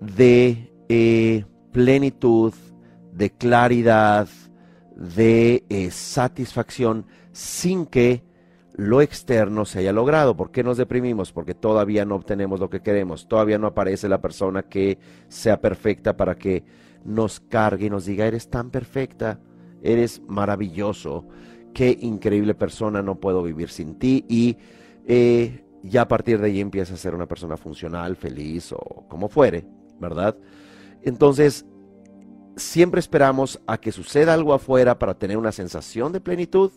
de 0.00 0.72
eh, 0.88 1.44
plenitud, 1.72 2.54
de 3.12 3.30
claridad, 3.30 4.28
de 4.96 5.64
eh, 5.68 5.90
satisfacción, 5.90 7.06
sin 7.32 7.86
que 7.86 8.22
lo 8.78 9.02
externo 9.02 9.64
se 9.64 9.80
haya 9.80 9.92
logrado. 9.92 10.36
¿Por 10.36 10.52
qué 10.52 10.62
nos 10.62 10.76
deprimimos? 10.76 11.32
Porque 11.32 11.52
todavía 11.52 12.04
no 12.04 12.14
obtenemos 12.14 12.60
lo 12.60 12.70
que 12.70 12.80
queremos, 12.80 13.26
todavía 13.26 13.58
no 13.58 13.66
aparece 13.66 14.08
la 14.08 14.20
persona 14.20 14.62
que 14.62 14.98
sea 15.26 15.60
perfecta 15.60 16.16
para 16.16 16.36
que 16.36 16.62
nos 17.04 17.40
cargue 17.40 17.86
y 17.86 17.90
nos 17.90 18.06
diga, 18.06 18.24
eres 18.24 18.48
tan 18.48 18.70
perfecta, 18.70 19.40
eres 19.82 20.22
maravilloso, 20.28 21.26
qué 21.74 21.98
increíble 22.00 22.54
persona, 22.54 23.02
no 23.02 23.18
puedo 23.18 23.42
vivir 23.42 23.68
sin 23.68 23.98
ti 23.98 24.24
y 24.28 24.56
eh, 25.08 25.64
ya 25.82 26.02
a 26.02 26.08
partir 26.08 26.40
de 26.40 26.46
ahí 26.46 26.60
empieza 26.60 26.94
a 26.94 26.98
ser 26.98 27.16
una 27.16 27.26
persona 27.26 27.56
funcional, 27.56 28.14
feliz 28.14 28.70
o 28.70 29.06
como 29.08 29.28
fuere, 29.28 29.66
¿verdad? 29.98 30.36
Entonces, 31.02 31.66
siempre 32.54 33.00
esperamos 33.00 33.60
a 33.66 33.78
que 33.78 33.90
suceda 33.90 34.34
algo 34.34 34.54
afuera 34.54 35.00
para 35.00 35.14
tener 35.14 35.36
una 35.36 35.50
sensación 35.50 36.12
de 36.12 36.20
plenitud 36.20 36.70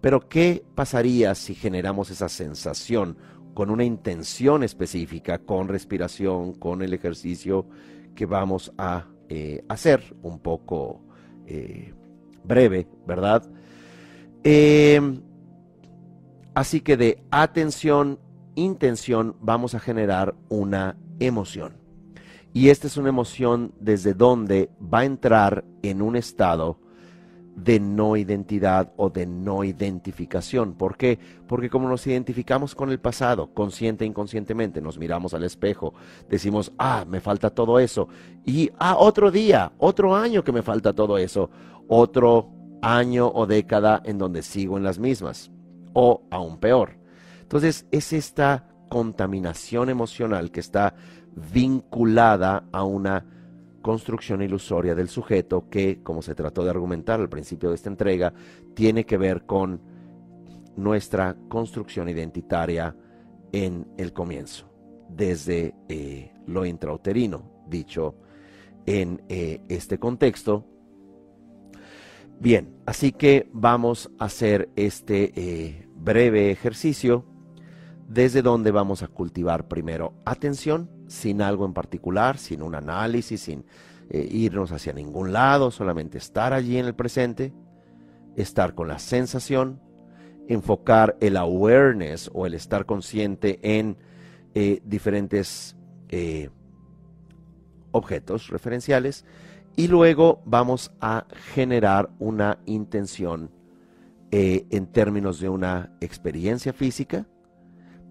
pero 0.00 0.28
¿qué 0.28 0.64
pasaría 0.74 1.34
si 1.34 1.54
generamos 1.54 2.10
esa 2.10 2.28
sensación 2.28 3.16
con 3.54 3.70
una 3.70 3.84
intención 3.84 4.62
específica, 4.62 5.38
con 5.38 5.68
respiración, 5.68 6.54
con 6.54 6.82
el 6.82 6.94
ejercicio 6.94 7.66
que 8.14 8.26
vamos 8.26 8.72
a 8.78 9.06
eh, 9.28 9.64
hacer 9.68 10.16
un 10.22 10.38
poco 10.38 11.02
eh, 11.46 11.92
breve, 12.44 12.86
¿verdad? 13.06 13.48
Em, 14.42 15.20
así 16.54 16.80
que 16.80 16.96
de 16.96 17.22
atención, 17.30 18.18
intención, 18.54 19.36
vamos 19.40 19.74
a 19.74 19.80
generar 19.80 20.34
una 20.48 20.96
emoción. 21.18 21.74
Y 22.52 22.70
esta 22.70 22.86
es 22.86 22.96
una 22.96 23.10
emoción 23.10 23.72
desde 23.78 24.14
donde 24.14 24.70
va 24.82 25.00
a 25.00 25.04
entrar 25.04 25.64
en 25.82 26.02
un 26.02 26.16
estado 26.16 26.80
de 27.56 27.80
no 27.80 28.16
identidad 28.16 28.92
o 28.96 29.10
de 29.10 29.26
no 29.26 29.64
identificación. 29.64 30.74
¿Por 30.74 30.96
qué? 30.96 31.18
Porque 31.46 31.68
como 31.68 31.88
nos 31.88 32.06
identificamos 32.06 32.74
con 32.74 32.90
el 32.90 33.00
pasado, 33.00 33.52
consciente 33.52 34.04
e 34.04 34.08
inconscientemente, 34.08 34.80
nos 34.80 34.98
miramos 34.98 35.34
al 35.34 35.44
espejo, 35.44 35.94
decimos, 36.28 36.72
ah, 36.78 37.04
me 37.08 37.20
falta 37.20 37.50
todo 37.50 37.78
eso. 37.78 38.08
Y, 38.44 38.70
ah, 38.78 38.96
otro 38.98 39.30
día, 39.30 39.72
otro 39.78 40.14
año 40.14 40.44
que 40.44 40.52
me 40.52 40.62
falta 40.62 40.92
todo 40.92 41.18
eso. 41.18 41.50
Otro 41.88 42.50
año 42.82 43.28
o 43.28 43.46
década 43.46 44.00
en 44.04 44.18
donde 44.18 44.42
sigo 44.42 44.76
en 44.76 44.84
las 44.84 44.98
mismas. 44.98 45.50
O 45.92 46.22
aún 46.30 46.58
peor. 46.58 46.98
Entonces, 47.42 47.86
es 47.90 48.12
esta 48.12 48.68
contaminación 48.88 49.88
emocional 49.88 50.50
que 50.50 50.60
está 50.60 50.94
vinculada 51.52 52.64
a 52.72 52.84
una 52.84 53.24
construcción 53.82 54.42
ilusoria 54.42 54.94
del 54.94 55.08
sujeto 55.08 55.68
que, 55.68 56.02
como 56.02 56.22
se 56.22 56.34
trató 56.34 56.64
de 56.64 56.70
argumentar 56.70 57.20
al 57.20 57.28
principio 57.28 57.70
de 57.70 57.74
esta 57.74 57.88
entrega, 57.88 58.32
tiene 58.74 59.04
que 59.04 59.18
ver 59.18 59.46
con 59.46 59.80
nuestra 60.76 61.36
construcción 61.48 62.08
identitaria 62.08 62.96
en 63.52 63.86
el 63.96 64.12
comienzo, 64.12 64.66
desde 65.08 65.74
eh, 65.88 66.32
lo 66.46 66.64
intrauterino, 66.64 67.64
dicho 67.68 68.16
en 68.86 69.22
eh, 69.28 69.60
este 69.68 69.98
contexto. 69.98 70.64
Bien, 72.38 72.74
así 72.86 73.12
que 73.12 73.48
vamos 73.52 74.10
a 74.18 74.24
hacer 74.26 74.70
este 74.76 75.32
eh, 75.36 75.88
breve 75.94 76.50
ejercicio 76.50 77.26
desde 78.08 78.42
donde 78.42 78.70
vamos 78.70 79.02
a 79.02 79.08
cultivar 79.08 79.68
primero 79.68 80.14
atención, 80.24 80.90
sin 81.10 81.42
algo 81.42 81.66
en 81.66 81.74
particular, 81.74 82.38
sin 82.38 82.62
un 82.62 82.76
análisis, 82.76 83.40
sin 83.40 83.64
eh, 84.10 84.28
irnos 84.30 84.70
hacia 84.70 84.92
ningún 84.92 85.32
lado, 85.32 85.72
solamente 85.72 86.18
estar 86.18 86.52
allí 86.52 86.78
en 86.78 86.86
el 86.86 86.94
presente, 86.94 87.52
estar 88.36 88.76
con 88.76 88.86
la 88.86 89.00
sensación, 89.00 89.80
enfocar 90.46 91.16
el 91.20 91.36
awareness 91.36 92.30
o 92.32 92.46
el 92.46 92.54
estar 92.54 92.86
consciente 92.86 93.58
en 93.62 93.96
eh, 94.54 94.80
diferentes 94.84 95.76
eh, 96.10 96.48
objetos 97.90 98.48
referenciales 98.48 99.24
y 99.74 99.88
luego 99.88 100.42
vamos 100.44 100.92
a 101.00 101.26
generar 101.54 102.10
una 102.20 102.58
intención 102.66 103.50
en 104.32 104.86
términos 104.86 105.40
de 105.40 105.48
una 105.48 105.92
experiencia 106.00 106.72
física, 106.72 107.26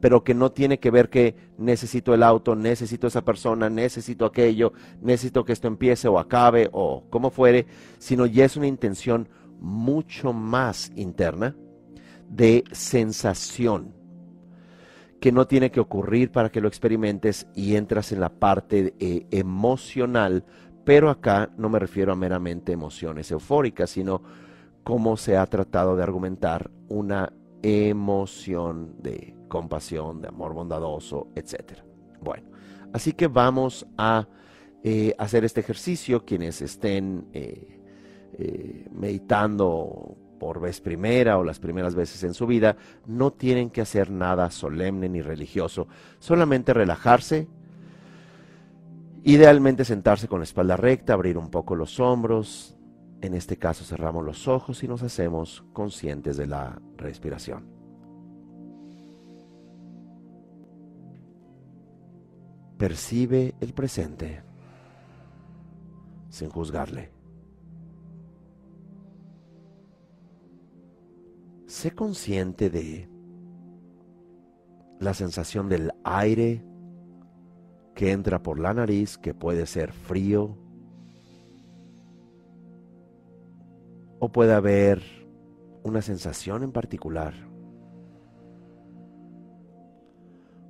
pero 0.02 0.24
que 0.24 0.34
no 0.34 0.52
tiene 0.52 0.80
que 0.80 0.92
ver 0.92 1.10
que 1.10 1.36
necesito 1.58 2.14
el 2.14 2.24
auto, 2.24 2.56
necesito 2.56 3.08
esa 3.08 3.24
persona, 3.24 3.70
necesito 3.70 4.26
aquello, 4.26 4.74
necesito 5.02 5.44
que 5.44 5.54
esto 5.54 5.68
empiece 5.68 6.08
o 6.08 6.20
acabe 6.20 6.70
o 6.72 7.06
como 7.10 7.30
fuere, 7.30 7.68
sino 7.98 8.26
ya 8.26 8.46
es 8.46 8.56
una 8.56 8.68
intención 8.68 9.30
mucho 9.60 10.34
más 10.34 10.92
interna 10.96 11.56
de 12.30 12.64
sensación 12.72 13.94
que 15.20 15.32
no 15.32 15.48
tiene 15.48 15.70
que 15.70 15.82
ocurrir 15.82 16.32
para 16.32 16.50
que 16.50 16.62
lo 16.62 16.68
experimentes 16.68 17.48
y 17.54 17.76
entras 17.76 18.12
en 18.12 18.22
la 18.22 18.30
parte 18.30 18.94
eh, 19.00 19.28
emocional, 19.32 20.46
pero 20.86 21.10
acá 21.10 21.52
no 21.58 21.70
me 21.70 21.80
refiero 21.80 22.14
a 22.14 22.16
meramente 22.16 22.72
emociones 22.72 23.30
eufóricas, 23.32 23.90
sino 23.90 24.22
cómo 24.84 25.18
se 25.18 25.36
ha 25.36 25.46
tratado 25.46 25.98
de 25.98 26.04
argumentar 26.04 26.72
una 26.88 27.34
emoción 27.62 28.96
de 29.02 29.36
compasión, 29.48 30.22
de 30.22 30.30
amor 30.30 30.54
bondadoso, 30.54 31.28
etc. 31.36 31.80
Bueno, 32.22 32.50
así 32.94 33.14
que 33.14 33.28
vamos 33.28 33.86
a 33.98 34.28
eh, 34.84 35.14
hacer 35.18 35.44
este 35.44 35.60
ejercicio. 35.60 36.24
Quienes 36.26 36.62
estén 36.62 37.28
eh, 37.34 37.82
eh, 38.38 38.88
meditando 38.92 40.16
por 40.40 40.62
vez 40.62 40.80
primera 40.80 41.38
o 41.38 41.44
las 41.44 41.60
primeras 41.60 41.96
veces 41.96 42.24
en 42.24 42.34
su 42.34 42.48
vida, 42.48 42.78
no 43.06 43.32
tienen 43.32 43.70
que 43.70 43.82
hacer 43.82 44.10
nada 44.10 44.50
solemne 44.52 45.10
ni 45.10 45.22
religioso, 45.22 45.90
solamente 46.20 46.74
relajarse, 46.74 47.50
idealmente 49.24 49.84
sentarse 49.84 50.30
con 50.30 50.40
la 50.40 50.46
espalda 50.46 50.78
recta, 50.78 51.14
abrir 51.14 51.38
un 51.38 51.50
poco 51.50 51.76
los 51.76 52.00
hombros, 52.00 52.79
en 53.22 53.34
este 53.34 53.58
caso 53.58 53.84
cerramos 53.84 54.26
los 54.26 54.48
ojos 54.48 54.84
y 54.84 54.88
nos 54.88 55.04
hacemos 55.04 55.64
conscientes 55.74 56.38
de 56.38 56.48
la 56.48 56.82
respiración. 56.98 57.80
percibe 62.80 63.56
el 63.60 63.74
presente 63.74 64.42
sin 66.30 66.50
juzgarle. 66.50 67.12
Sé 71.68 71.92
consciente 71.92 72.70
de 72.70 73.10
la 75.02 75.14
sensación 75.14 75.68
del 75.68 75.92
aire 76.06 76.64
que 77.96 78.12
entra 78.12 78.42
por 78.42 78.60
la 78.60 78.74
nariz, 78.74 79.18
que 79.18 79.34
puede 79.34 79.66
ser 79.66 79.92
frío, 79.92 80.58
o 84.20 84.32
puede 84.32 84.54
haber 84.54 85.02
una 85.84 86.02
sensación 86.02 86.64
en 86.64 86.72
particular. 86.72 87.34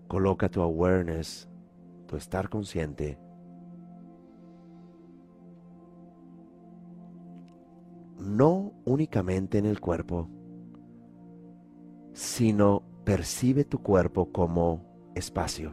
Coloca 0.08 0.50
tu 0.50 0.62
awareness 0.62 1.50
estar 2.18 2.50
consciente 2.50 3.20
no 8.20 8.74
únicamente 8.86 9.58
en 9.58 9.66
el 9.66 9.80
cuerpo, 9.80 10.28
sino 12.14 12.84
percibe 13.06 13.64
tu 13.64 13.82
cuerpo 13.82 14.32
como 14.32 15.12
espacio, 15.16 15.72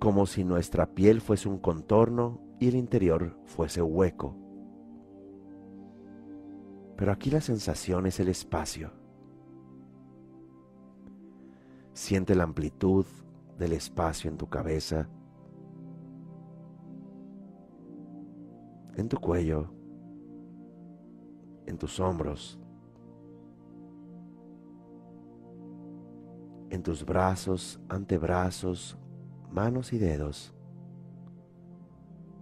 como 0.00 0.26
si 0.26 0.44
nuestra 0.44 0.86
piel 0.86 1.20
fuese 1.20 1.48
un 1.48 1.58
contorno 1.58 2.40
y 2.60 2.68
el 2.68 2.76
interior 2.76 3.36
fuese 3.46 3.80
hueco. 3.80 4.36
Pero 6.96 7.10
aquí 7.10 7.30
la 7.30 7.40
sensación 7.40 8.06
es 8.06 8.20
el 8.20 8.28
espacio. 8.28 8.92
Siente 11.94 12.34
la 12.34 12.44
amplitud 12.44 13.06
del 13.58 13.72
espacio 13.72 14.30
en 14.30 14.36
tu 14.36 14.46
cabeza, 14.46 15.08
en 18.94 19.08
tu 19.08 19.16
cuello, 19.16 19.72
en 21.64 21.78
tus 21.78 21.98
hombros, 21.98 22.60
en 26.68 26.82
tus 26.82 27.06
brazos, 27.06 27.80
antebrazos, 27.88 28.98
manos 29.50 29.94
y 29.94 29.98
dedos. 29.98 30.54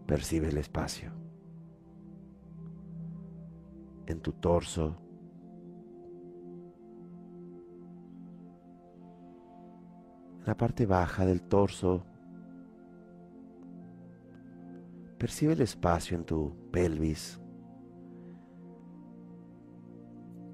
Percibe 0.09 0.49
el 0.49 0.57
espacio 0.57 1.13
en 4.07 4.21
tu 4.23 4.33
torso. 4.33 4.97
En 10.39 10.47
la 10.47 10.57
parte 10.57 10.87
baja 10.87 11.27
del 11.27 11.43
torso. 11.43 12.07
Percibe 15.19 15.53
el 15.53 15.61
espacio 15.61 16.17
en 16.17 16.25
tu 16.25 16.57
pelvis, 16.71 17.39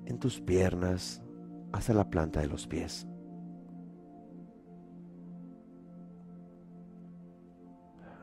en 0.04 0.18
tus 0.18 0.40
piernas, 0.40 1.22
hasta 1.70 1.94
la 1.94 2.10
planta 2.10 2.40
de 2.40 2.48
los 2.48 2.66
pies. 2.66 3.06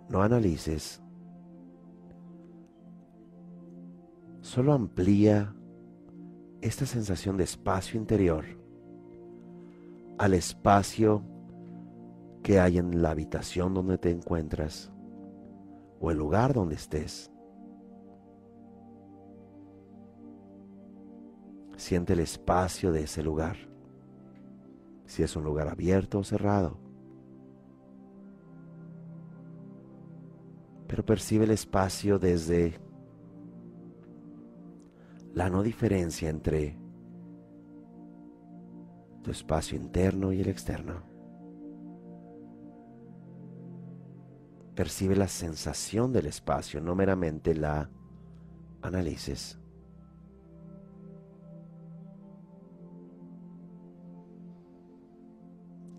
No 0.09 0.21
analices 0.21 1.01
solo 4.51 4.73
amplía 4.73 5.55
esta 6.59 6.85
sensación 6.85 7.37
de 7.37 7.45
espacio 7.45 7.97
interior 7.97 8.43
al 10.17 10.33
espacio 10.33 11.23
que 12.43 12.59
hay 12.59 12.77
en 12.77 13.01
la 13.01 13.11
habitación 13.11 13.73
donde 13.73 13.97
te 13.97 14.11
encuentras 14.11 14.91
o 16.01 16.11
el 16.11 16.17
lugar 16.17 16.53
donde 16.53 16.75
estés. 16.75 17.31
Siente 21.77 22.11
el 22.11 22.19
espacio 22.19 22.91
de 22.91 23.03
ese 23.03 23.23
lugar, 23.23 23.55
si 25.05 25.23
es 25.23 25.33
un 25.37 25.45
lugar 25.45 25.69
abierto 25.69 26.19
o 26.19 26.23
cerrado. 26.25 26.77
Pero 30.87 31.05
percibe 31.05 31.45
el 31.45 31.51
espacio 31.51 32.19
desde 32.19 32.90
la 35.33 35.49
no 35.49 35.63
diferencia 35.63 36.29
entre 36.29 36.77
tu 39.23 39.31
espacio 39.31 39.77
interno 39.77 40.33
y 40.33 40.41
el 40.41 40.49
externo. 40.49 41.03
Percibe 44.75 45.15
la 45.15 45.27
sensación 45.27 46.11
del 46.11 46.25
espacio, 46.25 46.81
no 46.81 46.95
meramente 46.95 47.53
la 47.55 47.89
analices. 48.81 49.59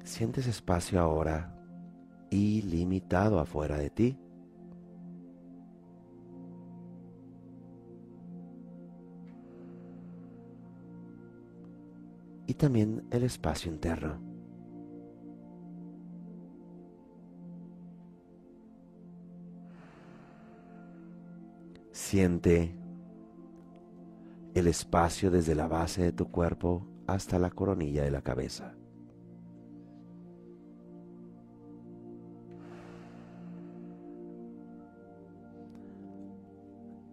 Sientes 0.04 0.46
espacio 0.46 1.00
ahora 1.00 1.58
ilimitado 2.30 3.38
afuera 3.38 3.78
de 3.78 3.90
ti. 3.90 4.21
Y 12.52 12.54
también 12.54 13.06
el 13.10 13.22
espacio 13.22 13.72
interno. 13.72 14.20
Siente 21.92 22.76
el 24.52 24.66
espacio 24.66 25.30
desde 25.30 25.54
la 25.54 25.66
base 25.66 26.02
de 26.02 26.12
tu 26.12 26.30
cuerpo 26.30 26.86
hasta 27.06 27.38
la 27.38 27.48
coronilla 27.48 28.04
de 28.04 28.10
la 28.10 28.20
cabeza. 28.20 28.74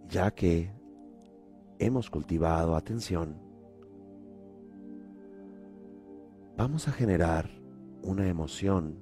Ya 0.09 0.31
que 0.31 0.69
hemos 1.77 2.09
cultivado 2.09 2.75
atención, 2.75 3.48
vamos 6.59 6.89
a 6.89 6.91
generar 6.91 7.49
una 8.03 8.27
emoción 8.27 8.97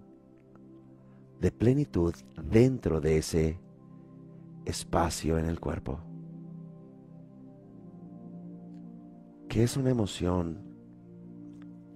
de 1.41 1.51
plenitud 1.51 2.13
dentro 2.43 3.01
de 3.01 3.17
ese 3.17 3.59
espacio 4.63 5.39
en 5.39 5.47
el 5.47 5.59
cuerpo. 5.59 5.99
Que 9.49 9.63
es 9.63 9.75
una 9.75 9.89
emoción 9.89 10.59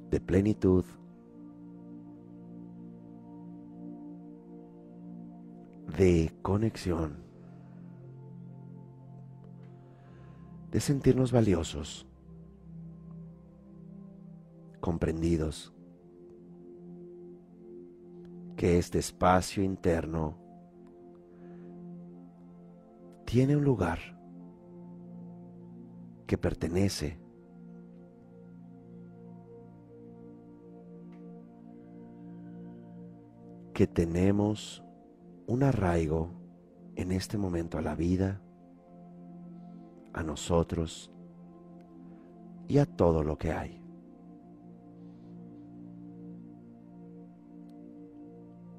de 0.09 0.19
plenitud 0.19 0.83
de 5.95 6.33
conexión, 6.41 7.17
de 10.71 10.79
sentirnos 10.79 11.31
valiosos 11.31 12.10
comprendidos 14.81 15.73
que 18.57 18.77
este 18.77 18.99
espacio 18.99 19.63
interno 19.63 20.37
tiene 23.25 23.55
un 23.55 23.63
lugar 23.63 23.99
que 26.27 26.37
pertenece 26.37 27.19
que 33.73 33.87
tenemos 33.87 34.83
un 35.47 35.63
arraigo 35.63 36.29
en 36.95 37.11
este 37.11 37.37
momento 37.37 37.77
a 37.77 37.81
la 37.81 37.95
vida, 37.95 38.41
a 40.13 40.23
nosotros 40.23 41.11
y 42.67 42.77
a 42.77 42.85
todo 42.85 43.23
lo 43.23 43.37
que 43.37 43.51
hay. 43.51 43.80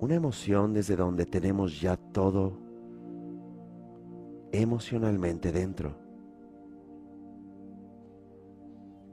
Una 0.03 0.17
emoción 0.17 0.73
desde 0.73 0.97
donde 0.97 1.27
tenemos 1.27 1.81
ya 1.81 1.97
todo 1.97 2.59
emocionalmente 4.51 5.53
dentro, 5.53 5.95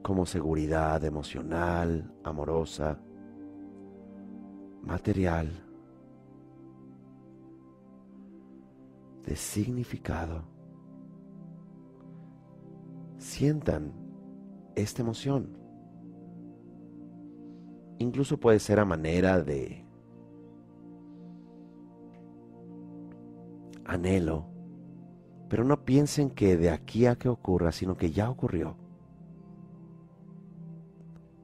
como 0.02 0.26
seguridad 0.26 1.04
emocional, 1.04 2.12
amorosa, 2.24 3.00
material, 4.82 5.52
de 9.28 9.36
significado. 9.36 10.44
Sientan 13.20 13.94
esta 14.74 15.04
emoción. 15.04 15.56
Incluso 18.00 18.40
puede 18.40 18.58
ser 18.58 18.80
a 18.80 18.86
manera 18.86 19.40
de 19.40 19.88
anhelo, 23.90 24.46
pero 25.50 25.64
no 25.64 25.84
piensen 25.84 26.30
que 26.30 26.58
de 26.58 26.70
aquí 26.70 27.06
a 27.06 27.16
que 27.16 27.28
ocurra, 27.28 27.72
sino 27.72 27.98
que 27.98 28.12
ya 28.12 28.30
ocurrió. 28.30 28.78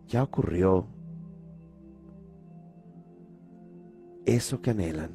Ya 0.08 0.22
ocurrió 0.22 0.88
eso 4.26 4.62
que 4.62 4.72
anhelan, 4.72 5.12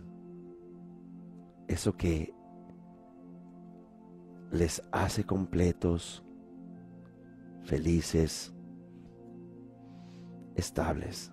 eso 1.68 1.97
que 1.97 2.35
les 4.51 4.83
hace 4.91 5.24
completos, 5.24 6.24
felices, 7.62 8.53
estables. 10.57 11.33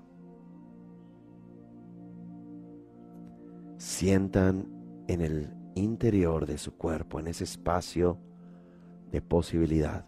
Sientan 3.77 4.67
en 5.07 5.21
el 5.21 5.57
interior 5.77 6.45
de 6.45 6.57
su 6.57 6.75
cuerpo, 6.75 7.19
en 7.19 7.27
ese 7.27 7.43
espacio 7.43 8.17
de 9.11 9.21
posibilidad. 9.21 10.05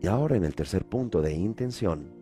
Y 0.00 0.06
ahora 0.06 0.36
en 0.36 0.44
el 0.44 0.54
tercer 0.54 0.84
punto 0.84 1.22
de 1.22 1.32
intención, 1.32 2.12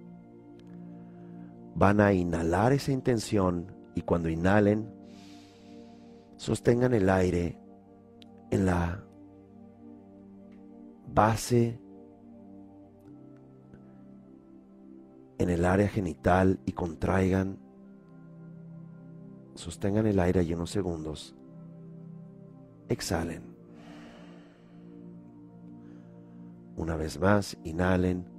van 1.74 2.00
a 2.00 2.12
inhalar 2.12 2.72
esa 2.72 2.92
intención 2.92 3.74
y 3.94 4.02
cuando 4.02 4.28
inhalen, 4.28 4.88
sostengan 6.36 6.94
el 6.94 7.10
aire 7.10 7.58
en 8.50 8.66
la 8.66 9.02
base 11.12 11.81
en 15.42 15.50
el 15.50 15.64
área 15.64 15.88
genital 15.88 16.60
y 16.66 16.72
contraigan, 16.72 17.58
sostengan 19.54 20.06
el 20.06 20.18
aire 20.18 20.40
allí 20.40 20.54
unos 20.54 20.70
segundos, 20.70 21.34
exhalen. 22.88 23.52
Una 26.76 26.96
vez 26.96 27.20
más, 27.20 27.56
inhalen, 27.64 28.32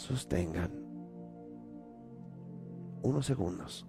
Sostengan 0.00 0.70
unos 3.02 3.26
segundos. 3.26 3.86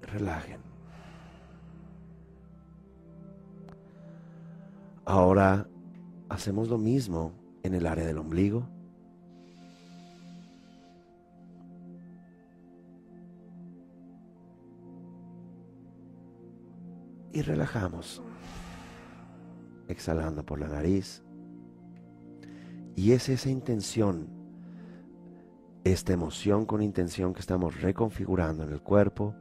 Relajen. 0.00 0.62
Ahora 5.04 5.68
hacemos 6.30 6.68
lo 6.68 6.78
mismo 6.78 7.32
en 7.64 7.74
el 7.74 7.86
área 7.86 8.06
del 8.06 8.18
ombligo. 8.18 8.68
Y 17.32 17.42
relajamos, 17.42 18.22
exhalando 19.88 20.46
por 20.46 20.60
la 20.60 20.68
nariz. 20.68 21.24
Y 22.94 23.10
es 23.10 23.28
esa 23.28 23.50
intención, 23.50 24.28
esta 25.82 26.12
emoción 26.12 26.64
con 26.64 26.80
intención 26.80 27.34
que 27.34 27.40
estamos 27.40 27.80
reconfigurando 27.80 28.62
en 28.62 28.72
el 28.72 28.82
cuerpo. 28.82 29.34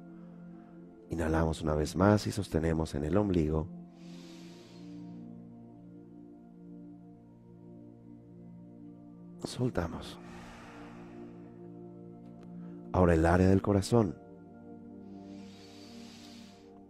Inhalamos 1.12 1.62
una 1.62 1.76
vez 1.76 1.96
más 1.96 2.26
y 2.26 2.32
sostenemos 2.32 2.96
en 2.96 3.04
el 3.04 3.16
ombligo. 3.18 3.83
Soltamos. 9.54 10.20
Ahora 12.92 13.14
el 13.14 13.24
área 13.24 13.48
del 13.50 13.62
corazón. 13.62 14.16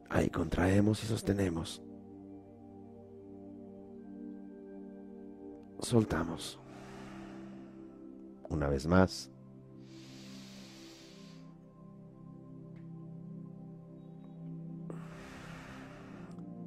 Ahí 0.09 0.29
contraemos 0.29 1.03
y 1.03 1.07
sostenemos. 1.07 1.83
Soltamos. 5.79 6.57
Una 8.47 8.69
vez 8.69 8.87
más. 8.87 9.29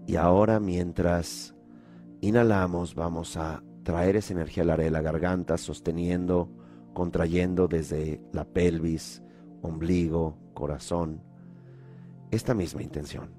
Y 0.07 0.17
ahora 0.17 0.61
mientras 0.61 1.55
inhalamos 2.21 2.95
vamos 2.95 3.39
a 3.39 3.63
traer 3.87 4.17
esa 4.17 4.33
energía 4.33 4.65
al 4.65 4.71
área 4.71 4.87
de 4.87 4.91
la 4.91 5.01
garganta, 5.01 5.57
sosteniendo, 5.57 6.51
contrayendo 6.93 7.69
desde 7.69 8.21
la 8.33 8.45
pelvis, 8.45 9.23
ombligo, 9.63 10.37
corazón, 10.55 11.23
esta 12.33 12.53
misma 12.53 12.83
intención. 12.83 13.31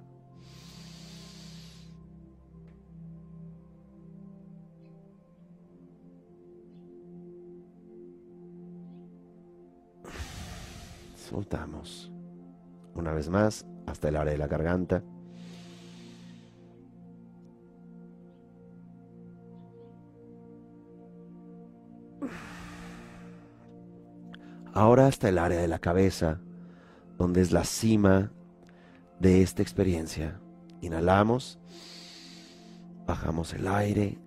Soltamos. 11.29 12.09
Una 12.95 13.11
vez 13.11 13.27
más, 13.27 13.65
hasta 13.85 14.07
el 14.07 14.15
área 14.15 14.31
de 14.31 14.39
la 14.39 14.47
garganta. 14.47 15.03
Ahora 24.77 25.07
hasta 25.07 25.27
el 25.27 25.39
área 25.39 25.59
de 25.59 25.67
la 25.67 25.79
cabeza, 25.79 26.39
donde 27.17 27.41
es 27.41 27.51
la 27.51 27.63
cima 27.63 28.31
de 29.19 29.41
esta 29.41 29.63
experiencia. 29.63 30.39
Inhalamos, 30.81 31.59
bajamos 33.07 33.55
el 33.55 33.67
aire, 33.67 34.19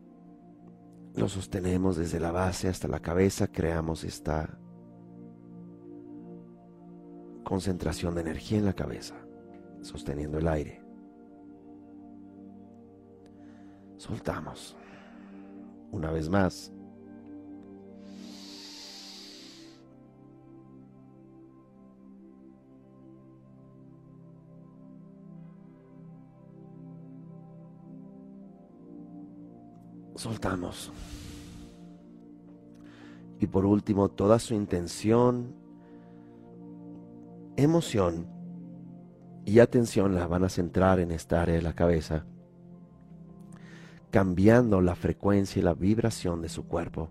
lo 1.14 1.28
sostenemos 1.28 1.96
desde 1.96 2.18
la 2.18 2.32
base 2.32 2.66
hasta 2.66 2.88
la 2.88 2.98
cabeza, 2.98 3.46
creamos 3.46 4.02
esta 4.02 4.58
concentración 7.44 8.16
de 8.16 8.22
energía 8.22 8.58
en 8.58 8.64
la 8.64 8.74
cabeza, 8.74 9.14
sosteniendo 9.82 10.38
el 10.38 10.48
aire. 10.48 10.82
Soltamos. 13.98 14.76
Una 15.92 16.10
vez 16.10 16.28
más. 16.28 16.72
Soltamos. 30.20 30.92
Y 33.38 33.46
por 33.46 33.64
último, 33.64 34.10
toda 34.10 34.38
su 34.38 34.54
intención, 34.54 35.54
emoción 37.56 38.26
y 39.46 39.60
atención 39.60 40.14
la 40.14 40.26
van 40.26 40.44
a 40.44 40.50
centrar 40.50 41.00
en 41.00 41.10
esta 41.10 41.40
área 41.40 41.54
de 41.54 41.62
la 41.62 41.72
cabeza, 41.72 42.26
cambiando 44.10 44.82
la 44.82 44.94
frecuencia 44.94 45.60
y 45.60 45.62
la 45.62 45.72
vibración 45.72 46.42
de 46.42 46.50
su 46.50 46.66
cuerpo, 46.66 47.08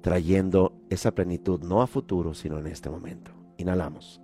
trayendo 0.00 0.80
esa 0.90 1.12
plenitud 1.12 1.60
no 1.60 1.82
a 1.82 1.88
futuro, 1.88 2.34
sino 2.34 2.58
en 2.58 2.68
este 2.68 2.88
momento. 2.88 3.32
Inhalamos. 3.56 4.20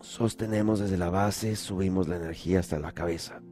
Sostenemos 0.00 0.80
desde 0.80 0.96
la 0.96 1.10
base, 1.10 1.56
subimos 1.56 2.08
la 2.08 2.16
energía 2.16 2.60
hasta 2.60 2.78
la 2.78 2.92
cabeza. 2.92 3.42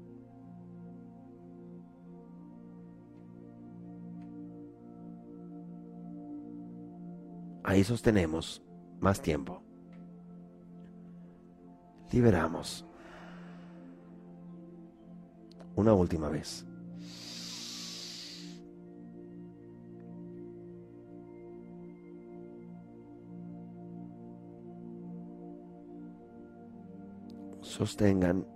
Ahí 7.74 7.82
sostenemos 7.82 8.62
más 9.00 9.20
tiempo. 9.20 9.60
Liberamos. 12.12 12.86
Una 15.74 15.92
última 15.92 16.28
vez. 16.28 16.64
Sostengan. 27.60 28.46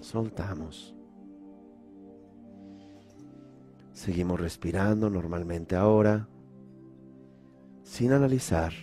Soltamos. 0.00 0.94
Seguimos 4.04 4.38
respirando 4.38 5.08
normalmente 5.08 5.76
ahora, 5.76 6.28
sin 7.84 8.12
analizar, 8.12 8.74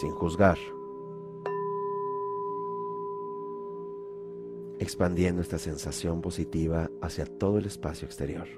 sin 0.00 0.12
juzgar, 0.12 0.56
expandiendo 4.78 5.42
esta 5.42 5.58
sensación 5.58 6.22
positiva 6.22 6.90
hacia 7.02 7.26
todo 7.26 7.58
el 7.58 7.66
espacio 7.66 8.06
exterior. 8.06 8.48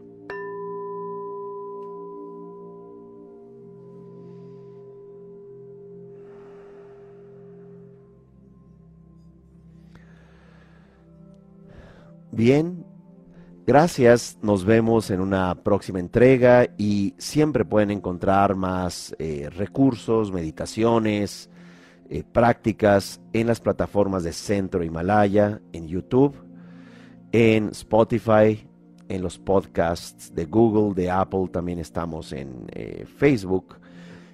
Bien, 12.31 12.66
Gracias, 13.67 14.39
nos 14.43 14.65
vemos 14.65 15.11
en 15.11 15.21
una 15.21 15.53
próxima 15.57 15.99
entrega 15.99 16.69
y 16.79 17.15
siempre 17.19 17.65
pueden 17.65 17.91
encontrar 17.91 18.55
más 18.55 19.13
eh, 19.19 19.51
recursos, 19.51 20.31
meditaciones, 20.31 21.51
eh, 22.09 22.23
prácticas 22.23 23.21
en 23.33 23.49
las 23.49 23.59
plataformas 23.59 24.23
de 24.23 24.33
Centro 24.33 24.85
Himalaya, 24.85 25.61
en 25.73 25.89
YouTube, 25.89 26.37
en 27.33 27.71
Spotify, 27.71 28.69
en 29.09 29.21
los 29.21 29.37
podcasts 29.37 30.33
de 30.33 30.45
Google, 30.45 30.95
de 30.95 31.11
Apple, 31.11 31.49
también 31.51 31.81
estamos 31.81 32.33
en 32.33 32.69
eh, 32.73 33.05
Facebook, 33.17 33.81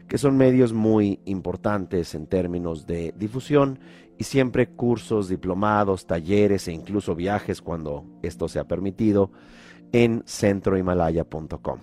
que 0.09 0.19
son 0.19 0.37
medios 0.37 0.75
muy 0.75 1.21
importantes 1.25 2.15
en 2.15 2.27
términos 2.27 2.87
de 2.87 3.15
difusión 3.17 3.79
y 4.19 4.25
siempre 4.25 4.69
cursos, 4.69 5.29
diplomados, 5.29 6.07
talleres 6.07 6.69
e 6.69 6.73
incluso 6.73 7.15
viajes 7.15 7.61
cuando 7.61 8.05
esto 8.23 8.49
sea 8.49 8.65
permitido 8.65 9.31
en 9.93 10.23
centrohimalaya.com. 10.27 11.81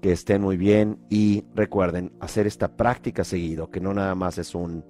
Que 0.00 0.12
estén 0.12 0.42
muy 0.42 0.56
bien 0.56 0.98
y 1.10 1.44
recuerden 1.54 2.12
hacer 2.20 2.46
esta 2.46 2.76
práctica 2.76 3.24
seguido, 3.24 3.70
que 3.70 3.80
no 3.80 3.92
nada 3.94 4.14
más 4.14 4.38
es 4.38 4.54
un 4.54 4.84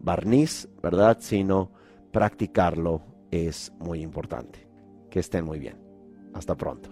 barniz, 0.00 0.68
¿verdad? 0.82 1.18
Sino 1.20 1.70
practicarlo 2.12 3.02
es 3.30 3.72
muy 3.78 4.00
importante. 4.00 4.66
Que 5.10 5.20
estén 5.20 5.44
muy 5.44 5.58
bien. 5.58 5.78
Hasta 6.32 6.56
pronto. 6.56 6.90